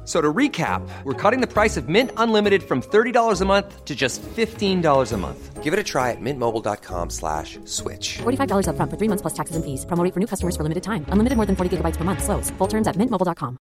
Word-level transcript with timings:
F- 0.00 0.06
So 0.06 0.20
to 0.20 0.32
recap, 0.32 0.82
we're 1.04 1.14
cutting 1.14 1.40
the 1.40 1.46
price 1.46 1.76
of 1.76 1.88
Mint 1.88 2.10
Unlimited 2.16 2.62
from 2.62 2.80
$30 2.82 3.40
a 3.40 3.44
month 3.44 3.84
to 3.84 3.94
just 3.94 4.22
$15 4.22 5.12
a 5.12 5.16
month. 5.16 5.62
Give 5.62 5.72
it 5.72 5.78
a 5.78 5.84
try 5.84 6.10
at 6.10 6.20
mintmobile.com 6.20 7.10
slash 7.10 7.58
switch. 7.64 8.18
$45 8.18 8.66
upfront 8.66 8.90
for 8.90 8.96
three 8.96 9.08
months 9.08 9.22
plus 9.22 9.34
taxes 9.34 9.54
and 9.56 9.64
fees. 9.64 9.84
Promo 9.86 10.02
rate 10.02 10.12
for 10.14 10.18
new 10.20 10.26
customers 10.26 10.56
for 10.56 10.64
limited 10.64 10.82
time. 10.82 11.04
Unlimited 11.10 11.36
more 11.36 11.46
than 11.46 11.54
40 11.54 11.76
gigabytes 11.76 11.96
per 11.96 12.02
month. 12.04 12.24
Slows. 12.24 12.50
Full 12.58 12.66
terms 12.68 12.88
at 12.88 12.96
mintmobile.com. 12.96 13.56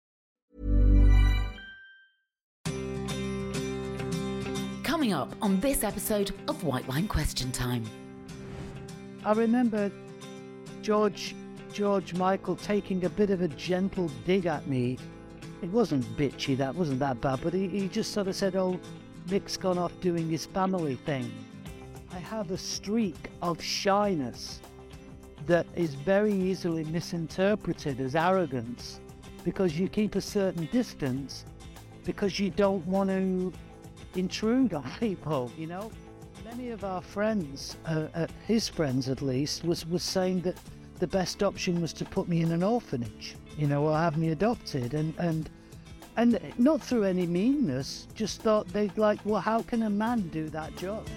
Coming 4.83 5.13
up 5.13 5.33
on 5.41 5.59
this 5.59 5.83
episode 5.83 6.31
of 6.47 6.63
White 6.63 6.87
Wine 6.87 7.07
Question 7.07 7.51
Time. 7.51 7.83
I 9.25 9.33
remember 9.33 9.91
George 10.81 11.35
George 11.73 12.13
Michael 12.13 12.55
taking 12.55 13.03
a 13.05 13.09
bit 13.09 13.29
of 13.29 13.41
a 13.41 13.47
gentle 13.49 14.09
dig 14.25 14.45
at 14.45 14.65
me. 14.67 14.97
It 15.61 15.69
wasn't 15.69 16.05
bitchy, 16.17 16.55
that 16.57 16.75
wasn't 16.75 16.99
that 16.99 17.19
bad, 17.19 17.39
but 17.41 17.53
he, 17.53 17.67
he 17.67 17.87
just 17.87 18.13
sort 18.13 18.27
of 18.27 18.35
said, 18.35 18.55
Oh, 18.55 18.79
Mick's 19.29 19.57
gone 19.57 19.77
off 19.77 19.91
doing 20.01 20.29
his 20.29 20.45
family 20.45 20.95
thing. 20.95 21.31
I 22.11 22.19
have 22.19 22.51
a 22.51 22.57
streak 22.57 23.29
of 23.41 23.61
shyness 23.61 24.61
that 25.47 25.65
is 25.75 25.95
very 25.95 26.33
easily 26.33 26.83
misinterpreted 26.85 27.99
as 27.99 28.15
arrogance 28.15 28.99
because 29.43 29.79
you 29.79 29.87
keep 29.87 30.15
a 30.15 30.21
certain 30.21 30.67
distance 30.71 31.45
because 32.03 32.39
you 32.39 32.49
don't 32.49 32.85
want 32.87 33.09
to 33.09 33.51
intrude 34.15 34.73
on 34.73 34.89
people, 34.99 35.51
you 35.57 35.67
know? 35.67 35.91
Many 36.45 36.69
of 36.69 36.83
our 36.83 37.01
friends, 37.01 37.77
uh, 37.85 38.07
uh, 38.15 38.27
his 38.45 38.69
friends 38.69 39.09
at 39.09 39.21
least, 39.21 39.63
was, 39.63 39.85
was 39.85 40.03
saying 40.03 40.41
that 40.41 40.57
the 40.99 41.07
best 41.07 41.43
option 41.43 41.79
was 41.79 41.93
to 41.93 42.05
put 42.05 42.27
me 42.27 42.41
in 42.41 42.51
an 42.51 42.63
orphanage, 42.63 43.35
you 43.55 43.67
know, 43.67 43.85
or 43.85 43.95
have 43.95 44.17
me 44.17 44.29
adopted. 44.29 44.95
And, 44.95 45.13
and, 45.19 45.49
and 46.15 46.39
not 46.57 46.81
through 46.81 47.03
any 47.03 47.27
meanness, 47.27 48.07
just 48.15 48.41
thought 48.41 48.67
they'd 48.69 48.97
like, 48.97 49.19
well, 49.23 49.39
how 49.39 49.61
can 49.61 49.83
a 49.83 49.89
man 49.89 50.27
do 50.29 50.49
that 50.49 50.75
job? 50.75 51.07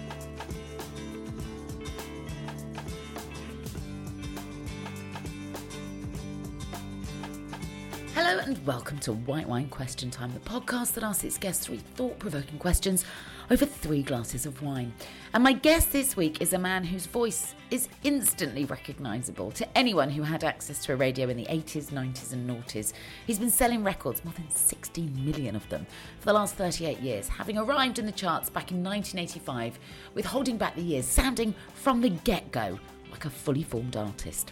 Hello 8.13 8.37
and 8.37 8.63
welcome 8.67 8.99
to 8.99 9.13
White 9.13 9.47
Wine 9.47 9.69
Question 9.69 10.11
Time, 10.11 10.31
the 10.31 10.39
podcast 10.41 10.93
that 10.93 11.03
asks 11.03 11.23
its 11.23 11.39
guests 11.39 11.65
three 11.65 11.77
thought 11.77 12.19
provoking 12.19 12.59
questions 12.59 13.03
over 13.49 13.65
three 13.65 14.03
glasses 14.03 14.45
of 14.45 14.61
wine. 14.61 14.93
And 15.33 15.43
my 15.43 15.53
guest 15.53 15.91
this 15.91 16.15
week 16.15 16.41
is 16.41 16.53
a 16.53 16.59
man 16.59 16.83
whose 16.83 17.05
voice 17.05 17.55
is 17.69 17.87
instantly 18.03 18.65
recognisable 18.65 19.51
to 19.51 19.77
anyone 19.77 20.09
who 20.09 20.23
had 20.23 20.43
access 20.43 20.83
to 20.85 20.93
a 20.93 20.95
radio 20.95 21.29
in 21.29 21.37
the 21.37 21.45
80s, 21.45 21.85
90s, 21.85 22.33
and 22.33 22.49
noughties. 22.49 22.93
He's 23.25 23.39
been 23.39 23.49
selling 23.49 23.83
records, 23.83 24.23
more 24.23 24.33
than 24.33 24.49
16 24.49 25.25
million 25.25 25.55
of 25.55 25.67
them, 25.69 25.87
for 26.19 26.25
the 26.25 26.33
last 26.33 26.55
38 26.55 26.99
years, 26.99 27.27
having 27.27 27.57
arrived 27.57 27.97
in 27.97 28.05
the 28.05 28.11
charts 28.11 28.49
back 28.49 28.71
in 28.71 28.83
1985 28.83 29.79
with 30.13 30.25
Holding 30.25 30.57
Back 30.57 30.75
the 30.75 30.81
Years, 30.81 31.05
sounding 31.05 31.55
from 31.73 32.01
the 32.01 32.09
get 32.09 32.51
go 32.51 32.77
like 33.11 33.25
a 33.25 33.29
fully 33.29 33.63
formed 33.63 33.95
artist. 33.95 34.51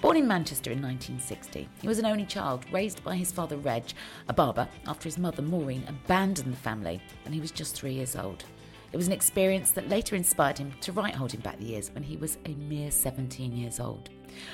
Born 0.00 0.16
in 0.16 0.28
Manchester 0.28 0.70
in 0.70 0.80
1960, 0.80 1.68
he 1.82 1.88
was 1.88 1.98
an 1.98 2.06
only 2.06 2.24
child 2.24 2.64
raised 2.70 3.02
by 3.02 3.16
his 3.16 3.32
father 3.32 3.56
Reg, 3.56 3.82
a 4.28 4.32
barber, 4.32 4.68
after 4.86 5.04
his 5.04 5.18
mother 5.18 5.42
Maureen 5.42 5.82
abandoned 5.88 6.52
the 6.52 6.56
family 6.56 7.02
when 7.24 7.32
he 7.32 7.40
was 7.40 7.50
just 7.50 7.74
three 7.74 7.94
years 7.94 8.14
old. 8.14 8.44
It 8.92 8.96
was 8.96 9.08
an 9.08 9.12
experience 9.12 9.72
that 9.72 9.88
later 9.88 10.14
inspired 10.14 10.56
him 10.56 10.72
to 10.82 10.92
write 10.92 11.16
Holding 11.16 11.40
Back 11.40 11.58
the 11.58 11.66
Years 11.66 11.90
when 11.92 12.04
he 12.04 12.16
was 12.16 12.38
a 12.46 12.50
mere 12.50 12.92
17 12.92 13.56
years 13.56 13.80
old. 13.80 14.08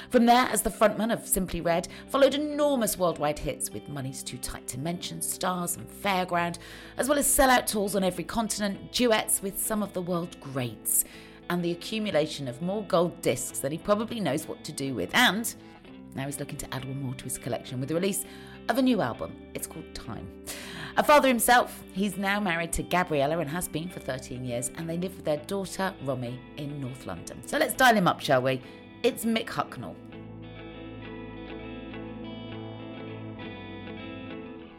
From 0.09 0.25
there, 0.25 0.49
as 0.51 0.63
the 0.63 0.71
frontman 0.71 1.13
of 1.13 1.29
Simply 1.29 1.61
Red, 1.61 1.89
followed 2.09 2.35
enormous 2.35 2.99
worldwide 2.99 3.39
hits 3.39 3.71
with 3.71 3.87
Money's 3.89 4.23
Too 4.23 4.39
Tight 4.39 4.67
to 4.69 4.79
Mention, 4.79 5.21
Stars 5.21 5.77
and 5.77 5.87
Fairground, 5.87 6.57
as 6.97 7.07
well 7.07 7.19
as 7.19 7.27
sellout 7.27 7.67
tours 7.67 7.95
on 7.95 8.03
every 8.03 8.25
continent, 8.25 8.93
duets 8.93 9.43
with 9.43 9.61
some 9.61 9.83
of 9.83 9.93
the 9.93 10.03
world 10.03 10.41
greats 10.41 11.05
and 11.51 11.65
the 11.65 11.73
accumulation 11.73 12.49
of 12.49 12.61
more 12.63 12.83
gold 12.85 13.21
discs 13.23 13.59
than 13.59 13.73
he 13.73 13.79
probably 13.79 14.21
knows 14.21 14.47
what 14.47 14.63
to 14.65 14.73
do 14.73 14.95
with. 14.95 15.15
And 15.15 15.55
now 16.15 16.27
he's 16.27 16.39
looking 16.39 16.59
to 16.59 16.75
add 16.75 16.85
one 16.85 17.03
more 17.03 17.15
to 17.15 17.25
his 17.25 17.39
collection 17.39 17.81
with 17.81 17.89
the 17.89 17.95
release 17.95 18.25
of 18.69 18.79
a 18.79 18.83
new 18.83 19.01
album. 19.01 19.33
It's 19.55 19.67
called 19.67 19.95
Time. 19.95 20.29
A 20.97 21.03
father 21.03 21.29
himself, 21.29 21.83
he's 21.93 22.17
now 22.17 22.39
married 22.39 22.73
to 22.75 22.83
Gabriella 22.83 23.39
and 23.39 23.51
has 23.51 23.67
been 23.67 23.89
for 23.89 24.01
13 24.01 24.45
years, 24.45 24.71
and 24.77 24.89
they 24.89 24.97
live 24.97 25.17
with 25.17 25.25
their 25.25 25.39
daughter 25.39 25.93
Romy 26.05 26.39
in 26.57 26.81
North 26.81 27.07
London. 27.07 27.47
So 27.47 27.59
let's 27.59 27.75
dial 27.75 27.97
him 27.97 28.07
up, 28.07 28.21
shall 28.21 28.43
we? 28.43 28.63
It's 29.03 29.25
Mick 29.25 29.47
Hucknall. 29.47 29.97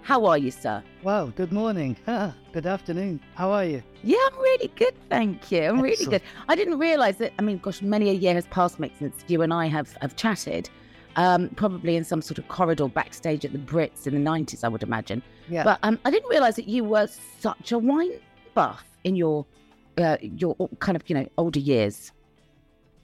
How 0.06 0.24
are 0.26 0.38
you, 0.38 0.52
sir? 0.52 0.84
Wow, 1.02 1.34
good 1.36 1.52
morning. 1.52 1.98
good 2.54 2.68
afternoon. 2.68 3.20
How 3.34 3.50
are 3.50 3.66
you? 3.66 3.82
Yeah, 4.04 4.20
I'm 4.32 4.40
really 4.40 4.68
good, 4.76 4.94
thank 5.10 5.52
you. 5.52 5.64
I'm 5.64 5.82
really 5.82 6.06
good. 6.06 6.22
I 6.48 6.56
didn't 6.56 6.78
realise 6.78 7.16
that. 7.16 7.34
I 7.40 7.42
mean, 7.42 7.58
gosh, 7.58 7.82
many 7.82 8.12
a 8.12 8.14
year 8.14 8.36
has 8.36 8.46
passed, 8.46 8.80
Mick, 8.80 8.92
since 9.00 9.16
you 9.28 9.42
and 9.42 9.52
I 9.52 9.66
have 9.66 9.98
have 10.02 10.16
chatted. 10.16 10.70
Um, 11.16 11.50
probably 11.56 11.96
in 11.96 12.04
some 12.04 12.22
sort 12.22 12.38
of 12.38 12.48
corridor 12.50 12.88
backstage 12.88 13.46
at 13.46 13.52
the 13.52 13.58
Brits 13.58 14.06
in 14.06 14.14
the 14.14 14.30
'90s, 14.30 14.64
I 14.64 14.68
would 14.68 14.84
imagine. 14.84 15.24
Yeah. 15.50 15.64
But 15.64 15.80
um, 15.82 15.98
I 16.06 16.12
didn't 16.12 16.30
realise 16.30 16.56
that 16.58 16.68
you 16.68 16.84
were 16.84 17.08
such 17.40 17.72
a 17.72 17.80
wine 17.80 18.12
buff 18.54 18.86
in 19.06 19.16
your 19.16 19.44
uh, 19.98 20.18
your 20.22 20.56
kind 20.78 20.96
of 20.96 21.02
you 21.10 21.16
know 21.16 21.28
older 21.40 21.60
years. 21.60 22.12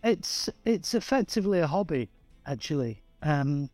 It's 0.03 0.51
it's 0.66 0.94
effectively 0.94 1.62
a 1.62 1.68
hobby, 1.68 2.12
actually. 2.45 3.01
Um, 3.23 3.72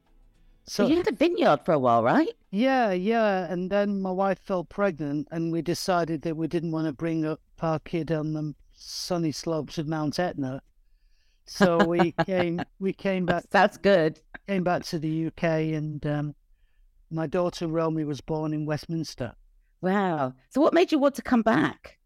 So 0.67 0.83
so 0.83 0.89
you 0.89 0.97
had 0.97 1.07
a 1.07 1.15
vineyard 1.15 1.61
for 1.63 1.71
a 1.71 1.79
while, 1.79 2.03
right? 2.03 2.29
yeah, 2.51 2.91
yeah, 2.91 3.51
and 3.51 3.69
then 3.69 4.01
my 4.01 4.11
wife 4.11 4.39
fell 4.39 4.63
pregnant, 4.65 5.27
and 5.31 5.51
we 5.51 5.61
decided 5.61 6.21
that 6.23 6.35
we 6.35 6.47
didn't 6.47 6.71
want 6.71 6.87
to 6.87 6.93
bring 6.93 7.25
up 7.25 7.39
our 7.61 7.79
kid 7.79 8.11
on 8.11 8.33
the 8.33 8.53
sunny 8.73 9.31
slopes 9.31 9.77
of 9.77 9.87
Mount 9.87 10.19
Etna. 10.19 10.61
So 11.45 11.85
we 11.85 12.11
came 12.25 12.61
we 12.79 12.91
came 12.93 13.25
back 13.25 13.45
That's 13.49 13.77
good. 13.77 14.19
came 14.47 14.63
back 14.63 14.83
to 14.85 14.99
the 14.99 15.27
UK, 15.27 15.43
and 15.43 16.05
um, 16.05 16.35
my 17.09 17.27
daughter 17.27 17.67
Romy 17.67 18.03
was 18.03 18.19
born 18.21 18.53
in 18.53 18.65
Westminster. 18.65 19.33
Wow. 19.81 20.33
So 20.49 20.59
what 20.59 20.73
made 20.73 20.91
you 20.91 20.99
want 20.99 21.15
to 21.15 21.21
come 21.21 21.43
back? 21.43 21.97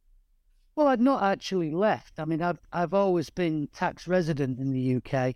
Well, 0.76 0.88
I'd 0.88 1.02
not 1.02 1.24
actually 1.24 1.72
left. 1.72 2.20
I 2.20 2.26
mean, 2.26 2.42
I've 2.42 2.60
I've 2.72 2.94
always 2.94 3.32
been 3.32 3.68
tax 3.74 4.08
resident 4.08 4.60
in 4.60 4.72
the 4.72 4.96
UK, 4.98 5.36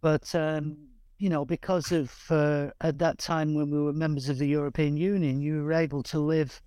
but 0.00 0.34
um, 0.34 0.76
you 1.18 1.28
know, 1.30 1.44
because 1.44 1.92
of 1.92 2.12
uh, 2.30 2.70
at 2.80 2.98
that 2.98 3.18
time 3.18 3.54
when 3.54 3.70
we 3.70 3.80
were 3.80 3.92
members 3.92 4.28
of 4.28 4.38
the 4.38 4.46
European 4.46 4.96
Union, 4.96 5.40
you 5.40 5.62
were 5.62 5.72
able 5.72 6.02
to 6.04 6.18
live 6.18 6.60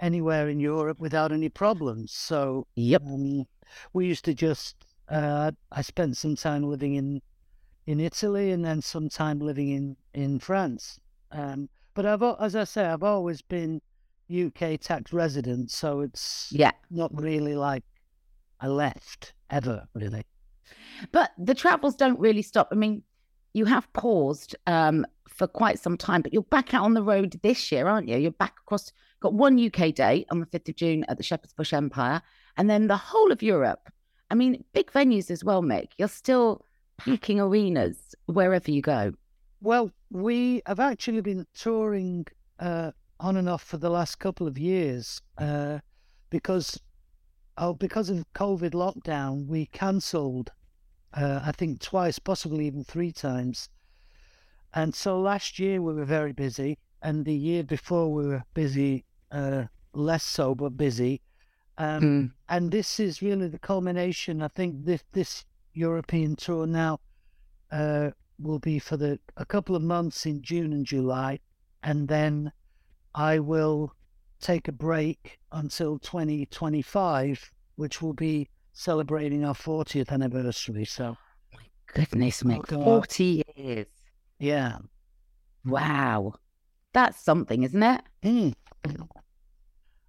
anywhere 0.00 0.48
in 0.48 0.60
Europe 0.60 0.98
without 0.98 1.32
any 1.32 1.48
problems. 1.48 2.12
So 2.12 2.66
Yep. 2.76 3.02
um, 3.02 3.44
we 3.92 4.06
used 4.06 4.24
to 4.26 4.34
just. 4.34 4.76
Uh, 5.08 5.52
I 5.70 5.82
spent 5.82 6.16
some 6.16 6.34
time 6.36 6.62
living 6.62 6.94
in 6.94 7.20
in 7.86 8.00
Italy 8.00 8.50
and 8.52 8.64
then 8.64 8.80
some 8.80 9.08
time 9.08 9.38
living 9.40 9.68
in 9.70 9.96
in 10.14 10.38
France. 10.38 10.98
Um, 11.30 11.68
but 11.94 12.06
I've, 12.06 12.22
as 12.22 12.56
I 12.56 12.64
say, 12.64 12.84
I've 12.86 13.02
always 13.02 13.42
been 13.42 13.80
UK 14.30 14.80
tax 14.80 15.12
resident, 15.12 15.70
so 15.70 16.00
it's 16.00 16.50
Yeah. 16.52 16.72
not 16.90 17.10
really 17.14 17.54
like 17.54 17.84
I 18.60 18.68
left 18.68 19.34
ever, 19.50 19.86
really. 19.94 20.24
But 21.12 21.32
the 21.38 21.54
travels 21.54 21.94
don't 21.96 22.18
really 22.18 22.42
stop. 22.42 22.68
I 22.72 22.74
mean, 22.76 23.02
you 23.54 23.64
have 23.64 23.90
paused 23.92 24.54
um, 24.66 25.06
for 25.28 25.46
quite 25.46 25.78
some 25.78 25.96
time, 25.96 26.20
but 26.20 26.32
you're 26.32 26.42
back 26.42 26.74
out 26.74 26.84
on 26.84 26.94
the 26.94 27.02
road 27.02 27.38
this 27.42 27.72
year, 27.72 27.86
aren't 27.86 28.08
you? 28.08 28.18
You're 28.18 28.32
back 28.32 28.56
across, 28.64 28.92
got 29.20 29.32
one 29.32 29.58
UK 29.58 29.94
day 29.94 30.26
on 30.30 30.40
the 30.40 30.46
5th 30.46 30.68
of 30.68 30.76
June 30.76 31.04
at 31.08 31.16
the 31.16 31.22
Shepherd's 31.22 31.52
Bush 31.52 31.72
Empire, 31.72 32.20
and 32.56 32.68
then 32.68 32.88
the 32.88 32.96
whole 32.96 33.32
of 33.32 33.42
Europe. 33.42 33.90
I 34.30 34.34
mean, 34.34 34.64
big 34.72 34.90
venues 34.92 35.30
as 35.30 35.44
well, 35.44 35.62
Mick. 35.62 35.88
You're 35.98 36.08
still 36.08 36.64
packing 36.98 37.40
arenas 37.40 38.14
wherever 38.26 38.70
you 38.70 38.82
go. 38.82 39.12
Well, 39.60 39.90
we 40.10 40.60
have 40.66 40.80
actually 40.80 41.20
been 41.20 41.46
touring 41.54 42.26
uh, 42.58 42.90
on 43.20 43.36
and 43.36 43.48
off 43.48 43.62
for 43.62 43.78
the 43.78 43.90
last 43.90 44.18
couple 44.18 44.46
of 44.46 44.58
years 44.58 45.20
uh, 45.38 45.78
because 46.30 46.80
oh, 47.56 47.72
because 47.72 48.10
of 48.10 48.24
COVID 48.34 48.72
lockdown, 48.72 49.46
we 49.46 49.66
cancelled. 49.66 50.50
Uh, 51.14 51.40
I 51.44 51.52
think 51.52 51.80
twice, 51.80 52.18
possibly 52.18 52.66
even 52.66 52.84
three 52.84 53.12
times. 53.12 53.68
And 54.72 54.94
so 54.94 55.20
last 55.20 55.58
year 55.58 55.80
we 55.80 55.94
were 55.94 56.04
very 56.04 56.32
busy, 56.32 56.78
and 57.02 57.24
the 57.24 57.34
year 57.34 57.62
before 57.62 58.12
we 58.12 58.26
were 58.26 58.42
busy, 58.54 59.04
uh, 59.30 59.64
less 59.92 60.24
so 60.24 60.54
but 60.54 60.76
busy. 60.76 61.20
Um, 61.78 62.02
Mm. 62.02 62.32
and 62.48 62.70
this 62.72 62.98
is 63.00 63.22
really 63.22 63.48
the 63.48 63.58
culmination. 63.58 64.42
I 64.42 64.48
think 64.48 64.84
this 64.84 65.04
this 65.12 65.44
European 65.72 66.36
tour 66.36 66.66
now 66.66 67.00
uh, 67.70 68.10
will 68.38 68.58
be 68.58 68.78
for 68.78 68.96
the 68.96 69.18
a 69.36 69.44
couple 69.44 69.76
of 69.76 69.82
months 69.82 70.26
in 70.26 70.42
June 70.42 70.72
and 70.72 70.86
July, 70.86 71.40
and 71.82 72.08
then 72.08 72.52
I 73.14 73.38
will 73.38 73.94
take 74.40 74.66
a 74.68 74.72
break 74.72 75.38
until 75.52 75.98
2025, 75.98 77.52
which 77.76 78.02
will 78.02 78.12
be 78.14 78.48
celebrating 78.74 79.44
our 79.44 79.54
40th 79.54 80.10
anniversary. 80.10 80.84
So 80.84 81.16
my 81.54 81.60
Goodness, 81.94 82.42
Mick. 82.42 82.58
Oh, 82.58 82.76
God. 82.76 82.84
40 82.84 83.44
years. 83.56 83.86
yeah, 84.38 84.78
Wow. 85.64 86.34
That's 86.92 87.18
something, 87.24 87.62
isn't 87.64 87.82
it? 87.82 88.02
Mm. 88.22 88.54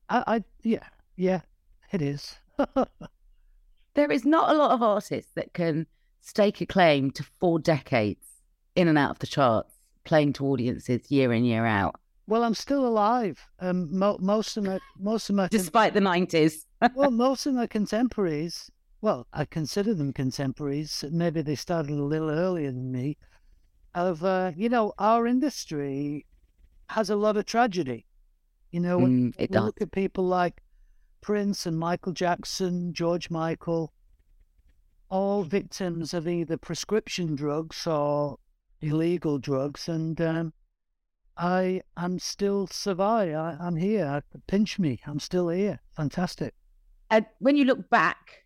I, 0.09 0.23
I 0.27 0.44
yeah 0.62 0.83
yeah 1.15 1.41
it 1.91 2.01
is. 2.01 2.35
There 3.95 4.12
is 4.12 4.25
not 4.25 4.50
a 4.50 4.57
lot 4.57 4.71
of 4.71 4.83
artists 4.83 5.31
that 5.35 5.53
can 5.53 5.88
stake 6.19 6.59
a 6.59 6.65
claim 6.65 7.12
to 7.12 7.23
four 7.39 7.59
decades 7.59 8.27
in 8.75 8.89
and 8.89 8.97
out 8.97 9.12
of 9.12 9.19
the 9.19 9.27
charts, 9.27 9.73
playing 10.03 10.33
to 10.33 10.45
audiences 10.47 11.09
year 11.09 11.31
in, 11.31 11.45
year 11.45 11.65
out, 11.65 11.95
well, 12.27 12.44
I'm 12.44 12.56
still 12.56 12.86
alive. 12.86 13.39
Um, 13.60 13.98
mo- 13.98 14.18
most 14.19 14.57
of 14.57 14.63
my 14.63 14.80
most 14.98 15.30
of 15.30 15.36
my 15.36 15.48
con- 15.48 15.60
despite 15.60 15.94
the 15.94 16.00
90s. 16.00 16.66
well, 16.95 17.12
most 17.12 17.45
of 17.45 17.54
my 17.54 17.68
contemporaries, 17.68 18.69
well, 19.01 19.27
I 19.33 19.45
consider 19.45 19.94
them 19.94 20.13
contemporaries. 20.13 21.04
Maybe 21.12 21.42
they 21.42 21.56
started 21.56 21.92
a 21.92 22.04
little 22.04 22.30
earlier 22.30 22.72
than 22.72 22.92
me. 22.92 23.18
Of 23.94 24.24
uh, 24.24 24.51
you 24.56 24.69
know, 24.69 24.94
our 24.98 25.25
industry 25.27 26.25
has 26.89 27.10
a 27.10 27.16
lot 27.16 27.38
of 27.38 27.45
tragedy. 27.45 28.06
You 28.72 28.81
know, 28.81 29.00
when 29.00 29.12
Mm, 29.30 29.33
it 29.38 29.51
we 29.51 29.54
does. 29.54 29.66
look 29.66 29.81
at 29.81 29.92
people 29.92 30.25
like 30.25 30.62
Prince 31.22 31.66
and 31.66 31.77
Michael 31.80 32.12
Jackson, 32.13 32.94
George 32.94 33.30
Michael, 33.30 33.94
all 35.10 35.44
victims 35.44 36.13
of 36.13 36.27
either 36.27 36.57
prescription 36.57 37.36
drugs 37.36 37.88
or 37.88 38.38
illegal 38.81 39.38
drugs, 39.39 39.88
and 39.88 40.19
um, 40.19 40.54
I 41.37 41.81
am 41.97 42.19
still 42.19 42.67
survive. 42.67 43.35
I, 43.35 43.57
I'm 43.59 43.75
here. 43.75 44.23
Pinch 44.47 44.79
me. 44.79 44.99
I'm 45.05 45.19
still 45.19 45.49
here. 45.49 45.79
Fantastic. 45.95 46.53
And 47.11 47.25
when 47.39 47.55
you 47.55 47.65
look 47.65 47.89
back 47.89 48.45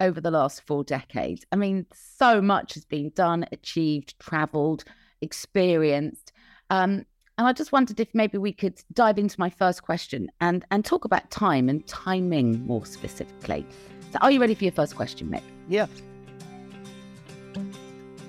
over 0.00 0.20
the 0.20 0.30
last 0.30 0.62
four 0.66 0.84
decades, 0.84 1.44
I 1.52 1.56
mean, 1.56 1.86
so 1.92 2.40
much 2.40 2.74
has 2.74 2.84
been 2.84 3.10
done, 3.14 3.46
achieved, 3.52 4.18
traveled, 4.18 4.84
experienced. 5.20 6.32
Um, 6.70 7.06
and 7.38 7.46
I 7.46 7.52
just 7.52 7.72
wondered 7.72 8.00
if 8.00 8.08
maybe 8.14 8.38
we 8.38 8.52
could 8.52 8.80
dive 8.92 9.18
into 9.18 9.38
my 9.38 9.50
first 9.50 9.82
question 9.82 10.30
and, 10.40 10.64
and 10.70 10.84
talk 10.84 11.04
about 11.04 11.30
time 11.30 11.68
and 11.68 11.86
timing 11.86 12.64
more 12.66 12.86
specifically. 12.86 13.66
So, 14.12 14.18
are 14.20 14.30
you 14.30 14.40
ready 14.40 14.54
for 14.54 14.64
your 14.64 14.72
first 14.72 14.96
question, 14.96 15.28
Mick? 15.28 15.42
Yeah. 15.68 15.86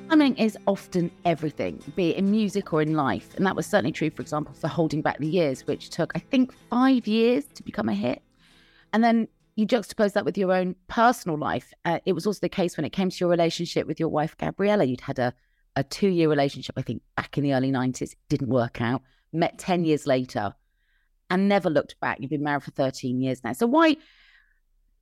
Timing 0.09 0.37
is 0.37 0.57
often 0.67 1.11
everything, 1.25 1.83
be 1.97 2.11
it 2.11 2.15
in 2.15 2.31
music 2.31 2.71
or 2.71 2.81
in 2.81 2.93
life. 2.93 3.35
And 3.35 3.45
that 3.45 3.57
was 3.57 3.65
certainly 3.65 3.91
true, 3.91 4.09
for 4.09 4.21
example, 4.21 4.53
for 4.53 4.69
Holding 4.69 5.01
Back 5.01 5.17
the 5.17 5.27
Years, 5.27 5.67
which 5.67 5.89
took, 5.89 6.13
I 6.15 6.19
think, 6.19 6.53
five 6.69 7.07
years 7.07 7.43
to 7.55 7.61
become 7.61 7.89
a 7.89 7.93
hit. 7.93 8.21
And 8.93 9.03
then 9.03 9.27
you 9.57 9.67
juxtapose 9.67 10.13
that 10.13 10.23
with 10.23 10.37
your 10.37 10.53
own 10.53 10.75
personal 10.87 11.37
life. 11.37 11.73
Uh, 11.83 11.99
it 12.05 12.13
was 12.13 12.25
also 12.25 12.39
the 12.39 12.47
case 12.47 12.77
when 12.77 12.85
it 12.85 12.91
came 12.91 13.09
to 13.09 13.17
your 13.19 13.29
relationship 13.29 13.85
with 13.85 13.99
your 13.99 14.07
wife, 14.07 14.37
Gabriella. 14.37 14.85
You'd 14.85 15.01
had 15.01 15.19
a, 15.19 15.33
a 15.75 15.83
two 15.83 16.07
year 16.07 16.29
relationship, 16.29 16.75
I 16.77 16.83
think, 16.83 17.01
back 17.17 17.37
in 17.37 17.43
the 17.43 17.53
early 17.53 17.71
90s. 17.71 18.15
Didn't 18.29 18.47
work 18.47 18.79
out. 18.79 19.01
Met 19.33 19.57
10 19.57 19.83
years 19.83 20.07
later 20.07 20.53
and 21.29 21.49
never 21.49 21.69
looked 21.69 21.99
back. 21.99 22.19
You've 22.21 22.29
been 22.29 22.43
married 22.43 22.63
for 22.63 22.71
13 22.71 23.19
years 23.19 23.43
now. 23.43 23.51
So, 23.51 23.67
why 23.67 23.97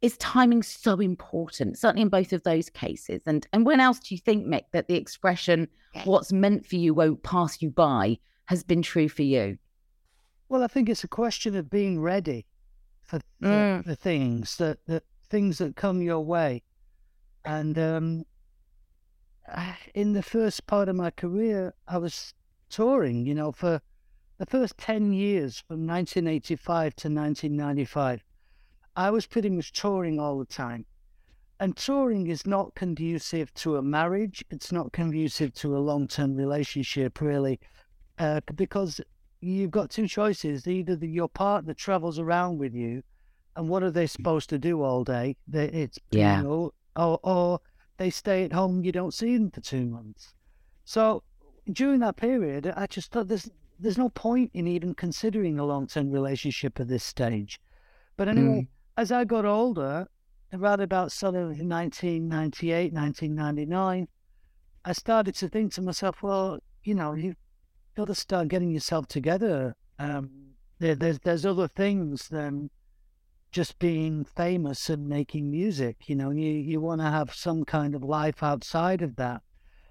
is 0.05 0.17
timing 0.17 0.63
so 0.63 0.99
important, 0.99 1.77
certainly 1.77 2.03
in 2.03 2.09
both 2.09 2.31
of 2.33 2.43
those 2.43 2.69
cases? 2.69 3.21
And, 3.25 3.45
and 3.53 3.65
when 3.65 3.79
else 3.79 3.99
do 3.99 4.13
you 4.13 4.19
think, 4.19 4.45
Mick, 4.45 4.65
that 4.71 4.87
the 4.87 4.95
expression, 4.95 5.67
what's 6.03 6.31
meant 6.31 6.65
for 6.65 6.75
you 6.75 6.93
won't 6.93 7.23
pass 7.23 7.61
you 7.61 7.71
by, 7.71 8.17
has 8.45 8.63
been 8.63 8.81
true 8.81 9.09
for 9.09 9.23
you? 9.23 9.57
Well, 10.49 10.63
I 10.63 10.67
think 10.67 10.89
it's 10.89 11.03
a 11.03 11.07
question 11.07 11.55
of 11.55 11.69
being 11.69 12.01
ready 12.01 12.45
for 13.01 13.17
the, 13.17 13.47
Mm. 13.47 13.85
the 13.85 13.95
things 13.95 14.57
that, 14.57 14.77
that 14.87 15.03
things 15.29 15.57
that 15.57 15.75
come 15.75 16.01
your 16.01 16.19
way. 16.19 16.61
And 17.43 17.77
um, 17.77 18.25
in 19.93 20.13
the 20.13 20.23
first 20.23 20.67
part 20.67 20.89
of 20.89 20.95
my 20.95 21.11
career, 21.11 21.73
I 21.87 21.97
was 21.97 22.33
touring. 22.69 23.25
You 23.25 23.35
know, 23.35 23.51
for 23.51 23.81
the 24.37 24.45
first 24.45 24.77
ten 24.77 25.13
years, 25.13 25.59
from 25.67 25.87
1985 25.87 26.95
to 26.97 27.07
1995, 27.07 28.23
I 28.95 29.11
was 29.11 29.25
pretty 29.25 29.49
much 29.49 29.73
touring 29.73 30.19
all 30.19 30.39
the 30.39 30.45
time. 30.45 30.85
And 31.59 31.75
touring 31.75 32.27
is 32.27 32.45
not 32.45 32.75
conducive 32.75 33.53
to 33.55 33.77
a 33.77 33.81
marriage. 33.81 34.43
It's 34.51 34.71
not 34.71 34.91
conducive 34.91 35.53
to 35.55 35.77
a 35.77 35.79
long-term 35.79 36.35
relationship, 36.35 37.21
really, 37.21 37.59
uh, 38.19 38.41
because 38.55 38.99
you've 39.39 39.71
got 39.71 39.89
two 39.89 40.07
choices. 40.07 40.67
Either 40.67 40.95
the, 40.95 41.07
your 41.07 41.29
partner 41.29 41.73
travels 41.73 42.19
around 42.19 42.57
with 42.57 42.73
you, 42.73 43.03
and 43.55 43.69
what 43.69 43.83
are 43.83 43.91
they 43.91 44.07
supposed 44.07 44.49
to 44.49 44.57
do 44.59 44.81
all 44.81 45.05
day? 45.05 45.37
They, 45.47 45.67
it's 45.67 45.97
Yeah. 46.11 46.37
you 46.37 46.43
know, 46.43 46.73
or, 46.97 47.19
or 47.23 47.59
they 47.97 48.09
stay 48.09 48.43
at 48.43 48.51
home. 48.51 48.83
You 48.83 48.91
don't 48.91 49.13
see 49.13 49.37
them 49.37 49.49
for 49.49 49.61
two 49.61 49.85
months. 49.85 50.33
So 50.83 51.23
during 51.71 52.01
that 52.01 52.17
period, 52.17 52.71
I 52.75 52.87
just 52.87 53.11
thought 53.11 53.27
there's 53.29 53.49
there's 53.79 53.97
no 53.97 54.09
point 54.09 54.51
in 54.53 54.67
even 54.67 54.93
considering 54.93 55.57
a 55.59 55.65
long 55.65 55.87
term 55.87 56.11
relationship 56.11 56.79
at 56.79 56.87
this 56.89 57.03
stage. 57.03 57.59
But 58.17 58.27
anyway, 58.29 58.67
as 58.97 59.11
I 59.11 59.25
got 59.25 59.45
older, 59.45 60.07
around 60.53 60.81
about 60.81 61.11
sort 61.11 61.35
of 61.35 61.47
1998, 61.59 62.93
1999, 62.93 64.07
I 64.85 64.91
started 64.93 65.35
to 65.35 65.49
think 65.49 65.73
to 65.73 65.81
myself, 65.81 66.21
well, 66.21 66.59
you 66.83 66.95
know, 66.95 67.13
you've 67.13 67.35
got 67.95 68.07
to 68.07 68.15
start 68.15 68.47
getting 68.47 68.71
yourself 68.71 69.07
together. 69.07 69.75
Um, 69.99 70.29
there, 70.79 70.95
there's 70.95 71.19
there's 71.19 71.45
other 71.45 71.67
things 71.67 72.27
than 72.29 72.69
just 73.51 73.79
being 73.79 74.25
famous 74.25 74.89
and 74.89 75.07
making 75.07 75.49
music. 75.49 76.07
You 76.07 76.15
know, 76.15 76.31
you 76.31 76.51
you 76.51 76.79
want 76.79 77.01
to 77.01 77.09
have 77.09 77.33
some 77.33 77.65
kind 77.65 77.95
of 77.95 78.03
life 78.03 78.43
outside 78.43 79.01
of 79.01 79.15
that. 79.15 79.41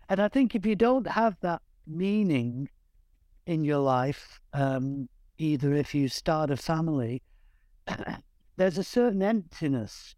And 0.08 0.20
I 0.20 0.28
think 0.28 0.54
if 0.54 0.64
you 0.64 0.76
don't 0.76 1.06
have 1.08 1.36
that 1.40 1.62
meaning 1.86 2.68
in 3.46 3.64
your 3.64 3.78
life, 3.78 4.40
um, 4.52 5.08
either 5.38 5.74
if 5.74 5.94
you 5.94 6.08
start 6.08 6.50
a 6.50 6.56
family, 6.56 7.22
there's 8.56 8.78
a 8.78 8.84
certain 8.84 9.22
emptiness. 9.22 10.14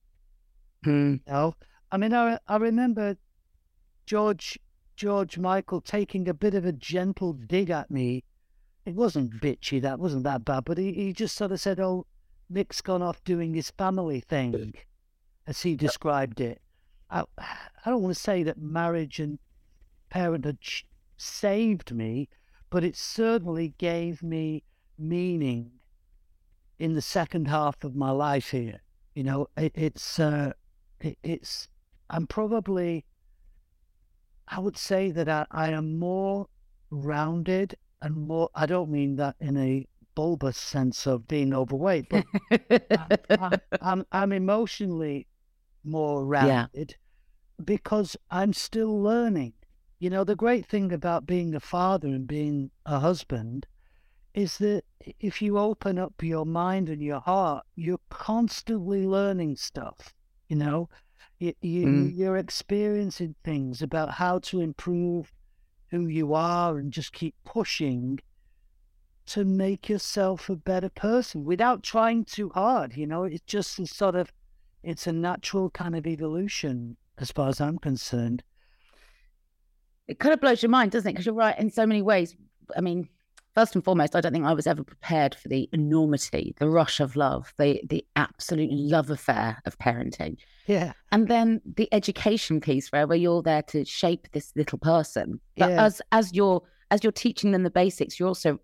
Hmm. 0.85 1.15
You 1.15 1.21
know? 1.27 1.55
I 1.91 1.97
mean, 1.97 2.13
I 2.13 2.39
I 2.47 2.57
remember 2.57 3.17
George 4.07 4.59
George 4.97 5.39
Michael 5.39 5.81
taking 5.81 6.29
a 6.29 6.35
bit 6.35 6.55
of 6.55 6.65
a 6.65 6.73
gentle 6.73 7.33
dig 7.33 7.71
at 7.71 7.91
me. 7.91 8.25
It 8.85 8.95
wasn't 8.95 9.41
bitchy, 9.41 9.81
that 9.83 9.99
wasn't 9.99 10.25
that 10.25 10.45
bad, 10.45 10.65
but 10.65 10.79
he, 10.79 10.93
he 10.93 11.13
just 11.13 11.37
sort 11.37 11.53
of 11.53 11.61
said, 11.61 11.81
"Oh, 11.81 12.07
Mick's 12.49 12.81
gone 12.81 13.03
off 13.03 13.23
doing 13.25 13.55
his 13.55 13.71
family 13.71 14.21
thing," 14.21 14.75
as 15.47 15.63
he 15.63 15.77
described 15.77 16.41
it. 16.41 16.61
I 17.11 17.25
I 17.39 17.91
don't 17.91 18.03
want 18.03 18.15
to 18.15 18.21
say 18.21 18.43
that 18.43 18.59
marriage 18.59 19.21
and 19.21 19.39
parenthood 20.09 20.59
saved 21.17 21.93
me, 21.93 22.29
but 22.71 22.85
it 22.85 22.97
certainly 22.97 23.75
gave 23.79 24.23
me 24.23 24.63
meaning 24.99 25.73
in 26.79 26.95
the 26.95 27.03
second 27.03 27.49
half 27.49 27.85
of 27.85 27.95
my 27.95 28.11
life 28.11 28.51
here. 28.51 28.81
You 29.15 29.25
know, 29.25 29.49
it, 29.57 29.73
it's 29.75 30.19
uh, 30.19 30.53
it, 31.01 31.19
it's 31.23 31.69
I'm 32.11 32.27
probably 32.27 33.05
I 34.49 34.61
would 34.61 34.77
say 34.77 35.11
that 35.11 35.29
I, 35.29 35.47
I 35.51 35.71
am 35.71 35.99
more 35.99 36.49
rounded 36.91 37.77
and 38.03 38.17
more. 38.17 38.51
I 38.55 38.67
don't 38.67 38.91
mean 38.91 39.17
that 39.17 39.37
in 39.41 39.57
a 39.57 39.87
bulbous 40.15 40.57
sense 40.57 41.07
of 41.07 41.29
being 41.29 41.53
overweight, 41.55 42.07
but 42.11 42.25
I, 42.51 43.09
I, 43.31 43.59
I'm 43.81 44.07
I'm 44.13 44.33
emotionally 44.33 45.27
more 45.85 46.25
rounded 46.25 46.97
because 47.65 48.17
I'm 48.31 48.53
still 48.53 49.01
learning. 49.01 49.55
You 49.99 50.11
know, 50.11 50.25
the 50.25 50.37
great 50.37 50.67
thing 50.67 50.93
about 50.93 51.27
being 51.27 51.55
a 51.55 51.61
father 51.61 52.09
and 52.09 52.27
being 52.27 52.71
a 52.85 52.99
husband 52.99 53.67
is 54.37 54.59
that 54.59 54.83
if 55.19 55.41
you 55.43 55.59
open 55.59 55.99
up 55.99 56.23
your 56.23 56.45
mind 56.45 56.89
and 56.91 57.03
your 57.03 57.21
heart, 57.21 57.65
you're 57.75 57.99
constantly 58.11 59.07
learning 59.07 59.57
stuff. 59.57 60.15
You 60.49 60.57
know, 60.57 60.89
you, 61.39 61.55
you, 61.61 61.87
Mm. 61.87 62.17
you're 62.17 62.37
experiencing 62.37 63.35
things 63.43 63.83
about 63.83 64.11
how 64.13 64.39
to 64.41 64.61
improve 64.61 65.33
who 65.91 66.07
you 66.07 66.35
are 66.35 66.77
and 66.79 66.93
just 66.93 67.13
keep 67.13 67.35
pushing 67.45 68.21
to 69.27 69.45
make 69.45 69.89
yourself 69.89 70.49
a 70.51 70.57
better 70.57 70.91
person 70.91 71.45
without 71.45 71.83
trying 71.83 72.25
too 72.25 72.51
hard. 72.51 72.97
You 72.97 73.07
know, 73.07 73.25
it's 73.25 73.43
just 73.47 73.79
a 73.79 73.87
sort 73.87 74.15
of, 74.15 74.31
it's 74.83 75.07
a 75.07 75.13
natural 75.13 75.71
kind 75.71 75.97
of 75.97 76.07
evolution 76.07 76.97
as 77.19 77.33
far 77.33 77.49
as 77.49 77.61
I'm 77.61 77.79
concerned. 77.79 78.43
it 80.07 80.19
kind 80.19 80.33
of 80.35 80.41
blows 80.41 80.63
your 80.63 80.71
mind, 80.71 80.93
doesn't 80.93 81.09
it? 81.09 81.13
Because 81.15 81.27
you're 81.27 81.35
right 81.35 81.59
in 81.59 81.71
so 81.71 81.87
many 81.87 82.03
ways. 82.03 82.37
I 82.77 82.81
mean, 82.81 83.09
first 83.57 83.75
and 83.75 83.83
foremost, 83.83 84.15
I 84.15 84.21
don't 84.21 84.33
think 84.33 84.45
I 84.45 84.53
was 84.53 84.67
ever 84.67 84.85
prepared 84.85 85.35
for 85.35 85.49
the 85.49 85.69
enormity, 85.73 86.55
the 86.59 86.69
rush 86.69 87.01
of 87.01 87.17
love, 87.17 87.53
the 87.59 87.81
the 87.89 88.05
absolute 88.15 88.71
love 88.71 89.09
affair 89.11 89.61
of 89.65 89.79
parenting, 89.79 90.37
Yeah. 90.67 90.93
and 91.11 91.27
then 91.27 91.63
the 91.65 91.89
education 91.93 92.61
piece, 92.61 92.93
where 92.93 93.07
where 93.07 93.17
you're 93.19 93.43
there 93.43 93.63
to 93.63 93.85
shape 93.85 94.29
this 94.33 94.53
little 94.55 94.79
person. 94.79 95.41
But 95.57 95.71
Yeah. 95.71 95.85
as 95.87 96.03
as 96.13 96.33
you're 96.35 96.63
as 96.91 97.03
you're 97.03 97.13
teaching 97.27 97.51
them 97.53 97.63
the 97.65 97.71
basics, 97.71 98.21
you're 98.21 98.29
also 98.29 98.61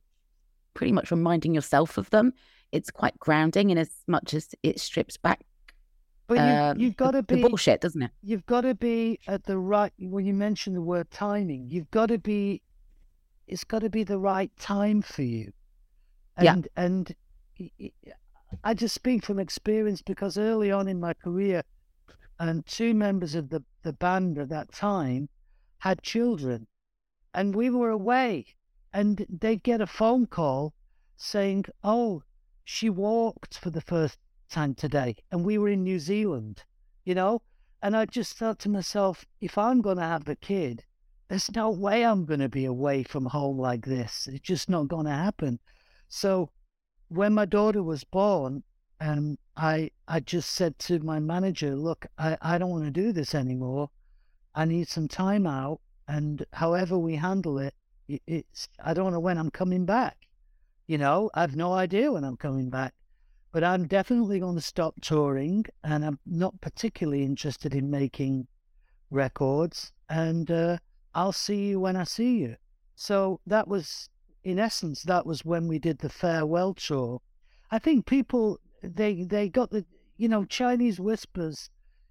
pretty 0.75 0.93
much 0.93 1.11
reminding 1.11 1.55
yourself 1.55 1.99
of 1.99 2.11
them. 2.11 2.33
It's 2.71 2.91
quite 2.91 3.19
grounding 3.19 3.71
in 3.71 3.79
as 3.79 3.91
much 4.07 4.33
as 4.35 4.55
it 4.63 4.79
strips 4.81 5.17
back 5.17 5.41
But 6.29 6.39
um, 6.39 6.79
you, 6.79 6.87
you've 6.87 6.97
got 6.97 7.11
to 7.13 7.23
be 7.23 7.35
the 7.43 7.49
bullshit, 7.49 7.81
doesn't 7.81 8.03
it? 8.03 8.11
you've 8.23 8.47
got 8.47 8.63
to 8.63 8.75
be 8.75 9.19
at 9.27 9.45
the 9.45 9.59
right 9.59 9.93
when 9.99 10.25
you 10.25 10.33
mention 10.35 10.73
the 10.73 10.81
word 10.81 11.11
timing 11.11 11.69
you've 11.69 11.91
got 11.91 12.07
to 12.07 12.19
be 12.19 12.63
it's 13.47 13.65
got 13.65 13.81
to 13.81 13.91
be 13.91 14.05
the 14.05 14.19
right 14.19 14.51
time 14.59 15.03
for 15.03 15.23
you 15.23 15.53
Yeah. 16.41 16.53
and 16.55 16.69
and 16.77 17.15
y- 17.59 17.71
y- 17.79 17.93
i 18.65 18.75
just 18.75 18.95
speak 18.95 19.25
from 19.25 19.39
experience 19.39 20.03
because 20.03 20.37
early 20.39 20.71
on 20.71 20.89
in 20.89 21.01
my 21.01 21.15
career 21.15 21.63
and 22.39 22.67
two 22.67 22.95
members 22.95 23.35
of 23.35 23.51
the 23.51 23.63
the 23.83 23.93
band 23.93 24.39
at 24.39 24.49
that 24.49 24.73
time 24.73 25.29
had 25.79 26.03
children 26.03 26.67
and 27.35 27.55
we 27.55 27.71
were 27.71 27.91
away 27.91 28.47
and 28.93 29.27
they'd 29.29 29.63
get 29.63 29.81
a 29.81 29.87
phone 29.87 30.27
call 30.27 30.75
saying 31.17 31.65
oh 31.83 32.23
she 32.65 32.89
walked 32.91 33.59
for 33.59 33.71
the 33.71 33.81
first 33.81 34.19
time 34.49 34.75
today 34.75 35.17
and 35.31 35.45
we 35.45 35.57
were 35.59 35.69
in 35.69 35.83
new 35.83 35.99
zealand 35.99 36.63
you 37.05 37.15
know 37.15 37.43
and 37.85 37.97
I 37.97 38.07
just 38.07 38.37
thought 38.39 38.61
to 38.61 38.69
myself, 38.69 39.25
if 39.41 39.59
I'm 39.59 39.81
going 39.81 39.97
to 39.97 40.05
have 40.05 40.29
a 40.29 40.37
kid, 40.37 40.85
there's 41.33 41.51
no 41.57 41.71
way 41.71 42.05
I'm 42.05 42.27
going 42.27 42.41
to 42.41 42.49
be 42.51 42.67
away 42.67 43.05
from 43.05 43.25
home 43.25 43.59
like 43.59 43.87
this. 43.87 44.29
It's 44.31 44.47
just 44.47 44.69
not 44.69 44.89
going 44.89 45.07
to 45.07 45.13
happen. 45.13 45.61
So 46.11 46.51
when 47.09 47.33
my 47.33 47.47
daughter 47.47 47.83
was 47.83 48.05
born, 48.05 48.63
um, 49.01 49.39
I 49.57 49.93
I 50.07 50.21
just 50.21 50.51
said 50.51 50.79
to 50.81 50.99
my 50.99 51.21
manager, 51.21 51.75
look, 51.75 52.05
I, 52.19 52.37
I 52.43 52.59
don't 52.59 52.69
want 52.69 52.85
to 52.85 52.91
do 52.91 53.13
this 53.13 53.35
anymore. 53.35 53.89
I 54.55 54.67
need 54.67 54.89
some 54.89 55.09
time 55.09 55.47
out. 55.47 55.81
And 56.07 56.45
however 56.53 56.99
we 56.99 57.17
handle 57.17 57.59
it, 57.59 57.73
it, 58.09 58.21
it's 58.27 58.69
I 58.85 58.93
don't 58.93 59.13
know 59.13 59.21
when 59.21 59.39
I'm 59.39 59.51
coming 59.51 59.87
back. 59.87 60.19
You 60.87 60.99
know, 60.99 61.31
I've 61.33 61.57
no 61.57 61.73
idea 61.73 62.13
when 62.13 62.25
I'm 62.25 62.37
coming 62.37 62.69
back 62.69 62.93
but 63.53 63.65
I'm 63.65 63.87
definitely 63.87 64.41
going 64.41 64.55
to 64.55 64.63
stop 64.63 64.95
touring, 65.03 65.67
and 65.85 66.05
I'm 66.07 66.19
not 66.25 66.59
particularly 66.63 67.23
interested 67.23 67.75
in 67.75 67.91
making 67.91 68.47
records. 69.11 69.93
And 70.09 70.51
uh, 70.51 70.79
I'll 71.15 71.33
see 71.33 71.69
you 71.69 71.81
when 71.81 71.97
I 71.97 72.05
see 72.05 72.39
you. 72.39 72.57
So 72.95 73.41
that 73.47 73.69
was, 73.69 74.09
in 74.45 74.59
essence, 74.59 75.03
that 75.03 75.27
was 75.27 75.45
when 75.45 75.69
we 75.69 75.79
did 75.79 75.99
the 75.99 76.09
farewell 76.09 76.75
tour. 76.75 77.21
I 77.71 77.79
think 77.79 78.07
people 78.07 78.61
they 78.83 79.25
they 79.25 79.49
got 79.49 79.71
the 79.71 79.85
you 80.17 80.29
know 80.29 80.45
Chinese 80.45 81.01
whispers. 81.01 81.71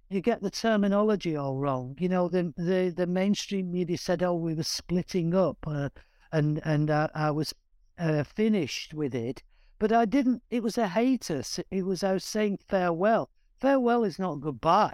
You 0.10 0.22
get 0.22 0.42
the 0.42 0.52
terminology 0.52 1.36
all 1.36 1.58
wrong. 1.58 1.96
You 2.00 2.10
know 2.10 2.28
the 2.28 2.54
the, 2.58 2.94
the 2.96 3.08
mainstream 3.08 3.72
media 3.72 3.98
said, 3.98 4.24
"Oh, 4.24 4.36
we 4.36 4.54
were 4.54 4.64
splitting 4.64 5.34
up," 5.34 5.58
uh, 5.68 5.90
and 6.32 6.62
and 6.66 6.90
uh, 6.90 7.08
I 7.14 7.32
was 7.32 7.54
uh, 7.98 8.24
finished 8.24 8.94
with 8.94 9.16
it 9.16 9.44
but 9.82 9.92
I 9.92 10.06
didn't. 10.06 10.44
It 10.52 10.62
was 10.62 10.78
a 10.78 10.90
hiatus. 10.90 11.60
It 11.72 11.88
was 11.88 12.04
I 12.04 12.14
was 12.14 12.24
saying 12.24 12.60
farewell. 12.68 13.32
Farewell 13.60 14.04
is 14.04 14.20
not 14.20 14.40
goodbye. 14.40 14.94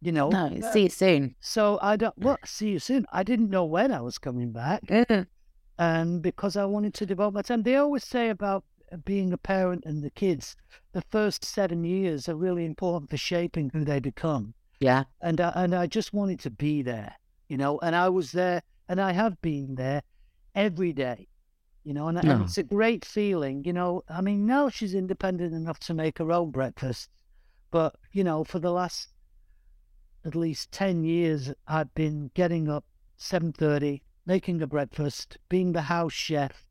You 0.00 0.12
know. 0.12 0.28
No, 0.28 0.46
uh, 0.46 0.72
see 0.72 0.84
you 0.84 0.88
soon. 0.88 1.34
So 1.40 1.78
I 1.82 1.96
don't. 1.96 2.16
Well, 2.18 2.38
see 2.44 2.70
you 2.70 2.78
soon. 2.78 3.06
I 3.12 3.22
didn't 3.22 3.50
know 3.50 3.64
when 3.64 3.92
I 3.92 4.00
was 4.00 4.18
coming 4.18 4.52
back, 4.52 4.82
and 5.78 6.22
because 6.22 6.56
I 6.56 6.64
wanted 6.64 6.94
to 6.94 7.06
devote 7.06 7.34
my 7.34 7.42
time. 7.42 7.62
They 7.62 7.76
always 7.76 8.04
say 8.04 8.28
about 8.28 8.64
uh, 8.92 8.96
being 8.98 9.32
a 9.32 9.38
parent 9.38 9.84
and 9.84 10.02
the 10.02 10.10
kids, 10.10 10.56
the 10.92 11.02
first 11.02 11.44
seven 11.44 11.84
years 11.84 12.28
are 12.28 12.36
really 12.36 12.64
important 12.64 13.10
for 13.10 13.16
shaping 13.16 13.70
who 13.70 13.84
they 13.84 14.00
become. 14.00 14.54
Yeah. 14.80 15.04
And 15.20 15.40
I, 15.40 15.52
and 15.54 15.74
I 15.74 15.86
just 15.86 16.12
wanted 16.12 16.40
to 16.40 16.50
be 16.50 16.82
there, 16.82 17.14
you 17.48 17.56
know. 17.56 17.78
And 17.80 17.96
I 17.96 18.08
was 18.10 18.32
there, 18.32 18.62
and 18.88 19.00
I 19.00 19.12
have 19.12 19.40
been 19.40 19.74
there 19.74 20.02
every 20.54 20.92
day 20.92 21.28
you 21.86 21.94
know, 21.94 22.08
and, 22.08 22.18
and 22.18 22.42
it's 22.42 22.58
a 22.58 22.64
great 22.64 23.04
feeling, 23.04 23.62
you 23.62 23.72
know. 23.72 24.02
I 24.08 24.20
mean, 24.20 24.44
now 24.44 24.68
she's 24.68 24.92
independent 24.92 25.54
enough 25.54 25.78
to 25.80 25.94
make 25.94 26.18
her 26.18 26.32
own 26.32 26.50
breakfast, 26.50 27.08
but 27.70 27.94
you 28.10 28.24
know, 28.24 28.42
for 28.42 28.58
the 28.58 28.72
last 28.72 29.06
at 30.26 30.34
least 30.34 30.72
ten 30.72 31.04
years, 31.04 31.52
I've 31.66 31.94
been 31.94 32.30
getting 32.34 32.68
up 32.68 32.84
seven 33.16 33.52
thirty, 33.52 34.02
making 34.26 34.60
a 34.62 34.66
breakfast, 34.66 35.38
being 35.48 35.72
the 35.72 35.82
house 35.82 36.12
chef, 36.12 36.66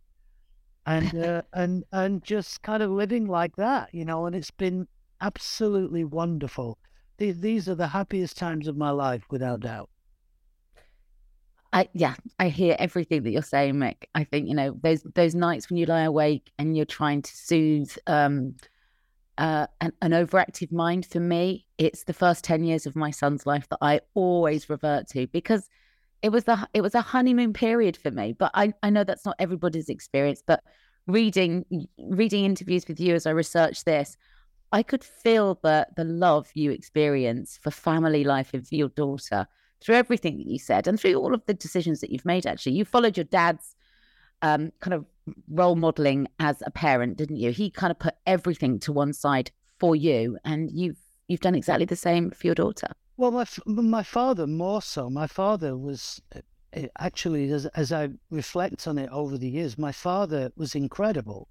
and 0.85 1.15
uh, 1.23 1.41
and 1.53 1.83
and 1.91 2.23
just 2.23 2.61
kind 2.61 2.83
of 2.83 2.91
living 2.91 3.25
like 3.25 3.55
that, 3.55 3.93
you 3.93 4.05
know. 4.05 4.25
And 4.25 4.35
it's 4.35 4.51
been 4.51 4.87
absolutely 5.21 6.03
wonderful. 6.03 6.77
These 7.17 7.39
these 7.39 7.69
are 7.69 7.75
the 7.75 7.87
happiest 7.87 8.37
times 8.37 8.67
of 8.67 8.77
my 8.77 8.91
life, 8.91 9.23
without 9.29 9.61
doubt. 9.61 9.89
I 11.75 11.89
yeah, 11.93 12.15
I 12.39 12.49
hear 12.49 12.75
everything 12.79 13.23
that 13.23 13.31
you're 13.31 13.41
saying, 13.41 13.75
Mick. 13.75 14.05
I 14.15 14.23
think 14.23 14.47
you 14.47 14.55
know 14.55 14.77
those 14.81 15.03
those 15.13 15.35
nights 15.35 15.69
when 15.69 15.77
you 15.77 15.85
lie 15.85 16.03
awake 16.03 16.51
and 16.57 16.75
you're 16.75 16.85
trying 16.85 17.21
to 17.21 17.35
soothe 17.35 17.91
um, 18.07 18.55
uh, 19.37 19.67
an, 19.81 19.91
an 20.01 20.11
overactive 20.11 20.71
mind. 20.71 21.05
For 21.05 21.19
me, 21.19 21.65
it's 21.77 22.03
the 22.03 22.13
first 22.13 22.43
ten 22.43 22.63
years 22.63 22.85
of 22.85 22.95
my 22.95 23.11
son's 23.11 23.45
life 23.45 23.67
that 23.69 23.79
I 23.81 24.01
always 24.13 24.69
revert 24.69 25.07
to 25.09 25.27
because 25.27 25.69
it 26.21 26.29
was 26.29 26.45
the 26.45 26.67
it 26.73 26.81
was 26.81 26.95
a 26.95 27.01
honeymoon 27.01 27.53
period 27.53 27.97
for 27.97 28.11
me. 28.11 28.33
But 28.33 28.51
I 28.53 28.73
I 28.81 28.89
know 28.89 29.03
that's 29.03 29.25
not 29.25 29.35
everybody's 29.39 29.89
experience. 29.89 30.41
But 30.45 30.63
reading 31.07 31.65
reading 31.99 32.45
interviews 32.45 32.87
with 32.87 32.99
you 32.99 33.15
as 33.15 33.25
I 33.25 33.31
researched 33.31 33.85
this, 33.85 34.17
I 34.71 34.83
could 34.83 35.03
feel 35.03 35.59
the 35.61 35.87
the 35.95 36.03
love 36.03 36.49
you 36.53 36.71
experience 36.71 37.59
for 37.61 37.71
family 37.71 38.23
life 38.23 38.53
and 38.53 38.67
for 38.67 38.75
your 38.75 38.89
daughter 38.89 39.47
through 39.81 39.95
everything 39.95 40.37
that 40.37 40.47
you 40.47 40.57
said 40.57 40.87
and 40.87 40.99
through 40.99 41.15
all 41.15 41.33
of 41.33 41.45
the 41.45 41.53
decisions 41.53 42.01
that 42.01 42.09
you've 42.09 42.25
made. 42.25 42.45
Actually, 42.45 42.73
you 42.73 42.85
followed 42.85 43.17
your 43.17 43.25
dad's 43.25 43.75
um, 44.41 44.71
kind 44.79 44.93
of 44.93 45.05
role 45.49 45.75
modeling 45.75 46.27
as 46.39 46.61
a 46.65 46.71
parent, 46.71 47.17
didn't 47.17 47.37
you? 47.37 47.51
He 47.51 47.69
kind 47.69 47.91
of 47.91 47.99
put 47.99 48.15
everything 48.25 48.79
to 48.79 48.91
one 48.91 49.13
side 49.13 49.51
for 49.79 49.95
you, 49.95 50.37
and 50.45 50.71
you've 50.71 50.97
you've 51.27 51.41
done 51.41 51.55
exactly 51.55 51.85
the 51.85 51.95
same 51.95 52.31
for 52.31 52.47
your 52.47 52.55
daughter. 52.55 52.87
Well, 53.17 53.31
my 53.31 53.45
my 53.65 54.03
father 54.03 54.45
more 54.47 54.81
so. 54.81 55.09
My 55.09 55.27
father 55.27 55.77
was 55.77 56.21
uh, 56.35 56.39
uh, 56.75 56.87
actually, 56.99 57.49
as 57.51 57.65
as 57.67 57.91
I 57.91 58.09
reflect 58.29 58.87
on 58.87 58.97
it 58.97 59.09
over 59.11 59.37
the 59.37 59.49
years, 59.49 59.77
my 59.77 59.91
father 59.91 60.51
was 60.55 60.75
incredible. 60.75 61.47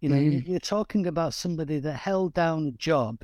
You 0.00 0.10
know, 0.10 0.16
you- 0.16 0.42
you're 0.46 0.60
talking 0.60 1.06
about 1.06 1.34
somebody 1.34 1.78
that 1.80 1.94
held 1.94 2.34
down 2.34 2.66
a 2.68 2.72
job. 2.72 3.22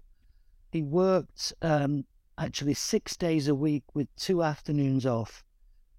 He 0.72 0.82
worked 0.82 1.52
um, 1.62 2.04
actually 2.36 2.74
six 2.74 3.16
days 3.16 3.46
a 3.48 3.54
week 3.54 3.84
with 3.94 4.08
two 4.16 4.42
afternoons 4.42 5.06
off. 5.06 5.44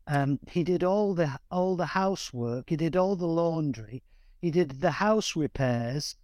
Um, 0.07 0.39
he 0.47 0.63
did 0.63 0.83
all 0.83 1.13
the 1.15 1.39
all 1.49 1.75
the 1.75 1.87
housework. 1.87 2.69
He 2.69 2.75
did 2.75 2.95
all 2.95 3.15
the 3.15 3.25
laundry. 3.27 4.03
He 4.41 4.51
did 4.51 4.81
the 4.81 4.91
house 4.91 5.35
repairs. 5.35 6.15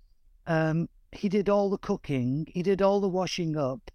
Um, 0.46 0.88
he 1.12 1.28
did 1.30 1.50
all 1.50 1.70
the 1.70 1.78
cooking. 1.78 2.48
He 2.54 2.62
did 2.64 2.82
all 2.82 3.00
the 3.02 3.10
washing 3.10 3.58
up. 3.58 3.90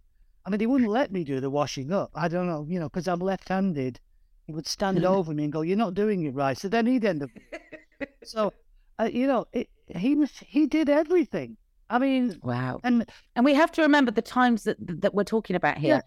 I 0.45 0.50
mean, 0.50 0.61
he 0.61 0.66
wouldn't 0.66 0.90
let 0.90 1.11
me 1.12 1.25
do 1.25 1.40
the 1.40 1.50
washing 1.50 1.93
up. 1.93 2.11
I 2.14 2.28
don't 2.28 2.47
know, 2.47 2.66
you 2.69 2.78
know, 2.78 2.88
because 2.88 3.09
I'm 3.09 3.19
left-handed. 3.21 4.00
He 4.45 4.52
would 4.52 4.66
stand 4.66 5.05
over 5.16 5.33
me 5.33 5.45
and 5.45 5.52
go, 5.52 5.62
"You're 5.62 5.76
not 5.76 5.95
doing 5.95 6.25
it 6.25 6.35
right." 6.35 6.59
So 6.59 6.69
then 6.69 6.87
he'd 6.87 7.05
end 7.05 7.23
up. 7.23 7.31
so, 8.25 8.52
uh, 8.99 9.09
you 9.12 9.26
know, 9.26 9.47
it, 9.52 9.69
he 9.88 10.14
was 10.16 10.33
he 10.38 10.66
did 10.66 10.88
everything. 10.88 11.57
I 11.88 11.99
mean, 12.00 12.40
Wow. 12.43 12.81
and 12.83 13.09
And 13.37 13.45
we 13.45 13.55
have 13.55 13.71
to 13.73 13.83
remember 13.83 14.11
the 14.11 14.23
times 14.23 14.64
that 14.64 14.76
that 15.02 15.14
we're 15.14 15.23
talking 15.25 15.55
about 15.55 15.78
here. 15.78 15.97
yeah. 15.97 16.00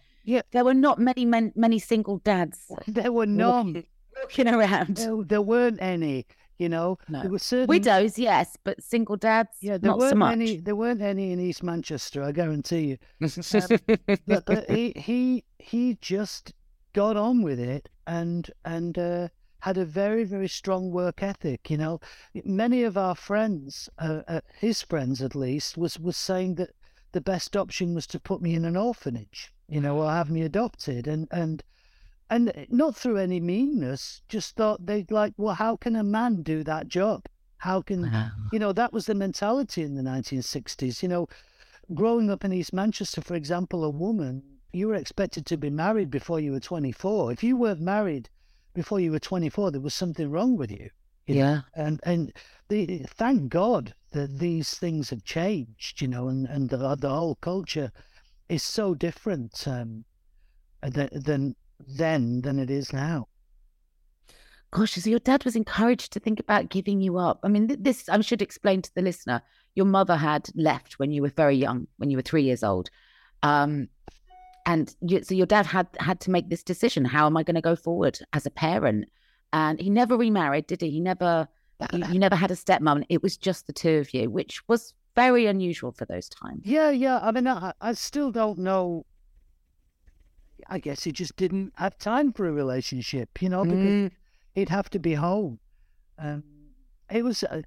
There 0.52 0.64
were 0.66 0.74
not 0.74 1.00
many 1.00 1.26
men, 1.26 1.52
many 1.56 1.80
single 1.80 2.18
dads 2.20 2.72
there 2.88 3.12
were 3.12 3.26
none. 3.26 3.68
walking, 3.74 3.88
walking 4.22 4.48
around. 4.48 4.98
There, 4.98 5.24
there 5.24 5.42
weren't 5.42 5.82
any. 5.82 6.26
You 6.58 6.68
know, 6.68 6.98
No. 7.08 7.22
there 7.22 7.32
were 7.32 7.40
certain 7.40 7.68
Widows, 7.68 8.20
yes, 8.20 8.58
but 8.66 8.84
single 8.84 9.16
dads, 9.16 9.52
Yeah, 9.62 9.78
there 9.78 9.92
not 9.92 9.98
weren't 10.00 10.10
so 10.12 10.16
much. 10.18 10.34
any. 10.34 10.58
There 10.58 10.76
weren't 10.76 11.02
any 11.02 11.32
in 11.32 11.40
East 11.40 11.64
Manchester. 11.64 12.22
I 12.22 12.34
guarantee 12.34 12.82
you. 12.82 12.98
but, 14.28 14.46
but 14.46 14.70
he 14.70 14.92
he 14.98 15.46
he 15.60 15.98
just 16.02 16.54
got 16.92 17.16
on 17.16 17.42
with 17.44 17.60
it 17.62 17.88
and 18.08 18.52
and 18.66 18.98
uh, 18.98 19.30
had 19.60 19.78
a 19.78 19.86
very 19.86 20.26
very 20.26 20.50
strong 20.50 20.92
work 20.92 21.24
ethic. 21.24 21.70
You 21.70 21.78
know, 21.78 22.00
many 22.44 22.84
of 22.84 22.98
our 22.98 23.16
friends, 23.16 23.88
uh, 23.98 24.22
uh, 24.28 24.42
his 24.60 24.82
friends 24.82 25.22
at 25.22 25.36
least, 25.36 25.78
was 25.78 25.98
was 25.98 26.18
saying 26.18 26.56
that 26.56 26.72
the 27.14 27.22
best 27.22 27.56
option 27.56 27.94
was 27.96 28.06
to 28.08 28.20
put 28.20 28.42
me 28.42 28.54
in 28.54 28.66
an 28.66 28.76
orphanage. 28.76 29.54
You 29.70 29.82
know, 29.82 29.98
or 30.02 30.10
have 30.12 30.30
me 30.32 30.42
adopted, 30.42 31.08
and 31.08 31.28
and 31.32 31.64
and 32.30 32.52
eh, 32.56 32.66
not 32.70 32.96
through 32.96 33.18
any 33.18 33.40
meanness. 33.40 34.22
Just 34.28 34.56
thought 34.56 34.86
they'd 34.86 35.12
like, 35.12 35.34
well, 35.38 35.56
how 35.56 35.76
can 35.78 35.96
a 35.96 36.04
man 36.04 36.42
do 36.44 36.64
that 36.64 36.88
job? 36.88 37.26
How 37.58 37.82
can 37.82 38.02
Wow. 38.04 38.32
you 38.52 38.60
know 38.60 38.74
that 38.74 38.94
was 38.94 39.06
the 39.06 39.16
mentality 39.16 39.84
in 39.84 39.96
the 39.96 40.02
1960s 40.02 41.04
you 41.04 41.10
know 41.10 41.28
growing 41.94 42.30
up 42.30 42.46
in 42.46 42.54
east 42.54 42.74
manchester 42.74 43.22
for 43.22 43.36
example 43.36 43.84
a 43.84 43.90
woman 43.90 44.44
you 44.72 44.88
were 44.88 44.96
expected 44.96 45.46
to 45.46 45.58
be 45.58 45.70
married 45.70 46.10
before 46.10 46.40
you 46.40 46.52
were 46.52 46.60
24 46.60 47.32
if 47.32 47.44
you 47.44 47.58
weren't 47.58 47.82
married 47.82 48.30
before 48.74 49.00
you 49.00 49.12
were 49.12 49.20
24 49.20 49.72
there 49.72 49.82
was 49.82 49.94
something 49.94 50.32
wrong 50.32 50.56
with 50.56 50.72
you 50.72 50.90
you 51.28 51.36
know? 51.36 51.42
Yeah. 51.42 51.62
and 51.76 52.00
and 52.04 52.34
the 52.70 53.00
thank 53.08 53.50
god 53.50 53.94
that 54.12 54.40
these 54.40 54.74
things 54.76 55.10
have 55.10 55.24
changed 55.24 56.02
you 56.02 56.08
know 56.08 56.28
and 56.28 56.48
and 56.48 56.70
the, 56.70 56.96
the 56.96 57.10
whole 57.10 57.36
culture 57.36 57.92
is 58.50 58.64
so 58.64 58.94
different 58.94 59.68
um 59.68 60.04
than 60.82 61.10
than 61.12 61.56
then 61.80 62.42
than 62.42 62.60
it 62.60 62.70
is 62.70 62.92
now 62.92 63.28
Gosh, 64.72 64.94
so 64.94 65.10
your 65.10 65.20
dad 65.20 65.46
was 65.46 65.56
encouraged 65.56 66.14
to 66.14 66.20
think 66.20 66.40
about 66.40 66.70
giving 66.70 67.02
you 67.02 67.18
up. 67.18 67.40
I 67.44 67.48
mean, 67.48 67.76
this 67.80 68.08
I 68.08 68.22
should 68.22 68.42
explain 68.42 68.84
to 68.84 68.94
the 68.94 69.02
listener. 69.02 69.42
Your 69.74 69.88
mother 69.88 70.16
had 70.16 70.48
left 70.54 71.00
when 71.00 71.12
you 71.12 71.24
were 71.24 71.30
very 71.30 71.56
young, 71.56 71.88
when 71.98 72.12
you 72.12 72.18
were 72.18 72.24
three 72.24 72.44
years 72.44 72.64
old, 72.64 72.90
um, 73.42 73.88
and 74.68 74.96
you, 75.02 75.24
so 75.24 75.34
your 75.34 75.48
dad 75.48 75.66
had 75.66 75.88
had 76.00 76.20
to 76.22 76.32
make 76.32 76.50
this 76.50 76.62
decision: 76.62 77.04
how 77.04 77.26
am 77.26 77.36
I 77.36 77.42
going 77.42 77.56
to 77.56 77.62
go 77.62 77.76
forward 77.76 78.20
as 78.34 78.46
a 78.46 78.52
parent? 78.52 79.06
And 79.54 79.80
he 79.82 79.90
never 79.90 80.16
remarried, 80.16 80.68
did 80.68 80.82
he? 80.82 80.92
He 80.92 81.00
never, 81.00 81.48
you, 81.92 82.06
you 82.12 82.20
never 82.20 82.36
had 82.36 82.52
a 82.52 82.56
stepmom. 82.56 83.06
It 83.10 83.24
was 83.24 83.38
just 83.38 83.66
the 83.66 83.74
two 83.74 83.98
of 83.98 84.14
you, 84.14 84.30
which 84.30 84.62
was 84.68 84.94
very 85.24 85.46
unusual 85.54 85.92
for 85.92 86.06
those 86.06 86.28
times. 86.30 86.62
Yeah, 86.76 86.90
yeah. 87.06 87.20
I 87.28 87.30
mean, 87.32 87.48
I, 87.48 87.74
I 87.90 87.92
still 87.94 88.32
don't 88.32 88.60
know. 88.70 89.06
I 90.76 90.78
guess 90.80 91.04
he 91.06 91.12
just 91.12 91.36
didn't 91.36 91.74
have 91.76 91.98
time 91.98 92.32
for 92.34 92.44
a 92.48 92.52
relationship, 92.64 93.30
you 93.42 93.50
know, 93.50 93.64
because 93.66 93.96
Mm. 93.96 94.12
he'd 94.56 94.70
have 94.70 94.90
to 94.96 95.00
be 95.00 95.14
home. 95.16 95.60
Um, 96.18 96.44
it 97.10 97.24
was 97.24 97.44
uh, 97.44 97.62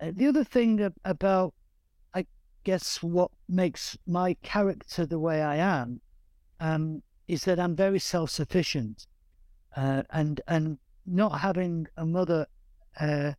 uh, 0.00 0.12
the 0.18 0.26
other 0.26 0.44
thing 0.44 0.72
about, 1.04 1.54
I 2.12 2.26
guess, 2.64 3.02
what 3.02 3.30
makes 3.48 3.96
my 4.06 4.34
character 4.42 5.06
the 5.06 5.18
way 5.26 5.38
I 5.54 5.56
am, 5.56 6.00
um, 6.60 7.02
is 7.28 7.44
that 7.44 7.58
I'm 7.58 7.76
very 7.76 7.98
self-sufficient, 8.14 9.06
uh, 9.76 10.02
and 10.10 10.40
and 10.46 10.78
not 11.06 11.40
having 11.40 11.86
a 11.96 12.04
mother, 12.04 12.46
uh, 13.00 13.32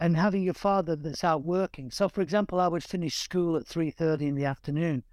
and 0.00 0.16
having 0.16 0.42
your 0.42 0.54
father 0.54 0.96
that's 0.96 1.22
out 1.22 1.44
working. 1.44 1.90
So, 1.90 2.08
for 2.08 2.22
example, 2.22 2.58
I 2.58 2.68
would 2.68 2.82
finish 2.82 3.16
school 3.16 3.56
at 3.56 3.66
three 3.66 3.90
thirty 3.90 4.26
in 4.26 4.34
the 4.34 4.46
afternoon. 4.46 5.04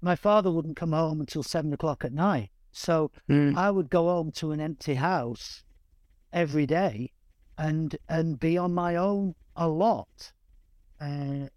My 0.00 0.14
father 0.14 0.50
wouldn't 0.52 0.76
come 0.76 0.92
home 0.92 1.20
until 1.20 1.42
seven 1.42 1.72
o'clock 1.72 2.04
at 2.04 2.12
night. 2.12 2.50
So 2.70 3.10
Mm. 3.28 3.56
I 3.56 3.70
would 3.70 3.90
go 3.90 4.04
home 4.04 4.30
to 4.32 4.52
an 4.52 4.60
empty 4.60 4.94
house 4.94 5.64
every 6.32 6.66
day 6.66 7.12
and 7.56 7.96
and 8.08 8.38
be 8.38 8.56
on 8.58 8.72
my 8.74 8.94
own 8.94 9.34
a 9.56 9.66
lot 9.66 10.32
uh, 11.00 11.48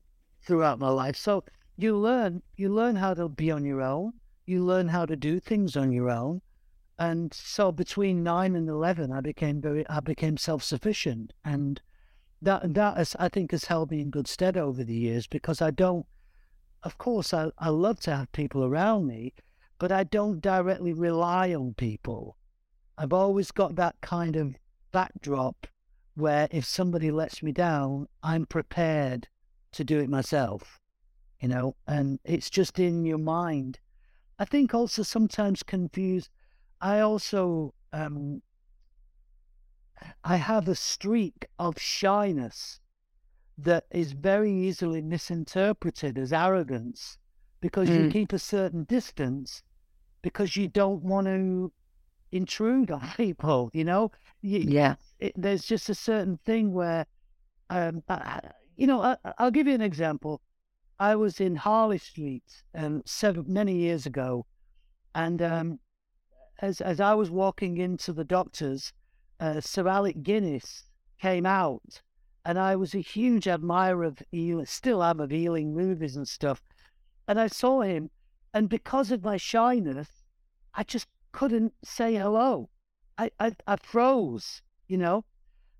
throughout 0.41 0.79
my 0.79 0.89
life. 0.89 1.17
So 1.17 1.43
you 1.77 1.95
learn 1.97 2.41
you 2.55 2.73
learn 2.73 2.95
how 2.95 3.13
to 3.13 3.27
be 3.29 3.51
on 3.51 3.65
your 3.65 3.81
own. 3.81 4.13
You 4.45 4.63
learn 4.65 4.87
how 4.87 5.05
to 5.05 5.15
do 5.15 5.39
things 5.39 5.75
on 5.75 5.91
your 5.91 6.09
own. 6.09 6.41
And 6.97 7.33
so 7.33 7.71
between 7.71 8.23
nine 8.23 8.55
and 8.55 8.69
eleven, 8.69 9.11
I 9.11 9.21
became 9.21 9.61
very 9.61 9.87
I 9.89 9.99
became 9.99 10.37
self 10.37 10.63
sufficient, 10.63 11.33
and 11.43 11.81
that 12.41 12.73
that 12.73 13.15
I 13.19 13.29
think 13.29 13.51
has 13.51 13.65
held 13.65 13.91
me 13.91 14.01
in 14.01 14.09
good 14.09 14.27
stead 14.27 14.57
over 14.57 14.83
the 14.83 14.95
years 14.95 15.27
because 15.27 15.61
I 15.61 15.71
don't. 15.71 16.05
Of 16.83 16.97
course, 16.97 17.33
I, 17.33 17.51
I 17.59 17.69
love 17.69 17.99
to 18.01 18.15
have 18.15 18.31
people 18.31 18.65
around 18.65 19.05
me, 19.05 19.33
but 19.77 19.91
I 19.91 20.03
don't 20.03 20.41
directly 20.41 20.93
rely 20.93 21.53
on 21.53 21.75
people. 21.75 22.37
I've 22.97 23.13
always 23.13 23.51
got 23.51 23.75
that 23.75 23.95
kind 24.01 24.35
of 24.35 24.55
backdrop 24.91 25.67
where 26.15 26.47
if 26.51 26.65
somebody 26.65 27.11
lets 27.11 27.41
me 27.41 27.51
down, 27.51 28.07
I'm 28.23 28.45
prepared 28.45 29.27
to 29.73 29.83
do 29.83 29.99
it 29.99 30.09
myself, 30.09 30.79
you 31.39 31.47
know, 31.47 31.75
and 31.87 32.19
it's 32.25 32.49
just 32.49 32.79
in 32.79 33.05
your 33.05 33.17
mind. 33.17 33.79
I 34.37 34.45
think 34.45 34.73
also 34.73 35.03
sometimes 35.03 35.63
confused. 35.63 36.29
I 36.81 36.99
also, 36.99 37.73
um, 37.93 38.41
I 40.23 40.37
have 40.37 40.67
a 40.67 40.75
streak 40.75 41.45
of 41.59 41.79
shyness 41.79 42.79
that 43.57 43.85
is 43.91 44.13
very 44.13 44.51
easily 44.51 45.01
misinterpreted 45.01 46.17
as 46.17 46.33
arrogance 46.33 47.17
because 47.59 47.89
you 47.89 48.05
Mm. 48.05 48.11
keep 48.11 48.33
a 48.33 48.39
certain 48.39 48.83
distance 48.85 49.63
because 50.21 50.55
you 50.55 50.67
don't 50.67 51.03
want 51.03 51.27
to 51.27 51.71
intrude 52.31 52.91
on 52.91 53.01
people, 53.17 53.69
you 53.73 53.83
know? 53.83 54.11
You, 54.41 54.59
Yeah. 54.59 54.95
it, 55.19 55.33
there's 55.35 55.65
just 55.65 55.89
a 55.89 55.95
certain 55.95 56.37
thing 56.37 56.73
where, 56.73 57.05
um, 57.69 58.03
I, 58.09 58.39
you 58.77 58.87
know, 58.87 59.01
I, 59.01 59.17
I'll 59.37 59.51
give 59.51 59.67
you 59.67 59.75
an 59.75 59.81
example. 59.81 60.41
I 60.99 61.15
was 61.15 61.39
in 61.39 61.55
Harley 61.55 61.97
Street 61.97 62.63
um, 62.75 63.01
seven 63.05 63.45
many 63.47 63.75
years 63.75 64.05
ago, 64.05 64.45
and 65.15 65.41
um, 65.41 65.79
as 66.59 66.79
as 66.79 66.99
I 66.99 67.13
was 67.15 67.29
walking 67.31 67.77
into 67.77 68.13
the 68.13 68.23
doctor's, 68.23 68.93
uh, 69.41 69.59
Sir 69.59 69.87
Alec 69.87 70.21
Guinness 70.21 70.83
came 71.19 71.47
out, 71.47 72.01
and 72.45 72.59
I 72.59 72.75
was 72.75 72.93
a 72.93 72.99
huge 72.99 73.47
admirer 73.47 74.03
of 74.03 74.21
Ealing, 74.31 74.67
still 74.67 75.03
am 75.03 75.19
of 75.19 75.33
Ealing 75.33 75.73
movies 75.73 76.15
and 76.15 76.27
stuff, 76.27 76.61
and 77.27 77.39
I 77.39 77.47
saw 77.47 77.81
him, 77.81 78.11
and 78.53 78.69
because 78.69 79.11
of 79.11 79.23
my 79.23 79.37
shyness, 79.37 80.09
I 80.75 80.83
just 80.83 81.07
couldn't 81.31 81.73
say 81.83 82.15
hello. 82.15 82.69
I, 83.17 83.31
I, 83.39 83.55
I 83.65 83.77
froze, 83.77 84.61
you 84.87 84.97
know? 84.97 85.25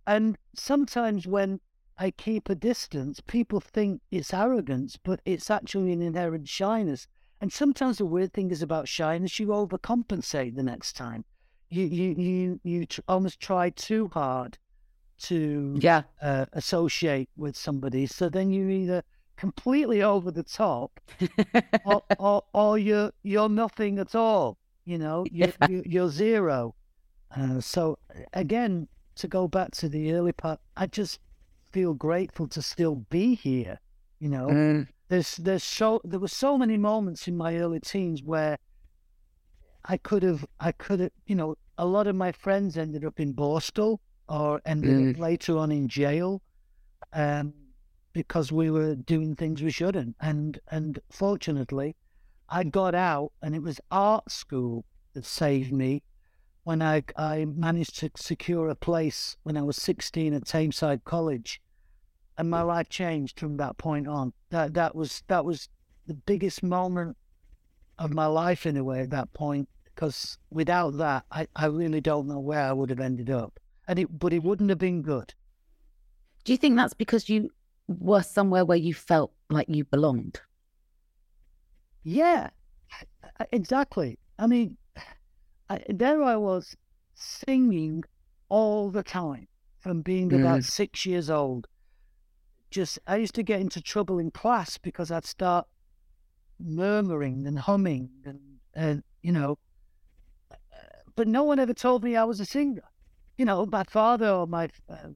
And 0.07 0.37
sometimes 0.55 1.27
when 1.27 1.59
I 1.97 2.11
keep 2.11 2.49
a 2.49 2.55
distance, 2.55 3.21
people 3.21 3.59
think 3.59 4.01
it's 4.09 4.33
arrogance, 4.33 4.97
but 4.97 5.21
it's 5.23 5.51
actually 5.51 5.93
an 5.93 6.01
inherent 6.01 6.47
shyness. 6.47 7.07
And 7.39 7.53
sometimes 7.53 7.99
the 7.99 8.05
weird 8.05 8.33
thing 8.33 8.49
is 8.49 8.63
about 8.63 8.87
shyness, 8.87 9.39
you 9.39 9.47
overcompensate 9.47 10.55
the 10.55 10.63
next 10.63 10.93
time. 10.93 11.25
You 11.71 11.85
you 11.85 12.09
you 12.17 12.59
you 12.63 12.85
tr- 12.85 13.01
almost 13.07 13.39
try 13.39 13.69
too 13.71 14.09
hard 14.13 14.57
to 15.23 15.77
Yeah. 15.81 16.03
uh, 16.21 16.45
associate 16.53 17.29
with 17.37 17.55
somebody, 17.55 18.05
so 18.07 18.27
then 18.29 18.51
you 18.51 18.69
either 18.69 19.03
completely 19.37 20.01
over 20.03 20.31
the 20.31 20.43
top 20.43 20.99
or, 21.85 22.03
or, 22.19 22.43
or 22.53 22.77
you're 22.77 23.11
you're 23.23 23.49
nothing 23.49 23.99
at 23.99 24.13
all. 24.15 24.57
You 24.85 24.97
know, 24.97 25.25
you're, 25.31 25.47
Yeah. 25.61 25.67
you're, 25.69 25.83
you're 25.85 26.09
zero. 26.09 26.75
Uh, 27.35 27.61
so 27.61 27.97
again, 28.33 28.87
to 29.15 29.27
go 29.27 29.47
back 29.47 29.71
to 29.71 29.87
the 29.87 30.13
early 30.13 30.33
part, 30.33 30.59
I 30.75 30.87
just 30.87 31.19
feel 31.71 31.93
grateful 31.93 32.47
to 32.49 32.61
still 32.61 32.95
be 33.09 33.35
here. 33.35 33.79
You 34.19 34.29
know, 34.29 34.47
Mm. 34.47 34.87
there's 35.07 35.37
there's 35.37 35.63
so 35.63 36.01
there 36.03 36.19
were 36.19 36.27
so 36.27 36.57
many 36.57 36.77
moments 36.77 37.27
in 37.27 37.37
my 37.37 37.55
early 37.57 37.79
teens 37.79 38.21
where 38.23 38.57
I 39.85 39.97
could 39.97 40.23
have 40.23 40.45
I 40.59 40.71
could 40.71 40.99
have 40.99 41.11
you 41.25 41.35
know 41.35 41.55
a 41.77 41.85
lot 41.85 42.07
of 42.07 42.15
my 42.15 42.31
friends 42.31 42.77
ended 42.77 43.03
up 43.05 43.19
in 43.19 43.33
Borstal 43.33 43.99
or 44.29 44.61
ended 44.65 45.15
up 45.15 45.19
later 45.19 45.57
on 45.57 45.71
in 45.71 45.87
jail, 45.87 46.41
um, 47.11 47.53
because 48.13 48.51
we 48.51 48.69
were 48.69 48.95
doing 48.95 49.35
things 49.35 49.61
we 49.61 49.71
shouldn't. 49.71 50.15
And 50.21 50.59
and 50.69 50.99
fortunately, 51.09 51.95
I 52.47 52.63
got 52.63 52.95
out, 52.95 53.31
and 53.41 53.55
it 53.55 53.61
was 53.61 53.79
art 53.89 54.31
school 54.31 54.85
that 55.13 55.25
saved 55.25 55.73
me 55.73 56.03
when 56.63 56.81
I 56.81 57.03
I 57.17 57.45
managed 57.45 57.97
to 57.99 58.11
secure 58.15 58.69
a 58.69 58.75
place 58.75 59.35
when 59.43 59.57
I 59.57 59.63
was 59.63 59.77
16 59.77 60.33
at 60.33 60.45
Tameside 60.45 61.03
College, 61.03 61.61
and 62.37 62.49
my 62.49 62.61
life 62.61 62.89
changed 62.89 63.39
from 63.39 63.57
that 63.57 63.77
point 63.77 64.07
on. 64.07 64.33
That 64.49 64.73
that 64.75 64.95
was 64.95 65.23
that 65.27 65.43
was 65.43 65.67
the 66.07 66.13
biggest 66.13 66.63
moment 66.63 67.17
of 68.01 68.13
my 68.13 68.25
life 68.25 68.65
in 68.65 68.77
a 68.77 68.83
way 68.83 69.01
at 69.01 69.11
that 69.11 69.31
point 69.33 69.69
because 69.85 70.37
without 70.49 70.97
that 70.97 71.23
I, 71.31 71.47
I 71.55 71.67
really 71.67 72.01
don't 72.01 72.27
know 72.27 72.39
where 72.39 72.61
I 72.61 72.73
would 72.73 72.89
have 72.89 72.99
ended 72.99 73.29
up. 73.29 73.59
And 73.87 73.99
it 73.99 74.19
but 74.19 74.33
it 74.33 74.43
wouldn't 74.43 74.69
have 74.69 74.79
been 74.79 75.01
good. 75.01 75.33
Do 76.43 76.51
you 76.51 76.57
think 76.57 76.75
that's 76.75 76.95
because 76.95 77.29
you 77.29 77.51
were 77.87 78.23
somewhere 78.23 78.65
where 78.65 78.77
you 78.77 78.93
felt 78.93 79.31
like 79.49 79.67
you 79.69 79.85
belonged? 79.85 80.41
yeah. 82.03 82.49
Exactly. 83.51 84.17
I 84.39 84.47
mean 84.47 84.77
I, 85.69 85.83
there 85.87 86.23
I 86.23 86.35
was 86.35 86.75
singing 87.13 88.03
all 88.49 88.89
the 88.89 89.03
time 89.03 89.47
from 89.79 90.01
being 90.01 90.29
mm. 90.29 90.41
about 90.41 90.63
six 90.63 91.05
years 91.05 91.29
old. 91.29 91.67
Just 92.71 92.97
I 93.05 93.17
used 93.17 93.35
to 93.35 93.43
get 93.43 93.61
into 93.61 93.81
trouble 93.81 94.17
in 94.17 94.31
class 94.31 94.77
because 94.77 95.11
I'd 95.11 95.25
start 95.25 95.67
murmuring 96.63 97.47
and 97.47 97.59
humming 97.59 98.09
and 98.25 98.39
and 98.73 99.03
you 99.21 99.31
know, 99.31 99.57
but 101.15 101.27
no 101.27 101.43
one 101.43 101.59
ever 101.59 101.73
told 101.73 102.03
me 102.03 102.15
I 102.15 102.23
was 102.23 102.39
a 102.39 102.45
singer. 102.45 102.83
You 103.37 103.45
know, 103.45 103.65
my 103.65 103.83
father 103.83 104.29
or 104.29 104.47
my 104.47 104.69
uh, 104.89 105.09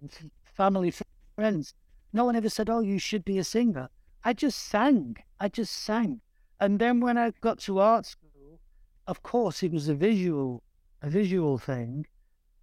family 0.54 0.94
friends, 1.36 1.74
no 2.14 2.26
one 2.26 2.36
ever 2.36 2.50
said, 2.50 2.70
"Oh, 2.70 2.80
you 2.82 3.00
should 3.00 3.24
be 3.26 3.38
a 3.38 3.44
singer." 3.44 3.90
I 4.24 4.34
just 4.34 4.60
sang. 4.60 5.18
I 5.40 5.50
just 5.50 5.74
sang. 5.74 6.22
And 6.60 6.80
then 6.80 7.00
when 7.00 7.18
I 7.18 7.32
got 7.42 7.60
to 7.60 7.80
art 7.80 8.06
school, 8.06 8.60
of 9.08 9.22
course, 9.22 9.62
it 9.62 9.72
was 9.72 9.88
a 9.88 9.94
visual, 9.94 10.64
a 11.02 11.10
visual 11.10 11.58
thing, 11.58 12.08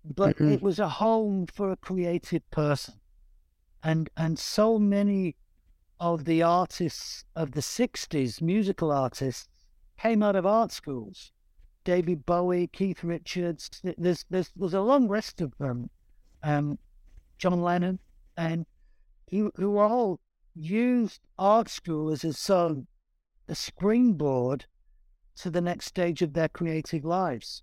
but 0.04 0.40
it 0.40 0.62
was 0.62 0.78
a 0.78 0.88
home 0.88 1.46
for 1.46 1.70
a 1.70 1.76
creative 1.76 2.48
person, 2.50 2.94
and 3.82 4.10
and 4.16 4.38
so 4.38 4.78
many 4.78 5.36
of 6.02 6.24
the 6.24 6.42
artists 6.42 7.24
of 7.36 7.52
the 7.52 7.60
'60s, 7.60 8.42
musical 8.42 8.90
artists, 8.90 9.48
came 9.96 10.20
out 10.20 10.34
of 10.34 10.44
art 10.44 10.72
schools. 10.72 11.30
David 11.84 12.26
Bowie, 12.26 12.66
Keith 12.66 13.04
Richards. 13.04 13.68
th- 13.68 13.94
There's 13.96 14.24
there's 14.28 14.50
there's 14.56 14.74
a 14.74 14.80
long 14.80 15.06
list 15.06 15.40
of 15.40 15.56
them. 15.58 15.88
Um, 16.42 16.76
John 17.38 17.62
Lennon, 17.62 18.00
and 18.36 18.66
who 19.30 19.52
who 19.54 19.78
all 19.78 20.18
used 20.56 21.20
art 21.38 21.68
school 21.68 22.10
as 22.10 22.24
a 22.24 22.32
sort 22.32 22.72
of 22.72 22.86
a 23.48 23.54
springboard 23.54 24.66
to 25.36 25.50
the 25.50 25.60
next 25.60 25.86
stage 25.86 26.20
of 26.20 26.32
their 26.32 26.48
creative 26.48 27.04
lives. 27.04 27.62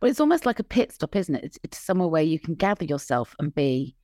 Well, 0.00 0.10
it's 0.10 0.20
almost 0.20 0.46
like 0.46 0.58
a 0.58 0.64
pit 0.64 0.92
stop, 0.92 1.14
isn't 1.14 1.34
it? 1.34 1.44
It's, 1.44 1.58
it's 1.62 1.78
somewhere 1.78 2.08
where 2.08 2.22
you 2.22 2.40
can 2.40 2.54
gather 2.54 2.86
yourself 2.86 3.36
and 3.38 3.54
be 3.54 3.94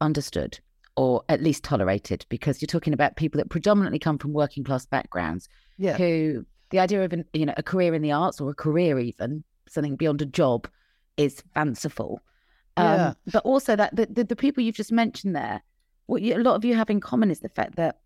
understood 0.00 0.58
or 0.96 1.22
at 1.28 1.42
least 1.42 1.64
tolerated 1.64 2.24
because 2.28 2.60
you're 2.62 2.66
talking 2.66 2.92
about 2.92 3.16
people 3.16 3.38
that 3.38 3.50
predominantly 3.50 3.98
come 3.98 4.18
from 4.18 4.32
working 4.32 4.62
class 4.64 4.86
backgrounds 4.86 5.48
Yeah, 5.76 5.96
who 5.96 6.44
the 6.70 6.78
idea 6.78 7.04
of 7.04 7.12
an, 7.12 7.24
you 7.32 7.46
know 7.46 7.54
a 7.56 7.62
career 7.62 7.94
in 7.94 8.02
the 8.02 8.12
arts 8.12 8.40
or 8.40 8.50
a 8.50 8.54
career 8.54 8.98
even 8.98 9.44
something 9.68 9.96
beyond 9.96 10.22
a 10.22 10.26
job 10.26 10.68
is 11.16 11.42
fanciful. 11.54 12.20
Um, 12.76 12.84
Yeah. 12.84 13.14
But 13.32 13.44
also 13.44 13.76
that 13.76 13.94
the, 13.94 14.06
the, 14.06 14.24
the 14.24 14.36
people 14.36 14.62
you've 14.62 14.74
just 14.76 14.92
mentioned 14.92 15.34
there, 15.34 15.62
what 16.06 16.22
you, 16.22 16.36
a 16.36 16.38
lot 16.38 16.54
of 16.56 16.64
you 16.64 16.74
have 16.74 16.90
in 16.90 17.00
common 17.00 17.30
is 17.30 17.40
the 17.40 17.48
fact 17.48 17.76
that 17.76 17.98